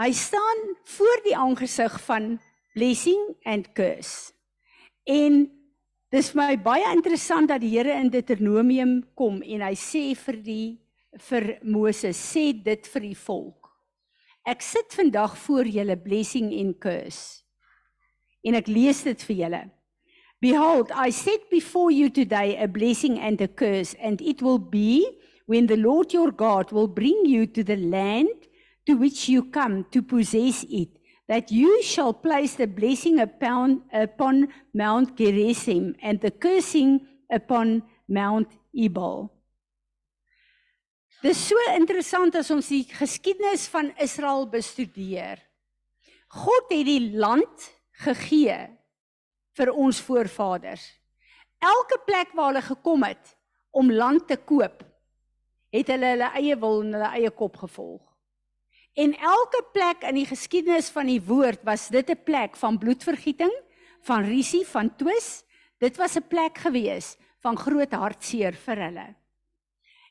Hy 0.00 0.10
staan 0.16 0.66
voor 0.96 1.24
die 1.26 1.36
aangesig 1.36 2.00
van 2.08 2.32
blessing 2.74 3.22
and 3.44 3.72
curse. 3.76 4.32
En 5.04 5.46
Dis 6.10 6.32
vir 6.32 6.40
my 6.40 6.54
baie 6.58 6.86
interessant 6.90 7.46
dat 7.52 7.62
die 7.62 7.70
Here 7.70 7.92
in 7.94 8.08
Deuteronomium 8.10 8.96
kom 9.14 9.36
en 9.46 9.62
hy 9.62 9.76
sê 9.78 10.08
vir 10.18 10.38
die 10.42 10.64
vir 11.28 11.44
Moses 11.62 12.18
sê 12.18 12.48
dit 12.50 12.88
vir 12.90 13.04
die 13.04 13.18
volk. 13.18 13.68
Ek 14.42 14.58
sit 14.62 14.90
vandag 14.98 15.36
voor 15.38 15.70
julle 15.70 15.94
blessing 16.02 16.48
en 16.56 16.72
curse. 16.82 17.44
En 18.42 18.58
ek 18.58 18.66
lees 18.66 19.04
dit 19.06 19.22
vir 19.28 19.38
julle. 19.44 19.62
Behold, 20.42 20.90
I 20.90 21.14
set 21.14 21.46
before 21.52 21.94
you 21.94 22.10
today 22.10 22.58
a 22.58 22.66
blessing 22.66 23.20
and 23.22 23.38
a 23.38 23.46
curse 23.46 23.94
and 24.02 24.18
it 24.18 24.42
will 24.42 24.58
be 24.58 25.06
when 25.50 25.66
the 25.66 25.76
Lord 25.76 26.12
your 26.12 26.30
God 26.30 26.70
will 26.70 26.86
bring 26.86 27.26
you 27.26 27.44
to 27.44 27.64
the 27.64 27.74
land 27.74 28.46
to 28.86 28.94
which 28.94 29.28
you 29.28 29.50
come 29.50 29.84
to 29.90 30.00
possess 30.00 30.64
it 30.70 30.90
that 31.26 31.50
you 31.50 31.82
shall 31.82 32.12
place 32.14 32.54
the 32.54 32.68
blessing 32.68 33.18
upon, 33.18 33.82
upon 33.92 34.46
Mount 34.72 35.16
Gerizim 35.16 35.96
and 36.02 36.20
the 36.20 36.30
cursing 36.30 37.00
upon 37.28 37.82
Mount 38.06 38.46
Ebal. 38.72 39.30
Dit 41.20 41.32
is 41.34 41.42
so 41.50 41.58
interessant 41.74 42.38
as 42.38 42.50
ons 42.54 42.70
die 42.70 42.84
geskiedenis 42.86 43.66
van 43.74 43.90
Israel 43.98 44.46
bestudeer. 44.50 45.42
God 46.30 46.70
het 46.70 46.86
die 46.86 47.10
land 47.18 47.66
gegee 48.06 48.60
vir 49.58 49.74
ons 49.74 49.98
voorvaders. 50.06 50.86
Elke 51.58 51.98
plek 52.06 52.38
waar 52.38 52.52
hulle 52.52 52.64
gekom 52.70 53.02
het 53.06 53.34
om 53.74 53.90
land 53.90 54.28
te 54.30 54.38
koop, 54.38 54.86
het 55.70 55.90
hulle 55.92 56.14
hulle 56.14 56.30
eie 56.38 56.56
wil 56.60 56.82
en 56.84 56.94
hulle 56.96 57.10
eie 57.18 57.30
kop 57.30 57.56
gevolg. 57.62 58.02
En 58.98 59.14
elke 59.14 59.62
plek 59.72 60.02
in 60.08 60.18
die 60.18 60.26
geskiedenis 60.26 60.90
van 60.90 61.06
die 61.06 61.20
woord 61.22 61.62
was 61.64 61.88
dit 61.88 62.10
'n 62.10 62.22
plek 62.24 62.56
van 62.56 62.78
bloedvergieting, 62.78 63.52
van 64.02 64.24
risie, 64.24 64.66
van 64.66 64.96
twis. 64.96 65.44
Dit 65.78 65.96
was 65.96 66.16
'n 66.16 66.28
plek 66.28 66.58
gewees 66.58 67.16
van 67.40 67.56
groot 67.56 67.92
hartseer 67.92 68.52
vir 68.52 68.76
hulle. 68.76 69.14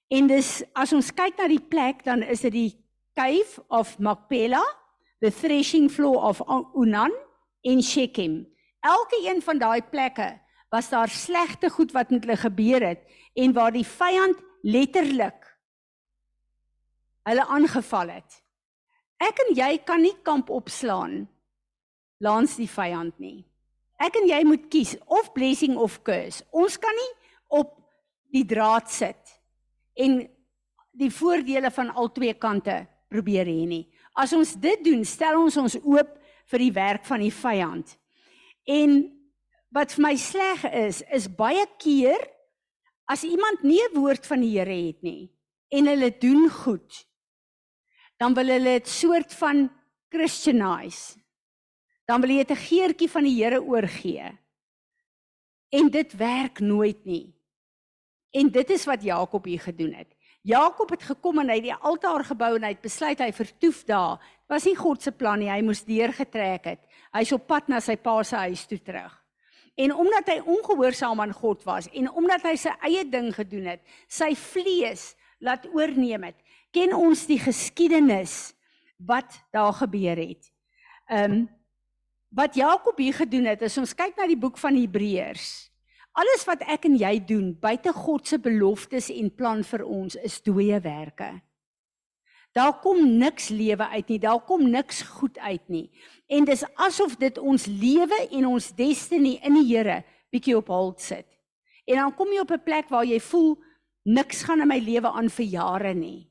En 0.08 0.28
dis 0.28 0.64
as 0.74 0.94
ons 0.94 1.12
kyk 1.14 1.38
na 1.38 1.48
die 1.48 1.62
plek 1.62 2.04
dan 2.04 2.24
is 2.24 2.42
dit 2.42 2.52
die 2.52 2.86
cave 3.14 3.62
of 3.68 4.00
Macpela, 4.00 4.64
the 5.22 5.32
threshing 5.32 5.90
floor 5.90 6.24
of 6.24 6.42
Unan 6.76 7.12
en 7.62 7.82
Shechem. 7.84 8.48
Elke 8.82 9.20
een 9.28 9.42
van 9.42 9.58
daai 9.58 9.82
plekke 9.82 10.40
was 10.70 10.90
daar 10.90 11.10
slegte 11.10 11.70
goed 11.70 11.92
wat 11.92 12.10
met 12.10 12.24
hulle 12.24 12.38
gebeur 12.38 12.82
het 12.82 13.00
en 13.34 13.54
waar 13.54 13.72
die 13.72 13.86
vyand 13.86 14.38
letterlik 14.62 15.49
hulle 17.30 17.46
aangeval 17.46 18.14
het. 18.18 18.40
Ek 19.20 19.42
en 19.46 19.54
jy 19.58 19.74
kan 19.86 20.02
nie 20.02 20.16
kamp 20.24 20.50
opslaan 20.54 21.28
langs 22.24 22.56
die 22.60 22.70
vyand 22.70 23.18
nie. 23.20 23.44
Ek 24.00 24.16
en 24.16 24.30
jy 24.30 24.40
moet 24.48 24.70
kies 24.72 24.96
of 25.12 25.34
blessing 25.36 25.76
of 25.78 26.00
curse. 26.08 26.44
Ons 26.56 26.78
kan 26.80 26.96
nie 26.96 27.12
op 27.60 27.76
die 28.32 28.46
draad 28.48 28.88
sit 28.92 29.36
en 30.00 30.22
die 31.00 31.12
voordele 31.12 31.72
van 31.72 31.92
al 31.92 32.12
twee 32.16 32.36
kante 32.40 32.82
probeer 33.12 33.48
hê 33.50 33.66
nie. 33.68 33.86
As 34.16 34.34
ons 34.36 34.56
dit 34.60 34.84
doen, 34.86 35.04
stel 35.08 35.40
ons 35.40 35.58
ons 35.60 35.78
oop 35.84 36.16
vir 36.50 36.64
die 36.64 36.74
werk 36.76 37.06
van 37.08 37.24
die 37.24 37.34
vyand. 37.34 37.96
En 38.68 39.02
wat 39.76 39.94
vir 39.96 40.06
my 40.06 40.16
sleg 40.20 40.64
is, 40.72 41.04
is 41.12 41.28
baie 41.30 41.66
keer 41.82 42.22
as 43.10 43.26
iemand 43.26 43.64
nie 43.64 43.82
'n 43.82 43.96
woord 43.98 44.26
van 44.26 44.42
die 44.42 44.58
Here 44.58 44.88
het 44.88 45.04
nie 45.04 45.30
en 45.70 45.86
hulle 45.86 46.10
doen 46.18 46.50
goed, 46.50 47.06
dan 48.20 48.36
wil 48.36 48.52
hulle 48.52 48.76
dit 48.80 48.88
soort 48.88 49.34
van 49.40 49.70
christianize. 50.12 51.16
Dan 52.06 52.22
wil 52.22 52.30
jy 52.36 52.44
'n 52.44 52.56
geertjie 52.56 53.10
van 53.10 53.24
die 53.24 53.44
Here 53.44 53.62
oorgee. 53.62 54.38
En 55.70 55.90
dit 55.90 56.14
werk 56.18 56.60
nooit 56.60 57.06
nie. 57.06 57.34
En 58.32 58.50
dit 58.52 58.70
is 58.70 58.86
wat 58.86 59.04
Jakob 59.04 59.46
hier 59.46 59.60
gedoen 59.60 59.94
het. 59.94 60.16
Jakob 60.42 60.90
het 60.90 61.04
gekom 61.04 61.40
en 61.40 61.50
hy 61.50 61.56
het 61.60 61.68
die 61.68 61.74
altaar 61.74 62.24
gebou 62.24 62.56
en 62.56 62.64
hy 62.64 62.72
het 62.74 62.82
besluit 62.82 63.20
hy 63.20 63.32
vertoef 63.32 63.84
daar. 63.86 64.18
Dit 64.18 64.54
was 64.56 64.66
nie 64.66 64.76
God 64.76 65.04
se 65.04 65.12
plan 65.12 65.40
nie, 65.40 65.50
hy 65.50 65.62
moes 65.62 65.84
deurgetrek 65.84 66.66
het. 66.66 66.80
Hy's 67.12 67.32
op 67.32 67.48
pad 67.48 67.68
na 67.68 67.80
sy 67.80 67.96
pa 67.96 68.24
se 68.24 68.36
huis 68.36 68.66
toe 68.66 68.80
terug. 68.80 69.14
En 69.76 69.94
omdat 69.96 70.28
hy 70.28 70.40
ongehoorsaam 70.40 71.20
aan 71.20 71.34
God 71.34 71.64
was 71.64 71.88
en 71.96 72.10
omdat 72.12 72.44
hy 72.44 72.56
sy 72.56 72.72
eie 72.88 73.04
ding 73.08 73.32
gedoen 73.36 73.66
het, 73.66 73.84
sy 74.08 74.34
vlees 74.36 75.14
laat 75.40 75.68
oorneem 75.72 76.24
het, 76.24 76.36
ken 76.72 76.94
ons 76.96 77.26
die 77.30 77.40
geskiedenis 77.40 78.54
wat 78.98 79.40
daar 79.52 79.74
gebeur 79.74 80.18
het. 80.18 80.52
Ehm 81.10 81.32
um, 81.32 81.48
wat 82.30 82.54
Jakob 82.56 82.98
hier 83.02 83.14
gedoen 83.14 83.48
het, 83.50 83.62
is 83.66 83.78
ons 83.82 83.96
kyk 83.98 84.14
na 84.14 84.28
die 84.30 84.38
boek 84.38 84.60
van 84.62 84.76
Hebreërs. 84.78 85.72
Alles 86.14 86.44
wat 86.46 86.62
ek 86.70 86.86
en 86.86 86.98
jy 87.00 87.16
doen 87.26 87.56
buite 87.58 87.90
God 87.94 88.28
se 88.28 88.38
beloftes 88.38 89.10
en 89.10 89.32
plan 89.34 89.64
vir 89.66 89.82
ons 89.82 90.14
is 90.22 90.36
dooie 90.46 90.78
werke. 90.84 91.32
Daar 92.54 92.80
kom 92.82 93.02
niks 93.18 93.50
lewe 93.50 93.88
uit 93.94 94.08
nie, 94.10 94.20
daar 94.20 94.42
kom 94.46 94.70
niks 94.70 95.02
goed 95.02 95.38
uit 95.38 95.66
nie. 95.70 95.90
En 96.28 96.46
dis 96.46 96.64
asof 96.76 97.16
dit 97.18 97.38
ons 97.38 97.66
lewe 97.66 98.22
en 98.30 98.48
ons 98.50 98.72
destiny 98.78 99.40
in 99.42 99.58
die 99.62 99.68
Here 99.70 100.04
bietjie 100.30 100.58
op 100.58 100.70
hold 100.70 101.02
sit. 101.02 101.28
En 101.90 102.02
dan 102.02 102.16
kom 102.16 102.30
jy 102.34 102.42
op 102.42 102.52
'n 102.52 102.64
plek 102.64 102.90
waar 102.90 103.06
jy 103.06 103.20
voel 103.20 103.58
niks 104.06 104.44
gaan 104.44 104.62
in 104.62 104.68
my 104.68 104.80
lewe 104.80 105.10
aan 105.10 105.30
vir 105.30 105.46
jare 105.46 105.94
nie. 105.94 106.29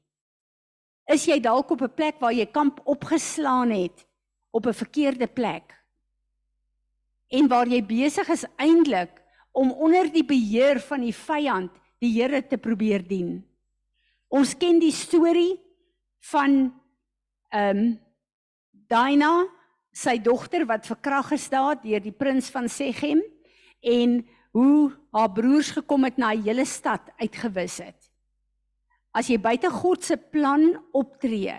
Is 1.08 1.24
jy 1.24 1.38
dalk 1.40 1.70
op 1.72 1.82
'n 1.82 1.94
plek 1.94 2.20
waar 2.20 2.32
jy 2.32 2.46
kamp 2.46 2.80
opgeslaan 2.84 3.70
het 3.70 4.06
op 4.50 4.66
'n 4.66 4.72
verkeerde 4.72 5.26
plek? 5.26 5.74
En 7.28 7.48
waar 7.48 7.68
jy 7.68 7.82
besig 7.82 8.28
is 8.28 8.44
eintlik 8.56 9.22
om 9.52 9.72
onder 9.72 10.12
die 10.12 10.24
beheer 10.24 10.80
van 10.80 11.00
die 11.00 11.14
vyand 11.14 11.70
die 11.98 12.12
Here 12.12 12.46
te 12.46 12.58
probeer 12.58 13.02
dien. 13.08 13.44
Ons 14.28 14.56
ken 14.56 14.78
die 14.78 14.92
storie 14.92 15.60
van 16.20 16.74
ehm 17.48 17.78
um, 17.78 18.00
Dina, 18.88 19.44
sy 19.92 20.16
dogter 20.18 20.64
wat 20.66 20.86
verkrag 20.86 21.32
is 21.32 21.48
daar 21.48 21.76
deur 21.82 22.00
die 22.00 22.12
prins 22.12 22.50
van 22.50 22.68
Segem 22.68 23.20
en 23.80 24.26
hoe 24.56 24.92
haar 25.12 25.32
broers 25.32 25.70
gekom 25.70 26.04
het 26.04 26.16
na 26.16 26.32
'n 26.32 26.42
hele 26.42 26.64
stad 26.64 27.00
uitgewis 27.18 27.78
het 27.78 27.97
as 29.12 29.28
jy 29.30 29.38
buite 29.38 29.70
God 29.70 30.04
se 30.04 30.16
plan 30.16 30.70
optree, 30.92 31.56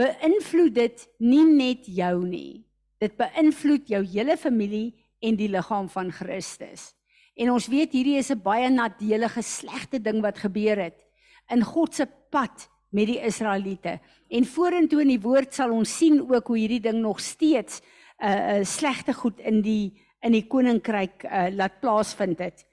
beïnvloed 0.00 0.74
dit 0.74 1.06
nie 1.20 1.44
net 1.44 1.88
jou 1.88 2.24
nie. 2.24 2.64
Dit 3.00 3.16
beïnvloed 3.16 3.88
jou 3.88 4.02
hele 4.04 4.36
familie 4.36 4.92
en 5.20 5.36
die 5.36 5.48
liggaam 5.48 5.88
van 5.92 6.10
Christus. 6.12 6.92
En 7.36 7.52
ons 7.54 7.68
weet 7.72 7.92
hierdie 7.92 8.18
is 8.18 8.30
'n 8.30 8.42
baie 8.42 8.68
nadelige 8.70 9.42
slegte 9.42 9.98
ding 9.98 10.20
wat 10.20 10.38
gebeur 10.38 10.76
het 10.76 11.06
in 11.50 11.62
God 11.62 11.94
se 11.94 12.06
pad 12.30 12.68
met 12.90 13.06
die 13.06 13.20
Israeliete. 13.20 14.00
En 14.28 14.44
vorentoe 14.44 15.00
in 15.00 15.08
die 15.08 15.20
woord 15.20 15.54
sal 15.54 15.72
ons 15.72 15.96
sien 15.96 16.20
ook 16.20 16.46
hoe 16.46 16.58
hierdie 16.58 16.80
ding 16.80 17.00
nog 17.00 17.20
steeds 17.20 17.80
'n 17.80 18.26
uh, 18.26 18.58
uh, 18.58 18.64
slegte 18.64 19.12
goed 19.12 19.40
in 19.40 19.62
die 19.62 20.00
in 20.22 20.32
die 20.32 20.46
koninkryk 20.46 21.24
uh, 21.24 21.48
laat 21.50 21.80
plaasvind 21.80 22.38
het. 22.38 22.66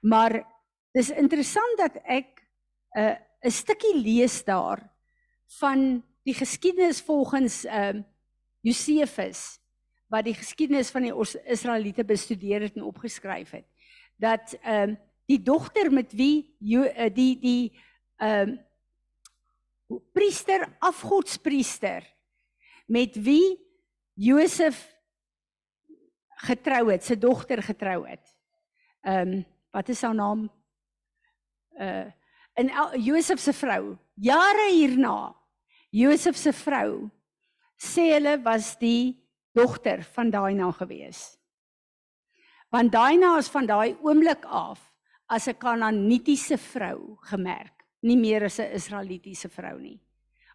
Maar 0.00 0.44
dis 0.92 1.10
interessant 1.10 1.78
dat 1.78 2.00
ek 2.04 2.40
'n 2.96 3.00
uh, 3.00 3.14
'n 3.44 3.50
stukkie 3.50 3.96
lees 4.00 4.44
daar 4.44 4.80
van 5.60 6.02
die 6.24 6.34
geskiedenis 6.34 7.00
volgens 7.00 7.64
ehm 7.64 7.96
uh, 7.96 8.02
Josefus 8.64 9.60
wat 10.08 10.24
die 10.24 10.34
geskiedenis 10.34 10.90
van 10.90 11.02
die 11.02 11.12
Israeliete 11.44 12.04
bestudeer 12.04 12.60
het 12.60 12.76
en 12.76 12.88
opgeskryf 12.88 13.50
het 13.50 13.66
dat 14.16 14.56
ehm 14.62 14.90
uh, 14.90 14.96
die 15.26 15.42
dogter 15.42 15.92
met 15.92 16.12
wie 16.12 16.56
jo, 16.58 16.84
uh, 16.84 17.10
die 17.12 17.38
die 17.40 17.80
ehm 18.16 18.56
uh, 19.88 20.00
priester 20.12 20.76
afgodspriester 20.78 22.14
met 22.86 23.16
wie 23.22 23.60
Josef 24.14 24.94
getrou 26.44 26.90
het, 26.90 27.04
sy 27.04 27.16
dogter 27.18 27.62
getrou 27.62 28.04
het. 28.08 28.36
Ehm 29.00 29.32
um, 29.32 29.44
wat 29.70 29.88
is 29.88 30.02
haar 30.02 30.14
naam? 30.14 30.50
Uh 31.76 32.06
in 32.56 32.70
Josef 33.02 33.40
se 33.40 33.52
vrou. 33.52 33.96
Jare 34.14 34.70
hierna, 34.72 35.34
Josef 35.90 36.36
se 36.36 36.52
vrou 36.52 37.10
sê 37.78 38.12
hulle 38.14 38.38
was 38.44 38.74
die 38.80 39.16
dogter 39.54 40.02
van 40.14 40.30
Daina 40.30 40.70
gewees. 40.72 41.36
Want 42.70 42.92
Daina 42.92 43.36
is 43.38 43.50
van 43.50 43.66
daai 43.66 43.94
oomblik 44.02 44.46
af 44.46 44.80
as 45.28 45.48
'n 45.48 45.58
Kanaanitiese 45.58 46.58
vrou 46.58 47.18
gemerk, 47.30 47.84
nie 48.02 48.16
meer 48.16 48.44
as 48.44 48.58
'n 48.58 48.74
Israelitiese 48.74 49.48
vrou 49.48 49.78
nie. 49.78 50.00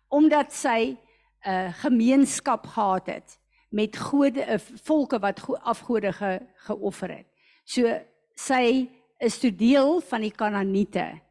Omdat 0.09 0.51
sy 0.51 0.97
'n 1.45 1.49
uh, 1.49 1.73
gemeenskap 1.73 2.67
gehad 2.67 3.07
het 3.07 3.39
met 3.71 3.97
gode 3.97 4.41
'n 4.41 4.53
uh, 4.53 4.59
volke 4.83 5.19
wat 5.19 5.39
afgode 5.63 6.13
ge, 6.13 6.39
geoffer 6.55 7.09
het. 7.09 7.27
So 7.63 7.99
sy 8.35 8.89
is 9.19 9.39
toe 9.39 9.51
deel 9.51 10.01
van 10.01 10.21
die 10.21 10.31
Kanaaniete 10.31 11.21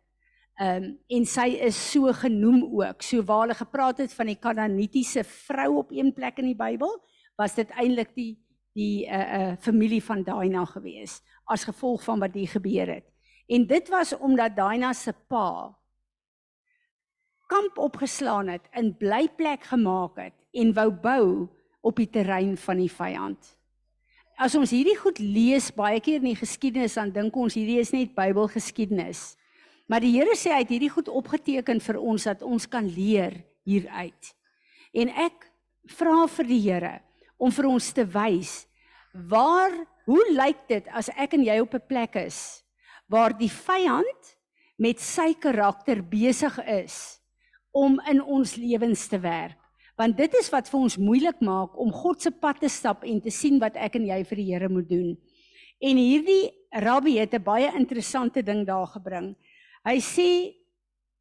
Ehm 0.58 0.82
um, 0.82 0.98
en 1.06 1.26
sy 1.26 1.48
is 1.62 1.76
so 1.92 2.12
genoem 2.12 2.64
ook. 2.80 3.02
So 3.02 3.22
waar 3.22 3.46
hulle 3.46 3.54
gepraat 3.54 3.98
het 4.02 4.12
van 4.14 4.26
die 4.26 4.38
Kanaanitiese 4.38 5.22
vrou 5.24 5.76
op 5.78 5.92
een 5.94 6.12
plek 6.12 6.38
in 6.42 6.50
die 6.50 6.58
Bybel, 6.58 6.96
was 7.38 7.54
dit 7.54 7.70
eintlik 7.70 8.14
die 8.14 8.38
die 8.74 9.06
'n 9.06 9.14
uh, 9.14 9.34
eh, 9.34 9.52
uh, 9.52 9.56
familie 9.58 10.02
van 10.02 10.22
Daina 10.22 10.64
gewees 10.64 11.22
as 11.44 11.64
gevolg 11.64 12.04
van 12.04 12.18
wat 12.18 12.34
hier 12.34 12.48
gebeur 12.48 12.86
het. 12.86 13.06
En 13.46 13.66
dit 13.66 13.88
was 13.88 14.16
omdat 14.16 14.56
Daina 14.56 14.92
se 14.92 15.12
pa 15.28 15.78
kamp 17.48 17.78
opgeslaan 17.78 18.48
het, 18.48 18.68
'n 18.72 18.96
blyplek 18.98 19.62
gemaak 19.64 20.16
het 20.16 20.34
en 20.52 20.74
wou 20.74 20.90
bou 20.90 21.48
op 21.80 21.96
die 21.96 22.10
terrein 22.10 22.56
van 22.56 22.76
die 22.76 22.92
vyand. 22.92 23.56
As 24.36 24.54
ons 24.54 24.70
hierdie 24.70 24.96
goed 24.96 25.18
lees 25.18 25.74
baie 25.74 26.00
keer 26.00 26.20
in 26.20 26.34
die 26.34 26.36
geskiedenis 26.44 26.94
dan 26.94 27.10
dink 27.10 27.36
ons 27.36 27.54
hierdie 27.54 27.78
is 27.78 27.90
net 27.90 28.14
Bybelgeskiedenis. 28.14 29.36
Maar 29.88 30.04
die 30.04 30.12
Here 30.12 30.36
sê 30.36 30.52
hy 30.52 30.62
het 30.62 30.72
hierdie 30.72 30.92
goed 30.92 31.08
opgeteken 31.08 31.80
vir 31.80 31.98
ons 31.98 32.26
dat 32.28 32.42
ons 32.44 32.66
kan 32.68 32.84
leer 32.84 33.38
hieruit. 33.68 34.32
En 34.92 35.08
ek 35.08 35.46
vra 35.96 36.26
vir 36.36 36.48
die 36.48 36.60
Here 36.66 36.96
om 37.40 37.52
vir 37.54 37.68
ons 37.70 37.92
te 37.96 38.04
wys 38.04 38.66
waar 39.30 39.72
hoe 40.08 40.24
lyk 40.36 40.66
dit 40.68 40.90
as 40.92 41.08
ek 41.16 41.34
en 41.38 41.44
jy 41.46 41.56
op 41.60 41.74
'n 41.74 41.88
plek 41.88 42.16
is 42.16 42.62
waar 43.08 43.32
die 43.32 43.48
vyand 43.48 44.36
met 44.76 45.00
sy 45.00 45.32
karakter 45.34 46.02
besig 46.02 46.58
is 46.66 47.20
om 47.72 48.00
in 48.06 48.20
ons 48.20 48.56
lewens 48.56 49.08
te 49.08 49.18
werk 49.18 49.58
want 49.98 50.16
dit 50.16 50.34
is 50.38 50.50
wat 50.54 50.68
vir 50.70 50.78
ons 50.78 50.96
moeilik 50.96 51.40
maak 51.42 51.74
om 51.80 51.90
God 51.90 52.22
se 52.22 52.30
pad 52.30 52.60
te 52.62 52.70
stap 52.70 53.02
en 53.02 53.20
te 53.20 53.32
sien 53.34 53.58
wat 53.58 53.76
ek 53.76 53.98
en 53.98 54.06
jy 54.06 54.22
vir 54.30 54.36
die 54.36 54.46
Here 54.52 54.68
moet 54.70 54.88
doen. 54.88 55.16
En 55.82 55.98
hierdie 55.98 56.50
rabbi 56.84 57.18
het 57.18 57.34
'n 57.34 57.42
baie 57.42 57.70
interessante 57.74 58.42
ding 58.42 58.66
daar 58.66 58.86
gebring. 58.86 59.34
Hy 59.88 60.02
sê 60.04 60.52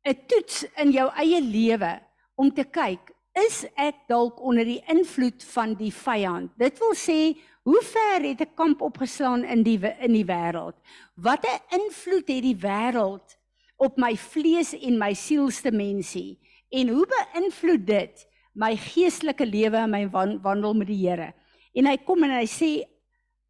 'n 0.03 0.17
toets 0.27 0.65
in 0.81 0.91
jou 0.91 1.07
eie 1.23 1.39
lewe 1.39 1.93
om 2.35 2.49
te 2.51 2.65
kyk, 2.67 3.13
is 3.31 3.63
ek 3.79 4.01
dalk 4.11 4.41
onder 4.43 4.67
die 4.67 4.81
invloed 4.91 5.43
van 5.53 5.75
die 5.79 5.91
vyand? 5.93 6.51
Dit 6.59 6.75
wil 6.83 6.91
sê, 6.91 7.37
hoe 7.63 7.81
ver 7.93 8.27
het 8.27 8.41
'n 8.41 8.55
kamp 8.59 8.81
opgeslaan 8.81 9.45
in 9.45 9.63
die 9.63 9.79
in 10.03 10.11
die 10.11 10.25
wêreld? 10.25 10.75
Watter 11.15 11.59
invloed 11.71 12.27
het 12.27 12.43
die 12.43 12.59
wêreld 12.59 13.37
op 13.77 13.97
my 13.97 14.17
vlees 14.17 14.73
en 14.73 14.97
my 14.97 15.13
sielste 15.13 15.71
mensie? 15.71 16.37
En 16.69 16.89
hoe 16.89 17.07
beïnvloed 17.07 17.87
dit 17.87 18.27
my 18.53 18.75
geestelike 18.75 19.45
lewe 19.45 19.77
en 19.77 19.89
my 19.89 20.09
wandel 20.43 20.73
met 20.73 20.87
die 20.87 21.07
Here? 21.07 21.33
En 21.73 21.85
hy 21.85 21.97
kom 21.97 22.23
en 22.23 22.35
hy 22.35 22.45
sê 22.45 22.83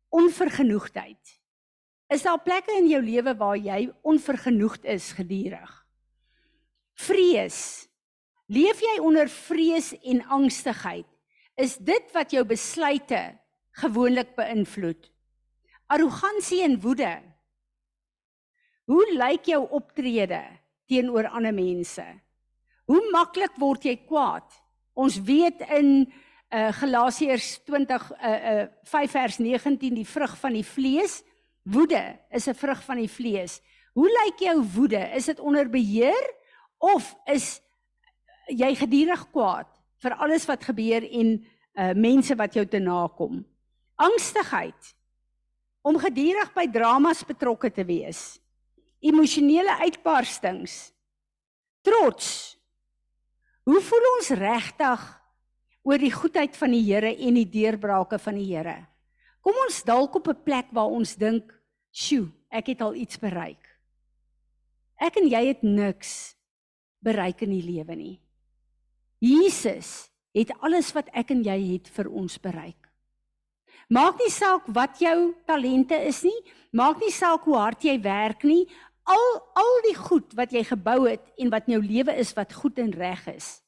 onvergenoegdheid. 0.10 1.37
Is 2.08 2.24
daar 2.24 2.40
plekke 2.40 2.72
in 2.80 2.88
jou 2.88 3.02
lewe 3.04 3.34
waar 3.36 3.58
jy 3.60 3.90
onvergenoegd 4.08 4.86
is 4.88 5.12
gedurig? 5.18 5.72
Vrees. 6.96 7.60
Leef 8.48 8.80
jy 8.80 8.96
onder 9.04 9.28
vrees 9.28 9.92
en 10.08 10.24
angstigheid? 10.32 11.08
Is 11.60 11.76
dit 11.84 12.14
wat 12.16 12.32
jou 12.32 12.46
besluite 12.48 13.20
gewoonlik 13.82 14.38
beïnvloed? 14.38 15.10
Arrogansie 15.92 16.62
en 16.64 16.78
woede. 16.80 17.12
Hoe 18.88 19.04
lyk 19.18 19.52
jou 19.52 19.66
optrede 19.76 20.40
teenoor 20.88 21.28
ander 21.28 21.52
mense? 21.52 22.06
Hoe 22.88 23.02
maklik 23.12 23.60
word 23.60 23.84
jy 23.84 23.98
kwaad? 24.08 24.48
Ons 24.96 25.20
weet 25.20 25.60
in 25.76 26.08
uh 26.48 26.70
Galasiërs 26.72 27.58
20 27.68 28.12
uh 28.16 28.36
uh 28.52 28.68
5 28.88 29.12
vers 29.12 29.42
19 29.44 29.98
die 30.00 30.08
vrug 30.08 30.38
van 30.40 30.56
die 30.56 30.64
vlees, 30.64 31.20
woede 31.72 32.20
is 32.32 32.48
'n 32.48 32.54
vrug 32.54 32.84
van 32.84 32.98
die 32.98 33.10
vlees. 33.10 33.62
Hoe 33.94 34.10
lyk 34.10 34.40
jou 34.40 34.64
woede? 34.76 35.02
Is 35.16 35.26
dit 35.26 35.40
onder 35.40 35.70
beheer 35.70 36.34
of 36.78 37.16
is 37.26 37.62
jy 38.48 38.76
gedurig 38.76 39.32
kwaad 39.32 39.68
vir 39.98 40.14
alles 40.16 40.46
wat 40.46 40.64
gebeur 40.64 41.04
en 41.04 41.46
uh 41.78 41.94
mense 41.94 42.36
wat 42.36 42.54
jou 42.54 42.66
te 42.66 42.80
nakom? 42.80 43.46
Angstigheid 43.96 44.96
om 45.82 45.98
gedurig 45.98 46.54
by 46.54 46.68
dramas 46.68 47.24
betrokke 47.24 47.72
te 47.72 47.86
wees. 47.86 48.40
Emosionele 49.00 49.78
uitbarstings. 49.86 50.92
Trots. 51.82 52.58
Hoe 53.64 53.82
voel 53.82 54.06
ons 54.18 54.30
regtig 54.30 55.06
oor 55.84 55.98
die 55.98 56.12
goedheid 56.12 56.56
van 56.58 56.72
die 56.72 56.84
Here 56.84 57.14
en 57.16 57.34
die 57.34 57.50
deurbrake 57.50 58.20
van 58.20 58.36
die 58.36 58.56
Here? 58.56 58.88
Kom 59.42 59.56
ons 59.66 59.84
dalk 59.84 60.16
op 60.16 60.28
'n 60.28 60.44
plek 60.44 60.68
waar 60.72 60.92
ons 60.92 61.16
dink, 61.16 61.54
"Sjoe, 61.92 62.32
ek 62.50 62.68
het 62.68 62.82
al 62.82 62.96
iets 62.96 63.18
bereik." 63.18 63.64
Ek 65.00 65.18
en 65.18 65.28
jy 65.30 65.48
het 65.48 65.62
niks 65.62 66.36
bereik 67.00 67.42
in 67.42 67.54
die 67.54 67.64
lewe 67.64 67.96
nie. 67.96 68.20
Jesus 69.22 70.10
het 70.34 70.52
alles 70.62 70.92
wat 70.94 71.10
ek 71.14 71.32
en 71.34 71.44
jy 71.46 71.58
het 71.74 71.88
vir 71.88 72.10
ons 72.10 72.38
bereik. 72.42 72.88
Maak 73.90 74.20
nie 74.20 74.32
saak 74.34 74.66
wat 74.76 75.00
jou 75.00 75.34
talente 75.48 75.96
is 76.10 76.24
nie, 76.24 76.36
maak 76.76 77.00
nie 77.00 77.12
saak 77.14 77.46
hoe 77.48 77.56
hard 77.56 77.86
jy 77.88 77.96
werk 78.04 78.44
nie, 78.44 78.66
al 79.08 79.28
al 79.56 79.78
die 79.86 79.96
goed 79.96 80.34
wat 80.36 80.52
jy 80.52 80.66
gebou 80.68 81.06
het 81.08 81.24
en 81.40 81.52
wat 81.54 81.70
in 81.70 81.78
jou 81.78 81.84
lewe 81.86 82.18
is 82.20 82.34
wat 82.36 82.54
goed 82.54 82.80
en 82.84 82.92
reg 82.92 83.24
is, 83.32 83.62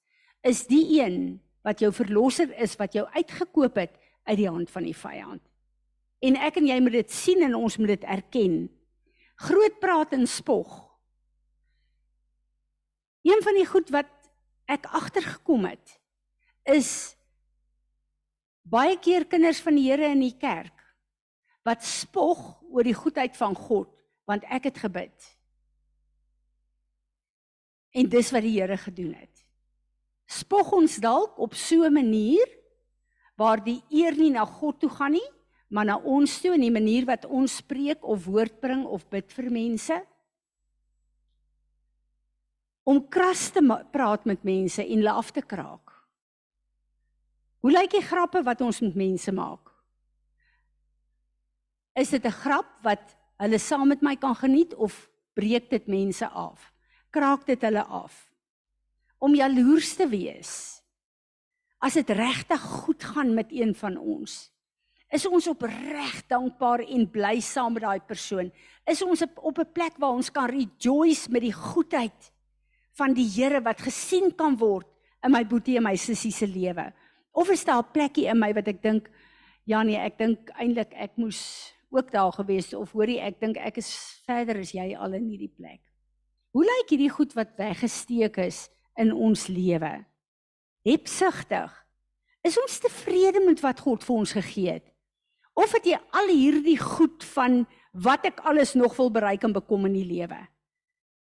is 0.43 0.65
die 0.67 0.99
een 0.99 1.39
wat 1.63 1.79
jou 1.79 1.91
verlosser 1.95 2.51
is 2.59 2.75
wat 2.79 2.97
jou 2.97 3.05
uitgekoop 3.15 3.79
het 3.79 3.95
uit 4.27 4.37
die 4.41 4.49
hand 4.49 4.69
van 4.69 4.83
die 4.83 4.95
vyand. 4.95 5.43
En 6.19 6.35
ek 6.35 6.59
en 6.59 6.67
jy 6.67 6.79
moet 6.83 6.97
dit 6.99 7.11
sien 7.11 7.43
en 7.45 7.55
ons 7.55 7.77
moet 7.79 7.93
dit 7.95 8.03
erken. 8.03 8.55
Groot 9.39 9.79
praat 9.79 10.13
en 10.17 10.27
spog. 10.27 10.67
Een 13.23 13.43
van 13.43 13.55
die 13.55 13.67
goed 13.67 13.89
wat 13.95 14.11
ek 14.69 14.85
agtergekom 14.95 15.65
het 15.65 15.95
is 16.69 17.15
baie 18.69 18.99
keer 19.01 19.25
kinders 19.25 19.61
van 19.65 19.79
die 19.79 19.87
Here 19.89 20.11
in 20.13 20.21
die 20.21 20.35
kerk 20.37 20.75
wat 21.67 21.83
spog 21.85 22.39
oor 22.69 22.85
die 22.85 22.97
goedheid 22.97 23.35
van 23.37 23.57
God 23.57 23.89
want 24.29 24.45
ek 24.45 24.69
het 24.69 24.77
gebid. 24.77 25.15
En 27.97 28.09
dis 28.11 28.29
wat 28.31 28.45
die 28.45 28.55
Here 28.59 28.77
gedoen 28.77 29.15
het. 29.17 29.33
Spog 30.29 30.69
ons 30.77 30.99
dalk 31.01 31.39
op 31.41 31.55
so 31.57 31.83
'n 31.83 31.93
manier 31.93 32.45
waar 33.35 33.63
die 33.63 33.81
eer 33.89 34.13
nie 34.13 34.29
na 34.29 34.45
God 34.45 34.79
toe 34.79 34.89
gaan 34.89 35.11
nie, 35.17 35.29
maar 35.69 35.85
na 35.85 35.97
ons 35.97 36.39
toe 36.41 36.55
in 36.57 36.65
die 36.65 36.73
manier 36.73 37.05
wat 37.05 37.25
ons 37.25 37.59
spreek 37.61 38.03
of 38.03 38.25
woord 38.25 38.59
bring 38.61 38.85
of 38.89 39.05
bid 39.09 39.29
vir 39.33 39.49
mense 39.53 39.99
om 42.89 43.03
kras 43.05 43.51
te 43.53 43.61
praat 43.93 44.25
met 44.25 44.45
mense 44.47 44.81
en 44.81 44.97
hulle 44.97 45.13
af 45.13 45.29
te 45.35 45.43
kraak. 45.45 45.93
Hoe 47.61 47.73
lyk 47.73 47.91
die 47.93 48.05
grappe 48.05 48.41
wat 48.47 48.63
ons 48.65 48.79
met 48.81 48.95
mense 48.97 49.31
maak? 49.35 49.69
Is 51.93 52.09
dit 52.09 52.25
'n 52.25 52.39
grap 52.43 52.69
wat 52.81 53.17
hulle 53.37 53.59
saam 53.59 53.87
met 53.87 54.01
my 54.01 54.15
kan 54.15 54.35
geniet 54.35 54.73
of 54.75 55.09
breek 55.35 55.69
dit 55.69 55.87
mense 55.87 56.27
af? 56.27 56.73
Kraak 57.11 57.45
dit 57.45 57.61
hulle 57.61 57.83
af? 57.83 58.31
Om 59.19 59.35
jaloers 59.35 59.95
te 59.95 60.07
wees. 60.07 60.81
As 61.79 61.93
dit 61.93 62.09
regtig 62.09 62.61
goed 62.61 63.03
gaan 63.03 63.33
met 63.33 63.51
een 63.51 63.75
van 63.75 63.97
ons, 63.97 64.51
is 65.09 65.25
ons 65.25 65.47
opreg 65.49 66.19
dankbaar 66.29 66.83
en 66.85 67.07
bly 67.09 67.39
saam 67.41 67.73
met 67.73 67.83
daai 67.83 68.01
persoon. 68.05 68.51
Is 68.85 69.01
ons 69.01 69.21
op 69.21 69.57
'n 69.57 69.71
plek 69.73 69.97
waar 69.97 70.13
ons 70.13 70.29
kan 70.31 70.49
rejoice 70.49 71.29
met 71.29 71.41
die 71.41 71.53
goedheid 71.53 72.31
van 72.93 73.13
die 73.13 73.27
Here 73.27 73.61
wat 73.61 73.81
gesien 73.81 74.35
kan 74.35 74.57
word 74.57 74.87
in 75.23 75.31
my 75.31 75.43
boetie 75.45 75.77
en 75.77 75.83
my 75.83 75.95
sussie 75.95 76.31
se 76.31 76.47
lewe. 76.47 76.93
Of 77.33 77.49
is 77.49 77.65
daar 77.65 77.83
'n 77.83 77.91
plekkie 77.91 78.27
in 78.27 78.39
my 78.39 78.53
wat 78.53 78.67
ek 78.67 78.81
dink 78.81 79.09
ja 79.65 79.83
nee, 79.83 79.97
ek 79.97 80.17
dink 80.17 80.49
eintlik 80.59 80.93
ek 80.93 81.17
moes 81.17 81.73
ook 81.89 82.11
daar 82.11 82.31
gewees 82.31 82.73
of 82.73 82.91
hoorie 82.91 83.19
ek 83.19 83.39
dink 83.39 83.57
ek 83.57 83.77
is 83.77 84.21
verder 84.25 84.59
as 84.59 84.71
jy 84.71 84.95
al 84.95 85.13
in 85.13 85.29
hierdie 85.29 85.53
plek. 85.57 85.81
Hoe 86.51 86.63
lyk 86.63 86.89
hierdie 86.89 87.09
goed 87.09 87.33
wat 87.33 87.57
weggesteek 87.57 88.37
is 88.37 88.69
in 88.97 89.13
ons 89.13 89.47
lewe? 89.47 90.05
Hebsugtig. 90.85 91.85
Is 92.43 92.57
ons 92.57 92.79
tevrede 92.79 93.45
met 93.45 93.59
wat 93.61 93.79
God 93.79 94.03
vir 94.03 94.15
ons 94.15 94.31
gegee 94.31 94.71
het? 94.71 94.88
Of 95.59 95.75
het 95.75 95.89
jy 95.89 95.97
al 96.15 96.31
hierdie 96.31 96.77
goed 96.79 97.25
van 97.35 97.65
wat 97.91 98.23
ek 98.29 98.39
alles 98.47 98.77
nog 98.79 98.95
wil 98.95 99.11
bereik 99.11 99.43
en 99.43 99.55
bekom 99.55 99.89
in 99.89 99.97
die 99.97 100.07
lewe? 100.07 100.39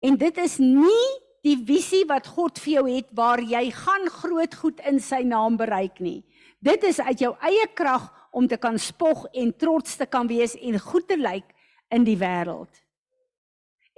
En 0.04 0.16
dit 0.20 0.38
is 0.40 0.60
nie 0.64 1.10
die 1.44 1.58
visie 1.60 2.06
wat 2.08 2.30
God 2.32 2.60
vir 2.64 2.74
jou 2.78 2.86
het 2.88 3.10
waar 3.16 3.42
jy 3.44 3.66
gaan 3.76 4.08
groot 4.22 4.56
goed 4.56 4.80
in 4.88 5.02
sy 5.04 5.24
naam 5.28 5.58
bereik 5.60 6.00
nie. 6.00 6.22
Dit 6.64 6.86
is 6.88 7.02
uit 7.04 7.20
jou 7.20 7.34
eie 7.44 7.68
krag 7.76 8.08
om 8.32 8.48
te 8.48 8.58
kan 8.58 8.80
spog 8.80 9.26
en 9.36 9.52
trots 9.60 9.98
te 10.00 10.08
kan 10.08 10.30
wees 10.32 10.56
en 10.56 10.80
goed 10.80 11.08
te 11.10 11.20
lyk 11.20 11.50
in 11.92 12.08
die 12.08 12.18
wêreld. 12.18 12.72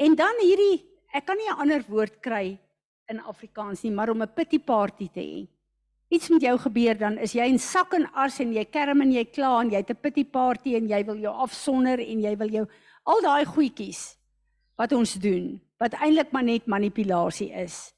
En 0.01 0.17
dan 0.17 0.41
hierdie, 0.41 0.81
ek 1.13 1.25
kan 1.25 1.37
nie 1.37 1.49
'n 1.49 1.61
ander 1.61 1.85
woord 1.87 2.19
kry 2.21 2.57
in 3.07 3.19
Afrikaans 3.21 3.83
nie, 3.83 3.91
maar 3.91 4.09
om 4.09 4.21
'n 4.21 4.33
pity 4.33 4.59
party 4.59 5.07
te 5.07 5.21
hê. 5.21 5.47
Iets 6.07 6.29
met 6.29 6.41
jou 6.41 6.57
gebeur 6.57 6.97
dan 6.97 7.17
is 7.17 7.33
jy 7.33 7.47
in 7.49 7.59
sak 7.59 7.93
en 7.93 8.05
as 8.13 8.39
en 8.39 8.53
jy 8.53 8.65
kerm 8.65 9.01
en 9.01 9.11
jy 9.11 9.25
kla 9.25 9.61
en 9.61 9.71
jy 9.71 9.81
het 9.81 9.89
'n 9.89 10.01
pity 10.01 10.23
party 10.23 10.75
en 10.75 10.87
jy 10.87 11.03
wil 11.05 11.17
jou 11.17 11.33
afsonder 11.33 11.99
en 11.99 12.21
jy 12.21 12.35
wil 12.37 12.49
jou 12.49 12.67
al 13.03 13.21
daai 13.21 13.45
goedjies 13.45 14.17
wat 14.77 14.91
ons 14.91 15.13
doen 15.13 15.61
wat 15.77 15.93
eintlik 15.93 16.31
maar 16.31 16.43
net 16.43 16.67
manipulasie 16.67 17.51
is. 17.51 17.93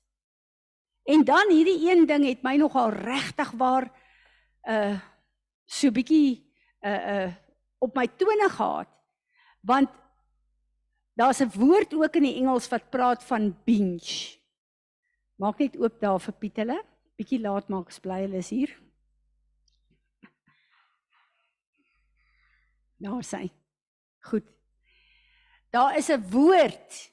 En 1.06 1.24
dan 1.24 1.52
hierdie 1.52 1.90
een 1.90 2.06
ding 2.06 2.26
het 2.26 2.44
my 2.44 2.56
nogal 2.58 2.92
regtig 2.92 3.52
waar 3.52 3.88
uh 4.68 5.00
so 5.66 5.92
bietjie 5.92 6.44
uh 6.82 7.02
uh 7.14 7.34
op 7.80 7.96
my 7.96 8.08
tone 8.08 8.50
gehad. 8.50 8.88
Want 9.62 9.90
daar's 11.14 11.42
'n 11.42 11.52
woord 11.54 11.94
ook 11.94 12.16
in 12.16 12.24
die 12.24 12.36
Engels 12.36 12.68
wat 12.70 12.90
praat 12.90 13.24
van 13.24 13.56
binge. 13.66 14.38
Maak 15.36 15.60
net 15.60 15.78
oop 15.78 16.00
daar 16.00 16.20
vir 16.20 16.34
Piet 16.34 16.56
hulle. 16.56 16.84
Bietjie 17.18 17.40
laat 17.42 17.70
maak, 17.70 17.90
bly 18.02 18.22
hulle 18.26 18.38
is 18.38 18.52
hier. 18.54 18.74
Nou 23.02 23.22
sê. 23.26 23.48
Goed. 24.30 24.46
Daar 25.74 25.98
is 25.98 26.10
'n 26.10 26.22
woord 26.30 27.12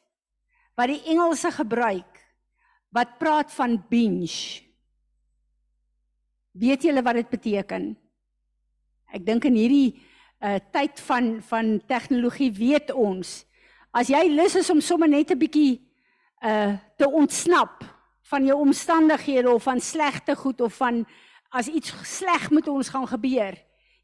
wat 0.77 0.89
die 0.89 1.03
Engelse 1.13 1.51
gebruik 1.51 2.13
wat 2.91 3.19
praat 3.19 3.53
van 3.53 3.85
binge. 3.89 4.63
Weet 6.53 6.83
julle 6.83 7.03
wat 7.03 7.15
dit 7.15 7.29
beteken? 7.29 7.97
Ek 9.13 9.27
dink 9.27 9.45
in 9.45 9.55
hierdie 9.55 10.03
uh 10.45 10.59
tyd 10.73 11.01
van 11.01 11.43
van 11.43 11.81
tegnologie 11.87 12.51
weet 12.53 12.91
ons 12.93 13.45
as 13.95 14.09
jy 14.09 14.27
lus 14.29 14.57
is 14.59 14.71
om 14.71 14.81
sommer 14.81 15.09
net 15.09 15.31
'n 15.31 15.39
bietjie 15.39 15.81
uh 16.43 16.77
te 16.99 17.07
ontsnap 17.09 17.94
van 18.31 18.47
jou 18.47 18.59
omstandighede 18.61 19.51
of 19.51 19.63
van 19.63 19.81
slegte 19.81 20.37
goed 20.37 20.61
of 20.61 20.75
van 20.81 21.05
as 21.51 21.69
iets 21.69 21.95
sleg 22.03 22.51
met 22.51 22.69
ons 22.69 22.89
gaan 22.89 23.07
gebeur. 23.09 23.55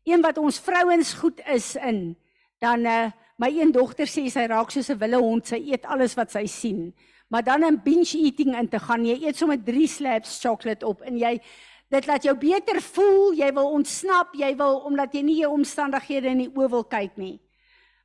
Een 0.04 0.22
wat 0.22 0.38
ons 0.38 0.60
vrouens 0.60 1.12
goed 1.18 1.40
is 1.46 1.74
in, 1.76 2.16
dan 2.58 2.86
uh 2.86 3.08
My 3.40 3.48
een 3.56 3.70
dogter 3.72 4.04
sê 4.04 4.26
sy 4.28 4.42
raak 4.50 4.68
soos 4.68 4.90
'n 4.92 4.98
wille 5.00 5.16
hond, 5.16 5.46
sy 5.48 5.56
eet 5.72 5.86
alles 5.88 6.12
wat 6.14 6.30
sy 6.30 6.44
sien. 6.46 6.92
Maar 7.32 7.42
dan 7.42 7.64
in 7.64 7.80
binge 7.82 8.18
eating 8.18 8.52
in 8.58 8.68
te 8.68 8.78
gaan, 8.78 9.06
jy 9.06 9.16
eet 9.24 9.36
sommer 9.36 9.56
3 9.56 9.86
slabs 9.88 10.40
chocolate 10.42 10.86
op 10.86 11.00
en 11.00 11.16
jy 11.16 11.40
dit 11.88 12.06
laat 12.06 12.22
jou 12.22 12.34
beter 12.36 12.80
voel, 12.82 13.32
jy 13.32 13.52
wil 13.52 13.70
ontsnap, 13.70 14.34
jy 14.34 14.56
wil 14.56 14.84
omdat 14.84 15.14
jy 15.14 15.22
nie 15.22 15.38
jou 15.40 15.52
omstandighede 15.52 16.28
in 16.28 16.38
die 16.38 16.50
oë 16.52 16.68
wil 16.68 16.84
kyk 16.84 17.16
nie. 17.16 17.40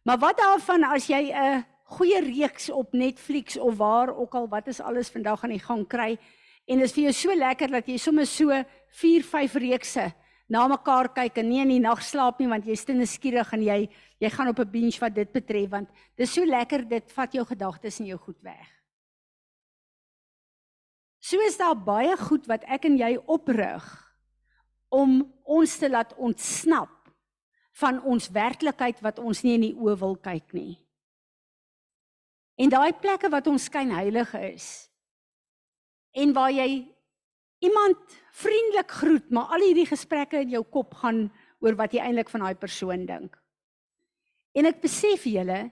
Maar 0.03 0.17
wat 0.17 0.37
daarvan 0.37 0.83
as 0.83 1.07
jy 1.07 1.33
'n 1.33 1.65
goeie 1.85 2.21
reeks 2.21 2.69
op 2.73 2.93
Netflix 2.93 3.57
of 3.57 3.77
waar 3.77 4.09
ook 4.15 4.35
al 4.35 4.47
wat 4.49 4.67
is 4.67 4.81
alles 4.81 5.11
vandag 5.13 5.43
aan 5.43 5.53
die 5.53 5.61
gang 5.61 5.85
kry 5.87 6.15
en 6.65 6.81
dit 6.81 6.87
is 6.87 6.93
vir 6.95 7.03
jou 7.07 7.13
so 7.13 7.35
lekker 7.37 7.73
dat 7.77 7.89
jy 7.89 7.97
sommer 8.01 8.25
so 8.25 8.49
4, 9.01 9.23
5 9.23 9.57
reekse 9.61 10.05
na 10.49 10.67
mekaar 10.69 11.11
kyk 11.13 11.37
en 11.41 11.49
nie 11.49 11.61
in 11.61 11.73
die 11.75 11.81
nag 11.81 12.01
slaap 12.05 12.39
nie 12.41 12.49
want 12.49 12.65
jy's 12.65 12.85
te 12.85 12.93
nuuskierig 12.93 13.53
en 13.53 13.65
jy 13.65 13.79
jy 14.21 14.29
gaan 14.29 14.49
op 14.49 14.59
'n 14.59 14.71
binge 14.71 14.99
wat 15.01 15.13
dit 15.13 15.31
betref 15.31 15.69
want 15.69 15.89
dis 16.17 16.33
so 16.33 16.45
lekker 16.45 16.87
dit 16.89 17.11
vat 17.11 17.33
jou 17.33 17.45
gedagtes 17.45 17.99
en 17.99 18.05
jou 18.05 18.17
goed 18.17 18.41
weg. 18.41 18.67
So 21.19 21.39
is 21.41 21.57
daar 21.57 21.75
baie 21.75 22.17
goed 22.17 22.45
wat 22.47 22.63
ek 22.67 22.85
en 22.85 22.97
jy 22.97 23.17
oprig 23.25 23.83
om 24.89 25.33
ons 25.43 25.77
te 25.77 25.89
laat 25.89 26.13
ontsnap 26.17 26.89
van 27.71 28.01
ons 28.03 28.29
werklikheid 28.29 29.01
wat 29.01 29.19
ons 29.19 29.43
nie 29.43 29.55
in 29.55 29.61
die 29.61 29.75
oë 29.75 29.97
wil 29.99 30.15
kyk 30.15 30.53
nie. 30.53 30.84
En 32.55 32.71
daai 32.71 32.93
plekke 32.93 33.29
wat 33.31 33.47
ons 33.51 33.67
skyn 33.67 33.91
heilig 33.95 34.33
is 34.39 34.67
en 36.15 36.31
waar 36.31 36.53
jy 36.55 36.85
iemand 37.59 38.13
vriendelik 38.39 38.91
groet, 38.91 39.25
maar 39.31 39.51
al 39.51 39.65
hierdie 39.65 39.87
gesprekke 39.89 40.39
in 40.45 40.53
jou 40.53 40.61
kop 40.63 40.93
gaan 41.01 41.25
oor 41.59 41.75
wat 41.75 41.91
jy 41.91 42.03
eintlik 42.03 42.31
van 42.31 42.45
daai 42.45 42.55
persoon 42.59 43.03
dink. 43.09 43.35
En 44.55 44.69
ek 44.69 44.79
besef 44.83 45.25
julle, 45.27 45.65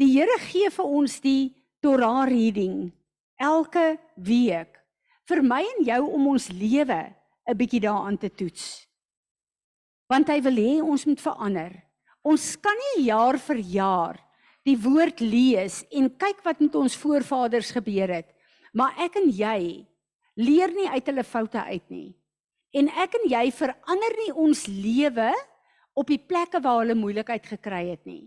die 0.00 0.10
Here 0.16 0.38
gee 0.48 0.70
vir 0.74 0.90
ons 0.98 1.20
die 1.22 1.54
Torah 1.84 2.24
reading 2.26 2.90
elke 3.38 3.96
week 4.16 4.80
vir 5.28 5.42
my 5.46 5.62
en 5.62 5.86
jou 5.86 6.02
om 6.18 6.26
ons 6.34 6.48
lewe 6.50 7.00
'n 7.46 7.56
bietjie 7.56 7.80
daaraan 7.80 8.18
te 8.18 8.30
toets. 8.30 8.86
Want 10.10 10.28
hy 10.28 10.40
wil 10.42 10.56
hê 10.56 10.82
ons 10.82 11.06
moet 11.06 11.20
verander. 11.20 11.72
Ons 12.22 12.56
kan 12.56 12.74
nie 12.74 13.06
jaar 13.06 13.38
vir 13.38 13.56
jaar 13.56 14.25
die 14.66 14.76
woord 14.82 15.22
lees 15.22 15.82
en 15.94 16.10
kyk 16.18 16.42
wat 16.46 16.60
met 16.62 16.74
ons 16.78 16.96
voorvaders 16.98 17.70
gebeur 17.76 18.10
het. 18.18 18.30
Maar 18.74 18.98
ek 19.06 19.20
en 19.22 19.28
jy 19.30 19.60
leer 20.36 20.72
nie 20.74 20.88
uit 20.90 21.06
hulle 21.06 21.24
foute 21.24 21.60
uit 21.70 21.84
nie. 21.92 22.08
En 22.76 22.90
ek 22.90 23.14
en 23.20 23.28
jy 23.30 23.44
verander 23.54 24.16
nie 24.24 24.32
ons 24.34 24.66
lewe 24.68 25.30
op 25.96 26.10
die 26.10 26.20
plekke 26.20 26.60
waar 26.60 26.82
hulle 26.82 26.98
moeilikheid 26.98 27.46
gekry 27.54 27.86
het 27.92 28.02
nie. 28.04 28.26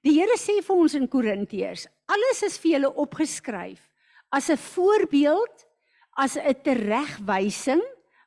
Die 0.00 0.16
Here 0.16 0.38
sê 0.40 0.58
vir 0.64 0.80
ons 0.80 0.96
in 0.96 1.06
Korintiërs, 1.12 1.84
alles 2.08 2.42
is 2.48 2.56
vir 2.58 2.78
julle 2.78 2.90
opgeskryf 3.04 3.84
as 4.32 4.48
'n 4.48 4.56
voorbeeld, 4.56 5.66
as 6.16 6.36
'n 6.36 6.54
teregwysing, 6.64 7.82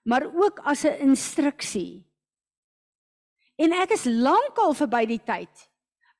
maar 0.06 0.26
ook 0.28 0.60
as 0.60 0.86
'n 0.86 1.00
instruksie. 1.00 2.06
En 3.58 3.74
ek 3.74 3.92
is 3.92 4.06
lankal 4.06 4.74
verby 4.74 5.06
die 5.06 5.24
tyd 5.24 5.73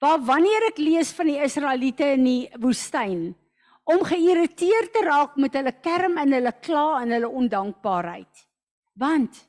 waar 0.04 0.20
wanneer 0.28 0.68
ek 0.68 0.82
lees 0.84 1.14
van 1.16 1.30
die 1.32 1.40
Israeliete 1.40 2.10
in 2.18 2.26
die 2.28 2.44
woestyn 2.60 3.32
om 3.88 4.04
geïrriteerd 4.04 4.92
te 4.92 5.04
raak 5.06 5.38
met 5.40 5.56
hulle 5.56 5.72
kerm 5.84 6.18
en 6.20 6.36
hulle 6.36 6.52
kla 6.64 6.88
en 7.04 7.14
hulle 7.16 7.30
ondankbaarheid. 7.42 8.44
Want 9.00 9.40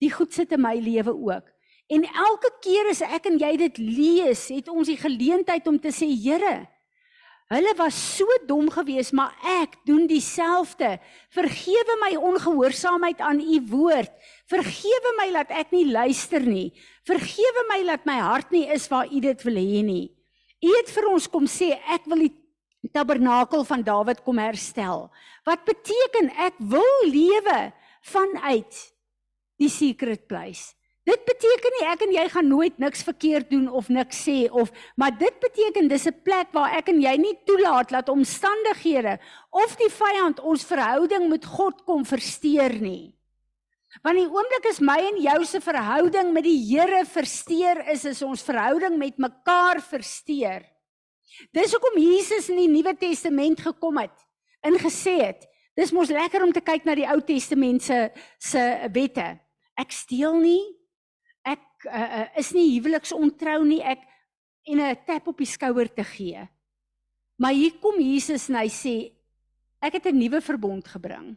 die 0.00 0.12
goed 0.12 0.36
sit 0.36 0.52
in 0.52 0.60
my 0.64 0.74
lewe 0.80 1.14
ook. 1.14 1.48
En 1.88 2.04
elke 2.04 2.50
keer 2.64 2.90
as 2.90 3.00
ek 3.06 3.28
en 3.30 3.38
jy 3.40 3.52
dit 3.60 3.78
lees, 3.80 4.42
het 4.52 4.68
ons 4.68 4.88
die 4.90 4.98
geleentheid 5.00 5.68
om 5.70 5.78
te 5.80 5.92
sê, 5.94 6.08
Here, 6.10 6.66
hulle 7.52 7.72
was 7.78 7.96
so 8.16 8.26
dom 8.46 8.70
geweest, 8.72 9.14
maar 9.14 9.34
ek 9.62 9.76
doen 9.86 10.06
dieselfde. 10.10 10.96
Vergewe 11.34 11.96
my 12.02 12.12
ongehoorsaamheid 12.18 13.22
aan 13.22 13.40
u 13.40 13.60
woord. 13.70 14.12
Vergewe 14.50 15.12
my 15.20 15.28
dat 15.34 15.52
ek 15.64 15.74
nie 15.74 15.86
luister 15.90 16.42
nie. 16.42 16.72
Vergewe 17.06 17.66
my 17.70 17.80
dat 17.86 18.06
my 18.08 18.18
hart 18.18 18.50
nie 18.54 18.66
is 18.72 18.88
waar 18.90 19.06
u 19.06 19.22
dit 19.22 19.46
wil 19.46 19.60
hê 19.62 19.82
nie. 19.86 20.06
U 20.62 20.72
het 20.78 20.90
vir 20.90 21.08
ons 21.12 21.28
kom 21.30 21.46
sê 21.50 21.74
ek 21.94 22.06
wil 22.10 22.26
die 22.26 22.34
tabernakel 22.94 23.64
van 23.66 23.82
Dawid 23.86 24.22
kom 24.26 24.38
herstel. 24.40 25.06
Wat 25.46 25.64
beteken 25.66 26.30
ek 26.46 26.58
wil 26.58 27.10
lewe 27.10 27.72
vanuit 28.06 28.80
die 29.60 29.70
secret 29.72 30.26
place. 30.28 30.75
Dit 31.06 31.22
beteken 31.22 31.74
nie 31.76 31.86
ek 31.86 32.00
en 32.02 32.12
jy 32.16 32.22
gaan 32.32 32.48
nooit 32.50 32.78
niks 32.82 33.04
verkeerd 33.06 33.50
doen 33.52 33.68
of 33.70 33.88
niks 33.94 34.24
sê 34.26 34.48
of 34.50 34.72
maar 34.98 35.14
dit 35.14 35.36
beteken 35.40 35.88
dis 35.88 36.06
'n 36.10 36.22
plek 36.26 36.50
waar 36.52 36.74
ek 36.78 36.88
en 36.90 37.00
jy 37.00 37.14
nie 37.16 37.38
toelaat 37.46 37.94
dat 37.94 38.08
omstandighede 38.08 39.18
of 39.50 39.76
die 39.76 39.90
vyand 39.90 40.40
ons 40.40 40.64
verhouding 40.66 41.28
met 41.30 41.44
God 41.44 41.84
kom 41.84 42.04
versteur 42.04 42.74
nie. 42.80 43.14
Want 44.02 44.18
die 44.18 44.26
oomblik 44.26 44.66
is 44.68 44.80
my 44.80 44.98
en 44.98 45.20
jou 45.22 45.44
se 45.44 45.60
verhouding 45.60 46.32
met 46.32 46.44
die 46.44 46.58
Here 46.58 47.04
versteur 47.04 47.88
is 47.88 48.04
is 48.04 48.22
ons 48.22 48.42
verhouding 48.42 48.98
met 48.98 49.16
mekaar 49.18 49.80
versteur. 49.80 50.64
Dis 51.52 51.72
hoekom 51.72 52.00
Jesus 52.00 52.48
in 52.48 52.56
die 52.56 52.68
Nuwe 52.68 52.96
Testament 52.98 53.60
gekom 53.60 53.98
het 53.98 54.26
en 54.60 54.74
gesê 54.74 55.20
het, 55.22 55.46
dis 55.76 55.92
mos 55.92 56.10
lekker 56.10 56.42
om 56.42 56.52
te 56.52 56.60
kyk 56.60 56.84
na 56.84 56.94
die 56.94 57.06
Ou 57.06 57.20
Testament 57.20 57.82
se 57.82 58.10
se 58.38 58.90
wette. 58.92 59.38
Ek 59.78 59.92
steel 59.92 60.34
nie, 60.40 60.76
uh, 61.84 61.92
uh, 61.92 62.28
is 62.38 62.52
nie 62.56 62.78
huweliksontrou 62.78 63.64
nie 63.64 63.82
ek 63.82 64.02
en 64.66 64.80
'n 64.80 64.96
tap 65.06 65.28
op 65.28 65.38
die 65.38 65.46
skouer 65.46 65.88
te 65.88 66.04
gee. 66.04 66.48
Maar 67.36 67.52
hier 67.52 67.76
kom 67.78 68.00
Jesus 68.00 68.48
en 68.48 68.56
hy 68.56 68.68
sê 68.68 69.12
ek 69.80 69.92
het 69.92 70.06
'n 70.06 70.18
nuwe 70.18 70.40
verbond 70.40 70.86
gebring. 70.88 71.36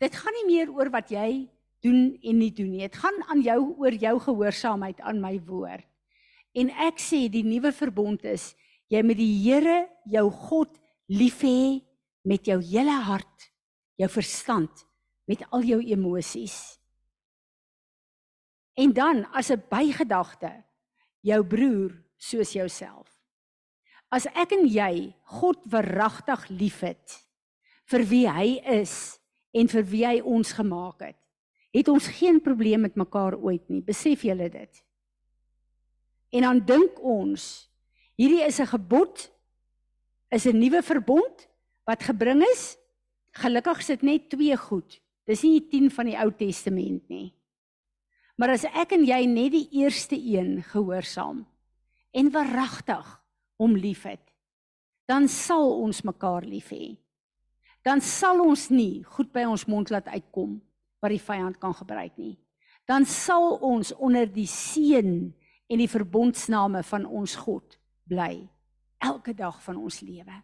Dit 0.00 0.16
gaan 0.16 0.32
nie 0.32 0.56
meer 0.56 0.72
oor 0.72 0.90
wat 0.90 1.10
jy 1.10 1.48
doen 1.80 2.18
en 2.22 2.38
nie 2.38 2.52
doen 2.52 2.70
nie. 2.70 2.88
Dit 2.88 2.96
gaan 2.96 3.22
aan 3.28 3.42
jou 3.42 3.74
oor 3.78 3.92
jou 3.92 4.18
gehoorsaamheid 4.18 5.00
aan 5.00 5.20
my 5.20 5.40
woord. 5.44 5.86
En 6.54 6.70
ek 6.70 6.98
sê 6.98 7.28
die 7.28 7.44
nuwe 7.44 7.72
verbond 7.72 8.24
is 8.24 8.54
jy 8.88 9.02
moet 9.02 9.16
die 9.16 9.42
Here 9.44 9.88
jou 10.04 10.30
God 10.30 10.78
lief 11.06 11.42
hê 11.42 11.82
met 12.24 12.44
jou 12.46 12.58
hele 12.60 12.96
hart, 13.06 13.50
jou 13.96 14.08
verstand, 14.08 14.70
met 15.26 15.44
al 15.50 15.62
jou 15.62 15.80
emosies. 15.80 16.79
En 18.80 18.92
dan 18.96 19.26
as 19.36 19.50
'n 19.50 19.62
bygedagte 19.68 20.64
jou 21.20 21.44
broer 21.44 21.92
soos 22.16 22.52
jouself. 22.52 23.08
As 24.08 24.26
ek 24.26 24.52
en 24.52 24.66
jy 24.66 25.14
God 25.22 25.58
verragtig 25.68 26.48
liefhet 26.48 27.26
vir 27.84 28.04
wie 28.04 28.26
hy 28.28 28.60
is 28.64 29.20
en 29.52 29.68
vir 29.68 29.84
wie 29.84 30.06
hy 30.06 30.20
ons 30.20 30.52
gemaak 30.52 31.00
het, 31.00 31.18
het 31.70 31.88
ons 31.88 32.06
geen 32.06 32.40
probleem 32.40 32.80
met 32.80 32.96
mekaar 32.96 33.36
ooit 33.38 33.68
nie. 33.68 33.82
Besef 33.82 34.22
julle 34.22 34.48
dit? 34.50 34.84
En 36.32 36.42
dan 36.42 36.64
dink 36.66 36.98
ons 37.02 37.68
hierdie 38.16 38.46
is 38.46 38.60
'n 38.60 38.66
gebod 38.66 39.30
is 40.30 40.46
'n 40.46 40.58
nuwe 40.58 40.82
verbond 40.82 41.48
wat 41.84 42.02
gebring 42.02 42.42
is. 42.42 42.76
Gelukkig 43.32 43.82
sit 43.82 44.02
net 44.02 44.30
twee 44.30 44.56
goed. 44.56 45.00
Dis 45.26 45.42
nie 45.42 45.60
10 45.68 45.90
van 45.90 46.06
die 46.06 46.18
Ou 46.18 46.30
Testament 46.30 47.08
nie. 47.08 47.34
Maar 48.40 48.54
as 48.56 48.64
ek 48.64 48.94
en 48.96 49.02
jy 49.04 49.20
net 49.28 49.52
die 49.52 49.66
eerste 49.82 50.16
een 50.16 50.62
gehoorsaam 50.64 51.42
en 52.16 52.30
verragtig 52.32 53.04
hom 53.60 53.74
liefhet, 53.76 54.22
dan 55.04 55.28
sal 55.28 55.74
ons 55.82 56.00
mekaar 56.08 56.46
lief 56.48 56.70
hê. 56.72 56.94
Dan 57.84 58.00
sal 58.00 58.40
ons 58.40 58.70
nie 58.72 59.02
goed 59.12 59.28
by 59.34 59.44
ons 59.44 59.66
mond 59.68 59.92
laat 59.92 60.08
uitkom 60.08 60.56
wat 61.04 61.12
die 61.12 61.20
vyand 61.20 61.58
kan 61.60 61.76
gebruik 61.76 62.16
nie. 62.16 62.38
Dan 62.88 63.04
sal 63.04 63.58
ons 63.60 63.92
onder 64.00 64.24
die 64.24 64.48
seën 64.48 65.12
en 65.70 65.78
die 65.78 65.90
verbondsname 65.90 66.80
van 66.88 67.04
ons 67.04 67.36
God 67.44 67.76
bly 68.08 68.40
elke 69.04 69.36
dag 69.36 69.60
van 69.64 69.76
ons 69.76 70.00
lewe. 70.00 70.40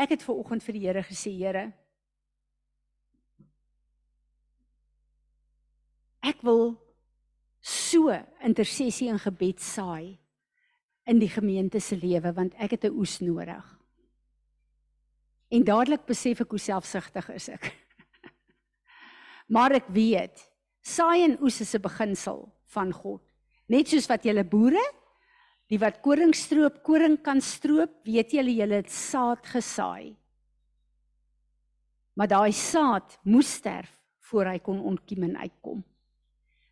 Ek 0.00 0.16
het 0.16 0.24
ver 0.24 0.40
oggend 0.40 0.64
vir 0.64 0.76
die 0.76 0.84
Here 0.88 1.04
gesê, 1.04 1.36
Here, 1.36 1.68
Ek 6.26 6.42
wil 6.42 6.74
so 7.62 8.10
intersessie 8.46 9.08
en 9.12 9.20
gebed 9.22 9.62
saai 9.62 10.16
in 11.06 11.20
die 11.22 11.30
gemeente 11.30 11.78
se 11.82 11.98
lewe 11.98 12.32
want 12.34 12.54
ek 12.58 12.74
het 12.74 12.84
'n 12.84 12.98
oes 12.98 13.20
nodig. 13.20 13.66
En 15.50 15.62
dadelik 15.62 16.06
besef 16.06 16.40
ek 16.40 16.50
hoe 16.50 16.58
selfsugtig 16.58 17.28
is 17.30 17.48
ek. 17.48 17.70
maar 19.54 19.72
ek 19.72 19.86
weet, 19.88 20.42
saai 20.82 21.22
en 21.24 21.38
oes 21.42 21.60
is 21.60 21.74
'n 21.74 21.82
beginsel 21.82 22.52
van 22.74 22.92
God. 22.92 23.22
Net 23.68 23.88
soos 23.88 24.08
wat 24.08 24.24
julle 24.24 24.44
boere 24.44 24.82
die 25.70 25.78
wat 25.78 26.02
koring 26.02 26.34
stroop, 26.34 26.82
koring 26.82 27.18
kan 27.22 27.40
stroop, 27.40 27.90
weet 28.06 28.30
julle 28.32 28.54
julle 28.54 28.82
het 28.82 28.90
saad 28.90 29.46
gesaai. 29.46 30.14
Maar 32.14 32.28
daai 32.28 32.52
saad 32.52 33.18
moes 33.24 33.50
sterf 33.58 33.90
voor 34.30 34.46
hy 34.46 34.58
kon 34.58 34.80
ontkiem 34.80 35.22
en 35.22 35.36
uitkom. 35.36 35.84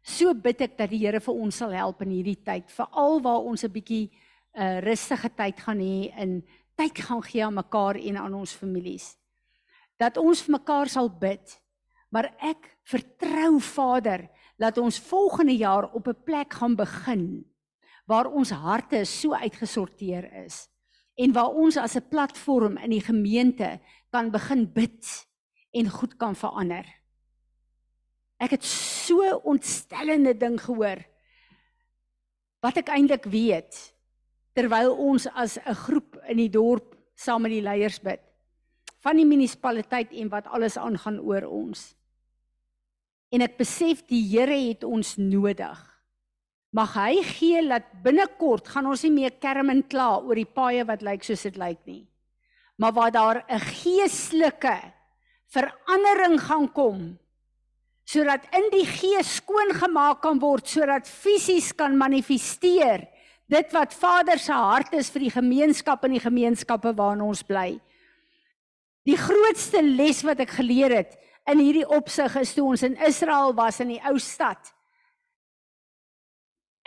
So 0.04 0.34
bid 0.36 0.60
ek 0.60 0.76
dat 0.76 0.90
die 0.92 1.00
Here 1.00 1.20
vir 1.24 1.34
ons 1.34 1.56
sal 1.56 1.72
help 1.72 2.02
in 2.04 2.12
hierdie 2.12 2.36
tyd, 2.44 2.68
veral 2.68 3.22
waar 3.24 3.46
ons 3.48 3.64
'n 3.64 3.72
bietjie 3.72 4.10
'n 4.10 4.60
uh, 4.60 4.62
eh, 4.62 4.80
rustige 4.84 5.30
tyd 5.34 5.56
gaan 5.60 5.80
hê 5.80 6.12
in 6.20 6.44
tyd 6.76 6.98
gaan 6.98 7.22
gee 7.22 7.44
aan 7.44 7.54
mekaar 7.54 7.96
en 7.96 8.16
aan 8.16 8.34
ons 8.34 8.52
families. 8.52 9.16
Dat 9.98 10.16
ons 10.16 10.42
vir 10.42 10.52
mekaar 10.58 10.88
sal 10.88 11.08
bid. 11.08 11.60
Maar 12.10 12.34
ek 12.38 12.76
vertrou 12.84 13.60
Vader 13.60 14.28
dat 14.58 14.78
ons 14.78 14.98
volgende 14.98 15.56
jaar 15.56 15.90
op 15.94 16.06
'n 16.08 16.22
plek 16.24 16.52
gaan 16.52 16.76
begin 16.76 17.44
waar 18.06 18.26
ons 18.26 18.50
harte 18.50 19.04
so 19.04 19.32
uitgesorteer 19.32 20.44
is 20.44 20.68
en 21.16 21.32
waar 21.32 21.50
ons 21.50 21.76
as 21.76 21.96
'n 21.96 22.08
platform 22.08 22.76
in 22.76 22.90
die 22.90 23.00
gemeente 23.00 23.80
kan 24.10 24.30
begin 24.30 24.72
bid 24.72 25.26
en 25.72 25.88
goed 25.88 26.16
kan 26.16 26.34
verander. 26.34 26.84
Ek 28.42 28.56
het 28.56 28.64
so 28.66 29.22
ontstellende 29.44 30.34
ding 30.38 30.58
gehoor. 30.60 31.02
Wat 32.64 32.78
ek 32.80 32.92
eintlik 32.94 33.28
weet 33.30 33.76
terwyl 34.54 34.94
ons 34.94 35.26
as 35.34 35.58
'n 35.58 35.74
groep 35.74 36.16
in 36.28 36.38
die 36.38 36.50
dorp 36.50 36.94
saam 37.14 37.42
met 37.42 37.50
die 37.50 37.62
leiers 37.62 37.98
bid 37.98 38.20
van 39.02 39.16
die 39.16 39.26
munisipaliteit 39.26 40.12
en 40.12 40.28
wat 40.28 40.46
alles 40.46 40.78
aangaan 40.78 41.20
oor 41.20 41.44
ons. 41.44 41.94
En 43.30 43.42
ek 43.42 43.58
besef 43.58 44.06
die 44.06 44.22
Here 44.22 44.56
het 44.68 44.84
ons 44.84 45.16
nodig. 45.16 46.00
Mag 46.72 46.94
hy 46.94 47.22
gee 47.22 47.68
dat 47.68 47.82
binnekort 48.02 48.68
gaan 48.68 48.86
ons 48.86 49.02
nie 49.02 49.10
meer 49.10 49.30
kerm 49.30 49.70
en 49.70 49.82
kla 49.82 50.22
oor 50.22 50.34
die 50.34 50.48
paaie 50.48 50.84
wat 50.84 51.02
lyk 51.02 51.22
soos 51.22 51.42
dit 51.42 51.56
lyk 51.56 51.84
nie. 51.86 52.08
maar 52.76 52.92
waar 52.92 53.10
daar 53.10 53.44
'n 53.46 53.60
geestelike 53.60 54.92
verandering 55.46 56.40
gaan 56.40 56.72
kom 56.72 57.18
sodat 58.04 58.44
in 58.56 58.68
die 58.72 58.86
gees 58.86 59.38
skoon 59.40 59.72
gemaak 59.76 60.20
kan 60.24 60.40
word 60.42 60.68
sodat 60.68 61.08
fisies 61.08 61.72
kan 61.76 61.96
manifesteer 61.96 63.06
dit 63.50 63.72
wat 63.76 63.94
Vader 63.96 64.40
se 64.40 64.52
hart 64.52 64.94
is 64.96 65.10
vir 65.12 65.26
die 65.26 65.34
gemeenskap 65.34 66.04
en 66.04 66.16
die 66.16 66.22
gemeenskappe 66.22 66.94
waarin 66.96 67.24
ons 67.24 67.42
bly. 67.44 67.76
Die 69.04 69.18
grootste 69.20 69.82
les 69.84 70.22
wat 70.24 70.40
ek 70.40 70.56
geleer 70.56 70.94
het 70.96 71.18
in 71.50 71.60
hierdie 71.60 71.88
opsig 71.92 72.38
is 72.40 72.54
toe 72.56 72.64
ons 72.72 72.84
in 72.86 72.96
Israel 73.04 73.52
was 73.56 73.82
in 73.84 73.92
die 73.92 74.00
ou 74.08 74.16
stad. 74.22 74.72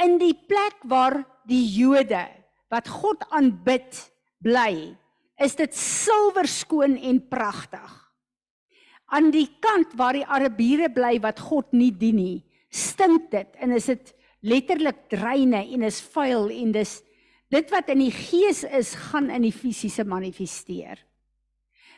In 0.01 0.17
die 0.21 0.33
plek 0.33 0.81
waar 0.89 1.21
die 1.49 1.63
Jode 1.77 2.25
wat 2.73 2.89
God 2.89 3.23
aanbid 3.31 4.01
bly, 4.43 4.97
is 5.37 5.55
dit 5.57 5.73
silwer 5.77 6.49
skoon 6.49 6.97
en 6.97 7.21
pragtig. 7.29 8.06
Aan 9.07 9.31
die 9.31 9.47
kant 9.63 9.93
waar 9.95 10.17
die 10.17 10.25
Arabiere 10.27 10.89
bly 10.91 11.15
wat 11.23 11.39
God 11.39 11.71
nie 11.71 11.93
dien 11.95 12.19
nie, 12.19 12.37
stink 12.67 13.29
dit 13.31 13.59
en 13.63 13.71
is 13.75 13.87
dit 13.87 14.13
letterlik 14.47 15.07
dreine 15.11 15.63
en 15.63 15.85
is 15.87 16.01
vuil 16.13 16.49
en 16.51 16.73
dis 16.75 16.97
dit 17.53 17.69
wat 17.71 17.87
in 17.93 18.01
die 18.03 18.11
gees 18.11 18.65
is 18.67 18.91
gaan 19.07 19.29
in 19.31 19.45
die 19.47 19.55
fisiese 19.55 20.03
manifesteer. 20.03 20.99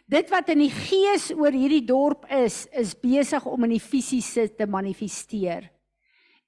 Dit 0.09 0.29
wat 0.33 0.49
in 0.53 0.61
die 0.61 0.73
gees 0.73 1.29
oor 1.33 1.53
hierdie 1.53 1.85
dorp 1.85 2.27
is, 2.33 2.63
is 2.73 2.95
besig 2.97 3.45
om 3.45 3.65
in 3.65 3.75
die 3.75 3.81
fisiese 3.81 4.47
te 4.57 4.65
manifesteer. 4.69 5.67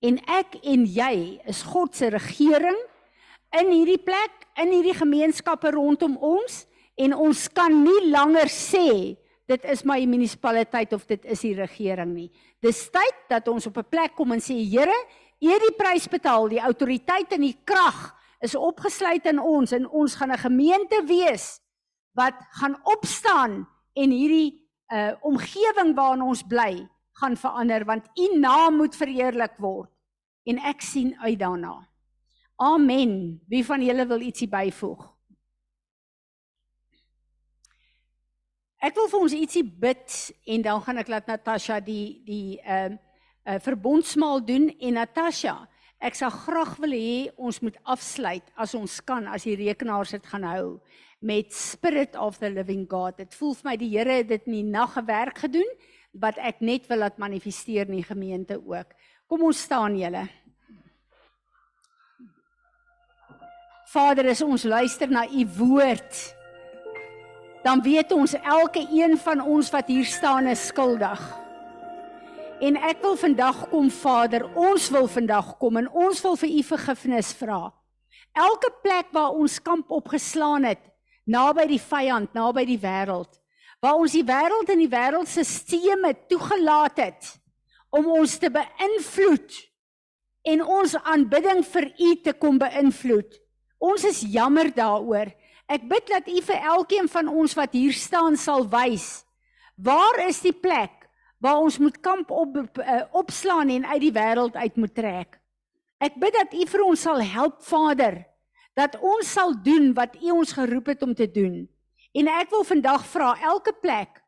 En 0.01 0.17
ek 0.33 0.57
en 0.65 0.85
jy 0.89 1.41
is 1.49 1.61
God 1.69 1.97
se 1.97 2.09
regering 2.13 2.77
in 3.57 3.69
hierdie 3.69 4.01
plek, 4.01 4.47
in 4.61 4.73
hierdie 4.73 4.97
gemeenskappe 4.97 5.73
rondom 5.73 6.15
ons 6.17 6.63
en 7.01 7.13
ons 7.13 7.43
kan 7.53 7.73
nie 7.83 8.09
langer 8.09 8.49
sê 8.53 9.17
dit 9.51 9.65
is 9.71 9.83
my 9.83 9.99
munisipaliteit 10.07 10.93
of 10.93 11.05
dit 11.09 11.25
is 11.25 11.43
die 11.43 11.55
regering 11.57 12.13
nie. 12.13 12.29
Dis 12.63 12.85
tyd 12.93 13.27
dat 13.29 13.47
ons 13.47 13.67
op 13.67 13.77
'n 13.77 13.89
plek 13.89 14.15
kom 14.15 14.31
en 14.31 14.39
sê 14.39 14.55
Here, 14.55 14.95
U 15.41 15.49
het 15.49 15.63
die 15.63 15.73
prys 15.73 16.05
betaal, 16.07 16.51
die 16.53 16.61
autoriteit 16.61 17.31
en 17.33 17.41
die 17.41 17.57
krag 17.65 18.11
is 18.45 18.53
opgesluit 18.57 19.25
in 19.25 19.39
ons 19.41 19.71
en 19.73 19.87
ons 19.89 20.15
gaan 20.15 20.31
'n 20.31 20.37
gemeente 20.37 21.01
wees 21.05 21.61
wat 22.13 22.37
gaan 22.59 22.77
opstaan 22.83 23.67
en 23.93 24.09
hierdie 24.11 24.61
uh 24.93 25.13
omgewing 25.21 25.95
waarin 25.95 26.21
ons 26.21 26.43
bly 26.43 26.87
gaan 27.13 27.37
verander 27.37 27.85
want 27.85 28.05
u 28.19 28.37
naam 28.37 28.75
moet 28.75 28.95
verheerlik 28.95 29.57
word 29.57 29.89
en 30.45 30.57
ek 30.57 30.81
sien 30.81 31.15
uit 31.19 31.39
daarna. 31.39 31.87
Amen. 32.55 33.41
Wie 33.47 33.65
van 33.65 33.81
julle 33.81 34.05
wil 34.07 34.21
ietsie 34.21 34.49
byvoeg? 34.49 35.10
Ek 38.81 38.95
wil 38.97 39.11
vir 39.11 39.23
ons 39.27 39.33
ietsie 39.37 39.61
bid 39.61 40.13
en 40.49 40.63
dan 40.65 40.79
gaan 40.81 40.97
ek 40.97 41.09
laat 41.13 41.27
Natasha 41.29 41.77
die 41.85 42.21
die 42.25 42.57
ehm 42.65 42.97
uh, 42.97 43.01
uh, 43.45 43.59
verbondsmaal 43.61 44.41
doen 44.45 44.69
en 44.69 44.97
Natasha, 44.97 45.55
ek 46.01 46.17
sal 46.17 46.33
graag 46.33 46.75
wil 46.81 46.95
hê 46.97 47.29
ons 47.37 47.61
moet 47.61 47.77
afsluit 47.93 48.47
as 48.57 48.73
ons 48.77 48.97
kan 49.05 49.27
as 49.29 49.45
die 49.45 49.57
rekenaars 49.59 50.15
dit 50.17 50.25
gaan 50.25 50.45
hou 50.49 50.65
met 51.21 51.53
Spirit 51.53 52.17
of 52.17 52.39
the 52.41 52.49
Living 52.49 52.87
God. 52.89 53.19
Dit 53.21 53.37
voel 53.37 53.53
vir 53.59 53.69
my 53.69 53.77
die 53.77 53.91
Here 53.93 54.17
het 54.23 54.29
dit 54.31 54.49
in 54.49 54.57
die 54.57 54.65
nag 54.73 54.95
gewerk 54.97 55.43
gedoen 55.45 55.69
wat 56.17 56.41
ek 56.41 56.65
net 56.65 56.89
wil 56.89 57.05
laat 57.05 57.21
manifesteer 57.21 57.85
in 57.85 57.99
die 57.99 58.07
gemeente 58.07 58.57
ook. 58.57 58.97
Kom 59.29 59.45
ons 59.45 59.61
staan 59.61 59.93
julle. 59.99 60.25
Vader, 63.91 64.31
as 64.31 64.41
ons 64.41 64.65
luister 64.65 65.11
na 65.11 65.27
u 65.27 65.45
woord, 65.59 66.19
dan 67.63 67.81
weet 67.81 68.11
ons 68.11 68.33
elke 68.33 68.81
een 68.89 69.17
van 69.17 69.41
ons 69.41 69.69
wat 69.69 69.87
hier 69.87 70.05
staan 70.05 70.47
is 70.49 70.67
skuldig. 70.71 71.21
En 72.61 72.77
ek 72.77 73.01
wil 73.01 73.15
vandag 73.17 73.63
kom 73.69 73.89
Vader, 73.89 74.45
ons 74.53 74.89
wil 74.93 75.07
vandag 75.09 75.55
kom 75.57 75.79
en 75.81 75.89
ons 75.89 76.21
wil 76.21 76.35
vir 76.37 76.49
u 76.49 76.63
vergifnis 76.63 77.31
vra. 77.37 77.71
Elke 78.37 78.69
plek 78.83 79.09
waar 79.11 79.33
ons 79.33 79.59
kamp 79.61 79.89
opgeslaan 79.91 80.67
het, 80.69 80.81
naby 81.25 81.65
die 81.73 81.81
vyand, 81.81 82.33
naby 82.37 82.65
die 82.69 82.79
wêreld, 82.81 83.33
waar 83.81 83.97
ons 83.97 84.13
die 84.13 84.25
wêreld 84.25 84.69
en 84.69 84.81
die 84.81 84.91
wêreldstelsels 84.91 86.25
toegelaat 86.29 87.01
het 87.01 87.33
om 87.91 88.07
ons 88.07 88.37
te 88.39 88.49
beïnvloed 88.53 89.57
en 90.53 90.63
ons 90.63 90.95
aanbidding 91.01 91.65
vir 91.65 91.89
u 91.91 92.11
te 92.23 92.33
kom 92.33 92.61
beïnvloed. 92.61 93.35
Ons 93.81 94.05
is 94.05 94.21
jammer 94.29 94.69
daaroor. 94.73 95.33
Ek 95.67 95.83
bid 95.89 96.07
dat 96.07 96.27
u 96.27 96.41
vir 96.41 96.63
elkeen 96.75 97.09
van 97.09 97.27
ons 97.27 97.53
wat 97.57 97.73
hier 97.73 97.93
staan 97.93 98.37
sal 98.37 98.67
wys 98.69 99.25
waar 99.81 100.19
is 100.27 100.41
die 100.43 100.53
plek 100.53 101.07
waar 101.41 101.57
ons 101.57 101.79
moet 101.81 101.97
kamp 102.05 102.29
op 102.29 102.57
uh, 102.57 103.01
opslaan 103.17 103.69
en 103.73 103.85
uit 103.85 104.01
die 104.03 104.13
wêreld 104.13 104.55
uit 104.55 104.75
moet 104.77 104.93
trek. 104.93 105.39
Ek 105.97 106.17
bid 106.21 106.33
dat 106.33 106.53
u 106.53 106.65
vir 106.69 106.83
ons 106.85 107.01
sal 107.01 107.21
help 107.21 107.63
Vader 107.65 108.21
dat 108.77 108.95
ons 109.03 109.27
sal 109.27 109.55
doen 109.63 109.91
wat 109.97 110.15
u 110.21 110.31
ons 110.31 110.53
geroep 110.55 110.93
het 110.93 111.01
om 111.03 111.13
te 111.15 111.27
doen. 111.31 111.65
En 112.15 112.27
ek 112.27 112.51
wil 112.53 112.63
vandag 112.67 113.03
vra 113.07 113.33
elke 113.53 113.73
plek 113.73 114.21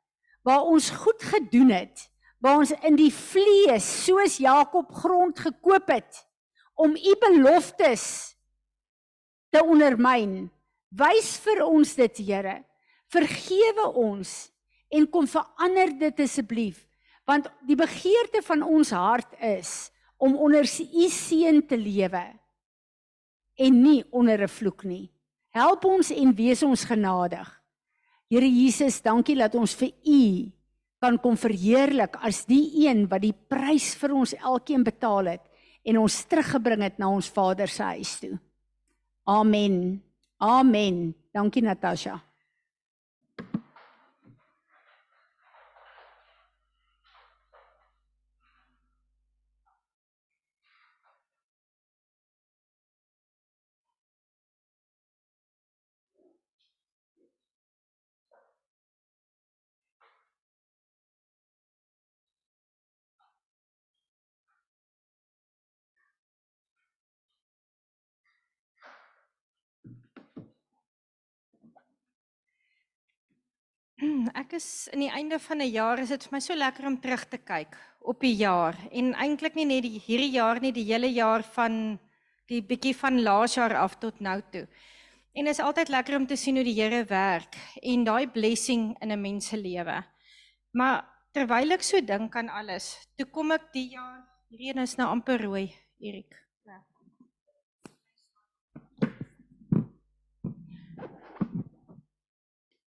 waar 0.44 0.66
ons 0.68 0.90
goed 0.90 1.24
gedoen 1.24 1.72
het, 1.72 2.10
waar 2.44 2.60
ons 2.60 2.74
in 2.84 2.98
die 3.00 3.12
vlees 3.14 3.86
soos 4.04 4.38
Jakob 4.44 4.92
grond 4.92 5.40
gekoop 5.40 5.88
het 5.88 6.26
om 6.76 6.96
u 6.98 7.14
beloftes 7.22 8.36
te 9.54 9.64
ondermyn. 9.64 10.50
Wys 10.94 11.38
vir 11.42 11.64
ons 11.66 11.96
dit, 11.98 12.22
Here. 12.22 12.62
Vergewe 13.10 13.88
ons 13.98 14.32
en 14.94 15.08
kom 15.10 15.26
verander 15.30 15.94
dit 15.98 16.20
asseblief, 16.22 16.84
want 17.26 17.48
die 17.66 17.78
begeerte 17.78 18.44
van 18.46 18.62
ons 18.66 18.92
hart 18.94 19.34
is 19.42 19.92
om 20.22 20.36
onder 20.38 20.66
u 20.66 21.08
seën 21.10 21.62
te 21.68 21.78
lewe 21.78 22.24
en 23.58 23.82
nie 23.84 24.04
onder 24.12 24.44
'n 24.44 24.48
vloek 24.48 24.84
nie. 24.84 25.10
Help 25.54 25.86
ons 25.86 26.12
en 26.12 26.36
wees 26.36 26.64
ons 26.64 26.86
genadig. 26.86 27.62
Here 28.30 28.50
Jesus, 28.50 29.02
dankie 29.02 29.36
dat 29.36 29.56
ons 29.56 29.76
vir 29.76 29.92
u 30.06 30.52
kan 31.00 31.20
kom 31.20 31.38
verheerlik 31.38 32.16
as 32.24 32.46
die 32.46 32.88
een 32.88 33.08
wat 33.08 33.22
die 33.22 33.36
prys 33.50 33.94
vir 33.96 34.14
ons 34.14 34.34
elkeen 34.34 34.84
betaal 34.84 35.26
het 35.26 35.46
en 35.84 35.98
ons 35.98 36.26
teruggebring 36.26 36.82
het 36.82 36.98
na 36.98 37.10
ons 37.10 37.30
Vader 37.30 37.68
se 37.68 37.84
huis 37.84 38.20
toe. 38.20 38.40
Amen. 39.28 40.02
Amen. 40.44 41.16
Dankie 41.32 41.62
Natasha. 41.64 42.20
Ek 74.42 74.54
is 74.56 74.88
in 74.94 75.04
die 75.04 75.12
einde 75.12 75.40
van 75.40 75.62
'n 75.62 75.72
jaar 75.72 76.00
is 76.00 76.10
dit 76.10 76.24
vir 76.24 76.36
my 76.36 76.40
so 76.40 76.56
lekker 76.56 76.88
om 76.88 77.00
terug 77.02 77.26
te 77.30 77.38
kyk 77.38 77.76
op 78.02 78.20
die 78.22 78.36
jaar 78.36 78.76
en 78.92 79.14
eintlik 79.14 79.56
nie 79.56 79.66
net 79.66 79.84
die 79.84 80.00
hierdie 80.00 80.34
jaar 80.36 80.60
nie, 80.62 80.72
die 80.72 80.88
hele 80.88 81.08
jaar 81.08 81.44
van 81.44 82.00
die 82.48 82.62
bietjie 82.62 82.96
van 82.96 83.22
laas 83.24 83.56
jaar 83.56 83.76
af 83.76 83.98
tot 84.00 84.20
nou 84.20 84.42
toe. 84.52 84.68
En 85.34 85.48
is 85.48 85.60
altyd 85.60 85.90
lekker 85.90 86.18
om 86.18 86.28
te 86.28 86.36
sien 86.36 86.56
hoe 86.56 86.64
die 86.64 86.76
Here 86.78 87.04
werk 87.10 87.58
en 87.82 88.04
daai 88.04 88.28
blessing 88.28 88.96
in 89.02 89.12
'n 89.12 89.22
mens 89.22 89.48
se 89.48 89.58
lewe. 89.58 90.04
Maar 90.72 91.06
terwyl 91.34 91.72
ek 91.72 91.84
so 91.84 92.02
dink 92.02 92.36
aan 92.36 92.50
alles, 92.50 93.08
toe 93.18 93.26
kom 93.26 93.52
ek 93.52 93.74
die 93.74 93.90
jaar, 93.90 94.24
hierdie 94.50 94.70
een 94.70 94.84
is 94.84 94.98
nou 94.98 95.10
amper 95.10 95.42
rooi, 95.42 95.74
Erik. 96.00 96.36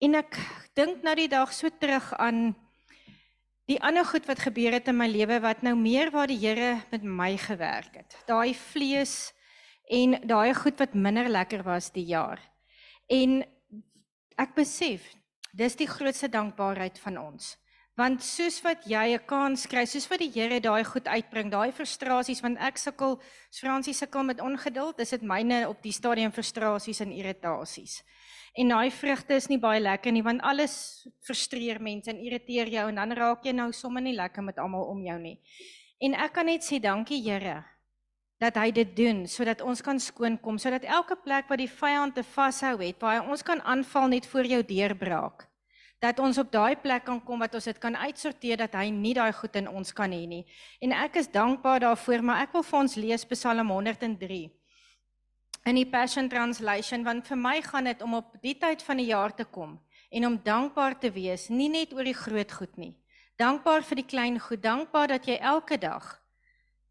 En 0.04 0.18
ek 0.18 0.36
dink 0.76 1.04
nou 1.06 1.14
die 1.16 1.30
dag 1.32 1.52
so 1.54 1.70
terug 1.80 2.10
aan 2.20 2.50
die 3.70 3.78
ander 3.80 4.04
goed 4.04 4.26
wat 4.28 4.42
gebeur 4.44 4.74
het 4.76 4.90
in 4.92 4.98
my 4.98 5.06
lewe 5.08 5.38
wat 5.40 5.62
nou 5.64 5.72
meer 5.78 6.10
waar 6.12 6.28
die 6.28 6.40
Here 6.42 6.82
met 6.90 7.06
my 7.06 7.30
gewerk 7.40 7.96
het. 8.02 8.16
Daai 8.28 8.52
vlees 8.52 9.32
en 9.88 10.18
daai 10.28 10.52
goed 10.58 10.76
wat 10.82 10.96
minder 10.98 11.30
lekker 11.30 11.64
was 11.64 11.88
die 11.94 12.04
jaar. 12.10 12.42
En 13.08 13.40
ek 14.36 14.52
besef 14.58 15.06
dis 15.56 15.78
die 15.80 15.88
grootste 15.88 16.28
dankbaarheid 16.28 17.00
van 17.00 17.20
ons 17.22 17.54
Want 17.94 18.24
soos 18.26 18.56
wat 18.64 18.88
jy 18.90 19.14
'n 19.14 19.22
kans 19.22 19.68
kry, 19.70 19.84
soos 19.86 20.08
wat 20.10 20.18
die 20.18 20.30
Here 20.34 20.58
daai 20.60 20.82
goed 20.84 21.06
uitbring, 21.06 21.50
daai 21.50 21.70
frustrasies 21.70 22.40
want 22.42 22.58
ek 22.58 22.76
sukkel, 22.76 23.20
Fransie 23.54 23.94
sukkel 23.94 24.24
met 24.24 24.40
ongeduld, 24.40 24.96
dis 24.96 25.10
dit 25.10 25.22
myne 25.22 25.68
op 25.68 25.80
die 25.82 25.92
stadium 25.92 26.32
frustrasies 26.32 27.00
en 27.00 27.12
irritasies. 27.12 28.02
En 28.54 28.70
daai 28.70 28.90
vrugte 28.94 29.34
is 29.34 29.48
nie 29.50 29.58
baie 29.58 29.80
lekker 29.82 30.12
nie 30.14 30.22
want 30.22 30.42
alles 30.46 31.06
frustreer 31.26 31.80
mense 31.82 32.10
en 32.10 32.20
irriteer 32.22 32.70
jou 32.70 32.88
en 32.88 33.00
dan 33.00 33.14
raak 33.18 33.46
jy 33.46 33.52
nou 33.52 33.72
sommer 33.72 34.02
nie 34.02 34.14
lekker 34.14 34.44
met 34.46 34.58
almal 34.62 34.86
om 34.92 35.00
jou 35.02 35.16
nie. 35.18 35.38
En 36.00 36.14
ek 36.14 36.36
kan 36.36 36.46
net 36.46 36.62
sê 36.62 36.78
dankie 36.82 37.22
Here 37.24 37.64
dat 38.38 38.58
hy 38.58 38.70
dit 38.74 38.96
doen 38.96 39.24
sodat 39.30 39.62
ons 39.62 39.80
kan 39.82 39.98
skoon 39.98 40.36
kom, 40.42 40.58
sodat 40.58 40.84
elke 40.84 41.16
plek 41.16 41.48
waar 41.48 41.58
die 41.58 41.70
vyand 41.70 42.14
te 42.14 42.22
vashou 42.34 42.76
het, 42.82 43.00
waar 43.00 43.20
hy 43.20 43.30
ons 43.30 43.42
kan 43.42 43.62
aanval 43.62 44.08
net 44.12 44.26
voor 44.26 44.46
jou 44.46 44.62
deurbraak 44.62 45.48
dat 46.04 46.18
ons 46.20 46.38
op 46.38 46.50
daai 46.52 46.76
plek 46.76 47.06
kan 47.06 47.20
kom 47.24 47.40
wat 47.40 47.54
ons 47.56 47.68
dit 47.70 47.78
kan 47.80 47.96
uitsorteer 47.96 48.60
dat 48.60 48.74
hy 48.76 48.90
nie 48.92 49.14
daai 49.16 49.32
goed 49.32 49.56
in 49.56 49.70
ons 49.70 49.92
kan 49.96 50.12
hê 50.12 50.24
nie. 50.28 50.42
En 50.84 50.92
ek 50.92 51.16
is 51.22 51.30
dankbaar 51.32 51.80
daarvoor, 51.86 52.24
maar 52.26 52.44
ek 52.44 52.52
wil 52.56 52.66
vir 52.66 52.78
ons 52.80 52.96
lees 53.00 53.24
Psalm 53.30 53.72
103 53.72 54.42
in 55.64 55.78
die 55.80 55.88
Passion 55.88 56.28
Translation 56.28 57.04
want 57.04 57.28
vir 57.28 57.40
my 57.40 57.60
gaan 57.64 57.88
dit 57.88 58.02
om 58.04 58.18
op 58.20 58.34
die 58.42 58.56
tyd 58.60 58.82
van 58.84 59.00
die 59.00 59.08
jaar 59.08 59.32
te 59.34 59.44
kom 59.44 59.78
en 60.14 60.26
om 60.26 60.36
dankbaar 60.44 60.98
te 61.00 61.10
wees, 61.10 61.48
nie 61.48 61.70
net 61.72 61.92
oor 61.92 62.04
die 62.06 62.14
groot 62.14 62.52
goed 62.52 62.76
nie. 62.78 62.92
Dankbaar 63.40 63.82
vir 63.82 63.98
die 63.98 64.06
klein 64.06 64.36
goed, 64.38 64.62
dankbaar 64.62 65.16
dat 65.16 65.26
jy 65.26 65.40
elke 65.40 65.78
dag 65.80 66.12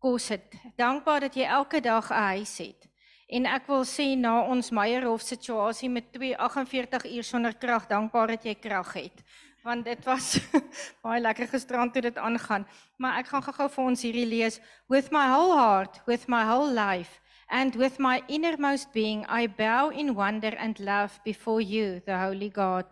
kos 0.04 0.28
het, 0.34 0.58
dankbaar 0.76 1.30
dat 1.30 1.38
jy 1.40 1.46
elke 1.48 1.80
dag 1.80 2.10
'n 2.12 2.36
huis 2.36 2.58
het. 2.58 2.90
En 3.30 3.46
ek 3.46 3.68
wil 3.68 3.86
sê 3.88 4.18
na 4.20 4.42
ons 4.46 4.70
Meyerhof 4.70 5.22
situasie 5.22 5.90
met 5.90 6.12
248 6.12 7.06
uur 7.16 7.24
sonder 7.24 7.56
krag, 7.56 7.88
dankbaar 7.88 8.28
dat 8.28 8.44
jy 8.44 8.56
krag 8.56 8.94
het. 8.94 9.24
Want 9.64 9.86
dit 9.86 10.06
was 10.06 10.40
baie 11.04 11.22
lekker 11.22 11.48
gisterand 11.48 11.94
toe 11.94 12.02
dit 12.02 12.18
aangaan. 12.18 12.68
Maar 12.98 13.18
ek 13.18 13.28
gaan 13.28 13.44
gou-gou 13.44 13.70
vir 13.70 13.84
ons 13.84 14.02
hierdie 14.02 14.28
lees. 14.28 14.60
With 14.88 15.12
my 15.12 15.26
whole 15.32 15.56
heart, 15.58 16.02
with 16.06 16.28
my 16.28 16.44
whole 16.44 16.74
life, 16.74 17.23
and 17.50 17.76
with 17.76 18.00
my 18.00 18.24
innermost 18.28 18.94
being, 18.94 19.26
I 19.28 19.48
bow 19.48 19.90
in 19.90 20.16
wonder 20.16 20.54
and 20.58 20.80
love 20.80 21.20
before 21.24 21.62
you, 21.62 22.02
the 22.06 22.18
Holy 22.18 22.50
God. 22.50 22.86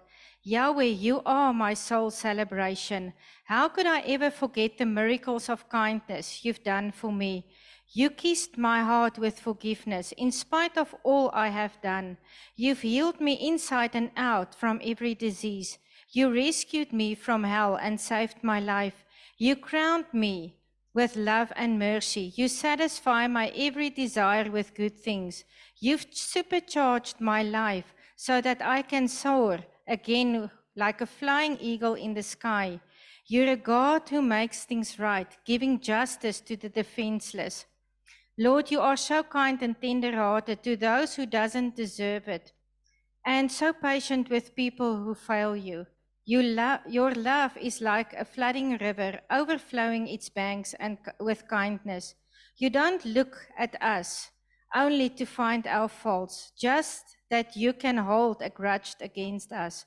Yahweh, 0.44 0.84
you 0.84 1.22
are 1.26 1.54
my 1.54 1.74
soul 1.74 2.10
celebration. 2.10 3.14
How 3.46 3.68
could 3.68 3.86
I 3.86 4.00
ever 4.02 4.32
forget 4.32 4.78
the 4.78 4.86
miracles 4.86 5.50
of 5.50 5.70
kindness 5.70 6.44
you've 6.44 6.64
done 6.64 6.92
for 6.92 7.12
me? 7.12 7.46
You 7.94 8.10
kissed 8.10 8.58
my 8.58 8.82
heart 8.84 9.20
with 9.20 9.40
forgiveness 9.40 10.14
in 10.14 10.32
spite 10.32 10.78
of 10.78 10.96
all 11.04 11.30
I 11.34 11.50
have 11.50 11.82
done. 11.82 12.18
You've 12.56 12.82
healed 12.82 13.20
me 13.20 13.34
inside 13.34 13.96
and 13.96 14.12
out 14.16 14.56
from 14.56 14.80
every 14.84 15.14
disease. 15.14 15.78
You 16.10 16.34
rescued 16.34 16.94
me 16.94 17.16
from 17.16 17.44
hell 17.44 17.76
and 17.76 18.00
saved 18.00 18.44
my 18.44 18.60
life. 18.60 19.06
You 19.38 19.56
crowned 19.56 20.06
me 20.14 20.56
with 20.94 21.16
love 21.16 21.52
and 21.56 21.80
mercy. 21.80 22.34
You 22.36 22.48
satisfy 22.48 23.28
my 23.28 23.50
every 23.56 23.90
desire 23.90 24.52
with 24.52 24.76
good 24.76 24.98
things. 24.98 25.44
You've 25.80 26.06
supercharged 26.12 27.20
my 27.20 27.44
life 27.44 27.94
so 28.16 28.42
that 28.42 28.62
I 28.62 28.82
can 28.82 29.08
soar 29.08 29.60
again 29.88 30.52
like 30.76 31.02
a 31.02 31.06
flying 31.06 31.58
eagle 31.60 31.96
in 31.96 32.14
the 32.14 32.24
sky. 32.24 32.80
You're 33.28 33.52
a 33.52 33.56
God 33.56 34.10
who 34.10 34.22
makes 34.22 34.66
things 34.66 35.00
right, 35.00 35.28
giving 35.46 35.80
justice 35.80 36.42
to 36.42 36.58
the 36.58 36.70
defenseless. 36.70 37.66
Lord, 38.38 38.72
you 38.72 38.80
are 38.80 38.98
so 38.98 39.24
kind 39.24 39.62
and 39.62 39.80
tender-hearted 39.80 40.64
to 40.64 40.76
those 40.76 41.16
who 41.16 41.26
doesn't 41.26 41.76
deserve 41.76 42.28
it, 42.28 42.54
and 43.26 43.52
so 43.52 43.72
patient 43.74 44.30
with 44.30 44.56
people 44.56 44.98
who 44.98 45.14
fail 45.14 45.56
you. 45.56 45.86
You 46.32 46.42
lo- 46.44 46.80
your 46.88 47.12
love 47.12 47.58
is 47.58 47.82
like 47.82 48.14
a 48.14 48.24
flooding 48.24 48.78
river, 48.78 49.20
overflowing 49.30 50.08
its 50.08 50.30
banks 50.30 50.74
and 50.80 50.98
with 51.20 51.50
kindness. 51.50 52.16
You 52.56 52.70
don't 52.70 53.04
look 53.04 53.36
at 53.58 53.76
us 53.82 54.32
only 54.74 55.10
to 55.10 55.26
find 55.26 55.68
our 55.68 55.90
faults, 55.90 56.54
just 56.58 57.04
that 57.30 57.58
you 57.58 57.74
can 57.74 57.98
hold 57.98 58.42
a 58.42 58.50
grudge 58.50 58.96
against 59.02 59.52
us. 59.52 59.86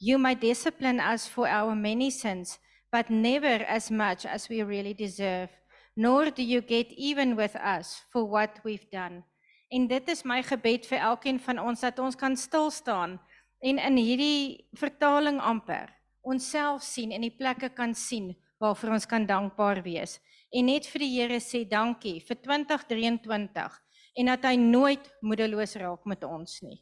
You 0.00 0.18
may 0.18 0.34
discipline 0.34 0.98
us 0.98 1.28
for 1.28 1.46
our 1.46 1.76
many 1.76 2.10
sins, 2.10 2.58
but 2.90 3.08
never 3.08 3.62
as 3.68 3.88
much 3.88 4.26
as 4.26 4.48
we 4.48 4.64
really 4.64 4.94
deserve. 4.94 5.50
Nor 5.96 6.30
do 6.30 6.42
you 6.42 6.62
get 6.62 6.90
even 6.96 7.36
with 7.36 7.54
us 7.54 8.02
for 8.10 8.24
what 8.24 8.58
we've 8.64 8.90
done. 8.90 9.22
En 9.68 9.86
dit 9.86 10.08
is 10.08 10.24
my 10.24 10.42
gebed 10.42 10.86
vir 10.86 10.98
elkeen 10.98 11.40
van 11.42 11.58
ons 11.58 11.80
dat 11.80 11.98
ons 11.98 12.14
kan 12.14 12.36
stil 12.36 12.70
staan 12.70 13.20
en 13.66 13.80
in 13.82 13.98
hierdie 13.98 14.66
vertaling 14.78 15.40
amper 15.42 15.90
onsself 16.26 16.84
sien 16.86 17.14
en 17.14 17.24
die 17.26 17.34
plekke 17.34 17.70
kan 17.74 17.94
sien 17.94 18.32
waarvoor 18.62 18.96
ons 18.96 19.06
kan 19.08 19.26
dankbaar 19.26 19.82
wees. 19.84 20.16
En 20.54 20.68
net 20.70 20.86
vir 20.88 21.04
die 21.04 21.12
Here 21.16 21.40
sê 21.42 21.64
dankie 21.68 22.20
vir 22.24 22.38
2023 22.44 23.78
en 24.16 24.30
dat 24.32 24.46
hy 24.48 24.56
nooit 24.60 25.10
moedeloos 25.20 25.76
raak 25.82 26.06
met 26.08 26.24
ons 26.24 26.60
nie. 26.64 26.78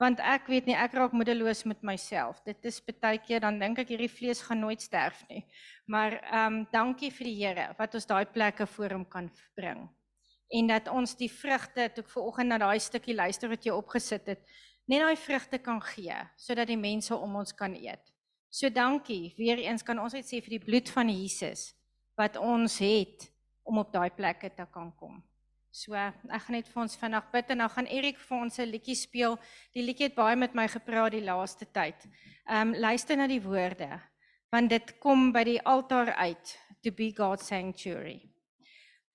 Want 0.00 0.18
ek 0.24 0.48
weet 0.50 0.66
nie 0.66 0.74
ek 0.74 0.96
raak 0.98 1.12
moedeloos 1.14 1.62
met 1.70 1.84
myself. 1.86 2.40
Dit 2.48 2.64
is 2.66 2.80
baie 2.82 3.20
keer 3.22 3.44
dan 3.44 3.60
dink 3.60 3.78
ek 3.84 3.92
hierdie 3.92 4.10
vlees 4.10 4.42
gaan 4.42 4.64
nooit 4.64 4.82
sterf 4.82 5.20
nie. 5.28 5.44
Maar 5.86 6.18
ehm 6.22 6.46
um, 6.46 6.60
dankie 6.72 7.12
vir 7.14 7.28
die 7.28 7.38
Here 7.44 7.68
wat 7.78 7.94
ons 7.94 8.08
daai 8.08 8.24
plekke 8.26 8.66
voor 8.66 8.96
hom 8.96 9.04
kan 9.04 9.30
bring. 9.54 9.84
En 10.52 10.66
dat 10.68 10.88
ons 10.92 11.14
die 11.16 11.30
vrugte 11.32 11.86
toe 11.94 12.02
ek 12.04 12.10
ver 12.12 12.26
oggend 12.26 12.52
na 12.52 12.58
daai 12.60 12.80
stukkie 12.80 13.14
luister 13.14 13.48
wat 13.48 13.64
jy 13.64 13.72
opgesit 13.72 14.26
het, 14.26 14.42
net 14.86 15.00
daai 15.00 15.16
vrugte 15.16 15.58
kan 15.58 15.80
gee 15.82 16.16
sodat 16.36 16.68
die 16.68 16.78
mense 16.80 17.16
om 17.16 17.36
ons 17.36 17.52
kan 17.52 17.74
eet. 17.74 18.12
So 18.52 18.68
dankie. 18.68 19.32
Weereens 19.38 19.82
kan 19.82 19.98
ons 19.98 20.12
net 20.12 20.28
sê 20.28 20.42
vir 20.44 20.58
die 20.58 20.64
bloed 20.64 20.90
van 20.92 21.08
Jesus 21.08 21.72
wat 22.18 22.36
ons 22.36 22.76
het 22.82 23.30
om 23.64 23.78
op 23.80 23.92
daai 23.92 24.10
plekke 24.12 24.50
te 24.52 24.66
kan 24.72 24.90
kom. 24.98 25.22
So 25.72 25.96
ek 25.96 26.42
gaan 26.44 26.58
net 26.58 26.68
vir 26.68 26.82
ons 26.82 26.96
vinnig 27.00 27.28
bid 27.32 27.52
en 27.54 27.62
dan 27.64 27.72
gaan 27.72 27.88
Erik 27.88 28.18
vir 28.20 28.38
ons 28.38 28.58
'n 28.58 28.68
liedjie 28.68 28.96
speel. 28.96 29.38
Die 29.72 29.82
liedjie 29.82 30.08
het 30.08 30.14
baie 30.14 30.36
met 30.36 30.54
my 30.54 30.68
gepraat 30.68 31.12
die 31.12 31.24
laaste 31.24 31.64
tyd. 31.64 31.96
Ehm 32.48 32.74
um, 32.74 32.74
luister 32.74 33.16
na 33.16 33.26
die 33.26 33.40
woorde 33.40 34.00
want 34.52 34.68
dit 34.68 34.98
kom 35.00 35.32
by 35.32 35.44
die 35.44 35.62
altaar 35.64 36.12
uit 36.12 36.58
to 36.82 36.90
be 36.90 37.12
God's 37.16 37.46
sanctuary. 37.46 38.31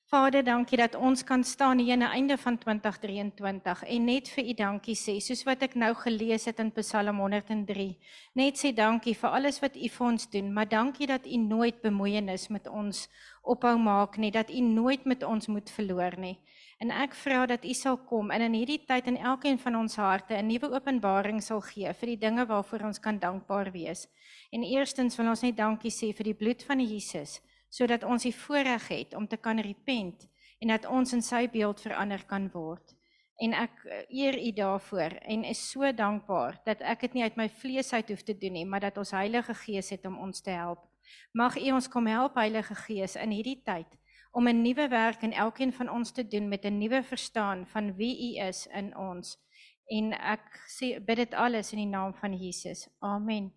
Vader, 0.08 0.39
dankie 0.39 0.78
dat 0.80 0.93
ons 0.95 1.20
kan 1.28 1.41
staan 1.43 1.82
hier 1.84 1.91
aan 1.91 2.05
die 2.05 2.16
einde 2.16 2.38
van 2.39 2.55
2023 2.58 3.82
en 3.84 4.05
net 4.08 4.30
vir 4.32 4.45
U 4.47 4.53
dankie 4.55 4.93
sê, 4.95 5.18
soos 5.20 5.41
wat 5.43 5.66
ek 5.66 5.74
nou 5.76 5.89
gelees 5.99 6.45
het 6.47 6.62
in 6.64 6.70
Psalm 6.78 7.18
103. 7.20 7.88
Net 8.39 8.55
sê 8.55 8.72
dankie 8.72 9.18
vir 9.20 9.36
alles 9.36 9.60
wat 9.60 9.76
U 9.76 9.89
vir 9.97 10.05
ons 10.08 10.30
doen, 10.32 10.53
maar 10.55 10.70
dankie 10.72 11.10
dat 11.12 11.28
U 11.28 11.39
nooit 11.41 11.82
bemoeienis 11.84 12.47
met 12.55 12.70
ons 12.72 13.01
ophou 13.43 13.74
maak 13.76 14.16
nie, 14.16 14.30
dat 14.32 14.47
U 14.47 14.62
nooit 14.64 15.03
met 15.03 15.26
ons 15.28 15.49
moet 15.51 15.74
verloor 15.76 16.16
nie. 16.16 16.38
En 16.80 16.95
ek 16.95 17.20
vra 17.26 17.43
dat 17.51 17.68
U 17.68 17.76
sal 17.76 17.99
kom 18.08 18.32
en 18.32 18.47
in 18.47 18.55
hierdie 18.55 18.80
tyd 18.88 19.12
in 19.12 19.20
elkeen 19.20 19.60
van 19.60 19.76
ons 19.76 19.99
harte 19.99 20.39
'n 20.39 20.47
nuwe 20.47 20.72
openbaring 20.72 21.43
sal 21.43 21.60
gee 21.60 21.91
vir 21.91 22.16
die 22.16 22.22
dinge 22.24 22.47
waarvoor 22.47 22.88
ons 22.88 22.99
kan 22.99 23.20
dankbaar 23.20 23.74
wees. 23.76 24.08
En 24.53 24.64
eerstens 24.64 25.18
wil 25.18 25.28
ons 25.28 25.43
net 25.43 25.58
dankie 25.58 25.91
sê 25.91 26.16
vir 26.16 26.32
die 26.32 26.39
bloed 26.45 26.64
van 26.64 26.80
Jesus 26.80 27.41
sodat 27.70 28.03
ons 28.03 28.24
die 28.24 28.36
voorreg 28.36 28.88
het 28.88 29.13
om 29.13 29.28
te 29.28 29.38
kan 29.38 29.59
repent 29.59 30.28
en 30.59 30.68
dat 30.74 30.86
ons 30.86 31.13
in 31.13 31.22
sy 31.22 31.47
beeld 31.51 31.82
verander 31.82 32.24
kan 32.26 32.49
word. 32.53 32.95
En 33.38 33.53
ek 33.53 33.84
eh, 33.86 34.03
eer 34.09 34.38
U 34.41 34.51
daarvoor 34.51 35.20
en 35.30 35.43
is 35.45 35.61
so 35.72 35.91
dankbaar 35.93 36.61
dat 36.65 36.82
ek 36.82 37.05
dit 37.05 37.13
nie 37.18 37.24
uit 37.24 37.38
my 37.38 37.49
vlees 37.49 37.93
uit 37.93 38.09
hoef 38.09 38.24
te 38.26 38.38
doen 38.38 38.57
nie, 38.57 38.65
maar 38.65 38.82
dat 38.82 38.97
ons 38.97 39.13
Heilige 39.13 39.53
Gees 39.53 39.91
het 39.93 40.05
om 40.09 40.18
ons 40.18 40.41
te 40.41 40.55
help. 40.55 40.82
Mag 41.34 41.57
U 41.61 41.72
ons 41.78 41.89
kom 41.89 42.09
help 42.09 42.36
Heilige 42.41 42.76
Gees 42.88 43.15
in 43.15 43.36
hierdie 43.36 43.61
tyd 43.63 43.97
om 44.38 44.47
'n 44.47 44.61
nuwe 44.61 44.88
werk 44.88 45.22
in 45.22 45.34
elkeen 45.34 45.74
van 45.74 45.89
ons 45.89 46.11
te 46.11 46.28
doen 46.28 46.47
met 46.49 46.65
'n 46.65 46.78
nuwe 46.78 47.03
verstaan 47.03 47.65
van 47.68 47.95
wie 47.95 48.13
U 48.34 48.47
is 48.47 48.68
in 48.68 48.97
ons. 48.97 49.38
En 49.88 50.13
ek 50.13 50.43
sê 50.68 50.99
bid 50.99 51.18
dit 51.18 51.34
alles 51.34 51.72
in 51.72 51.80
die 51.80 51.93
naam 51.93 52.13
van 52.13 52.34
Jesus. 52.34 52.89
Amen. 52.99 53.57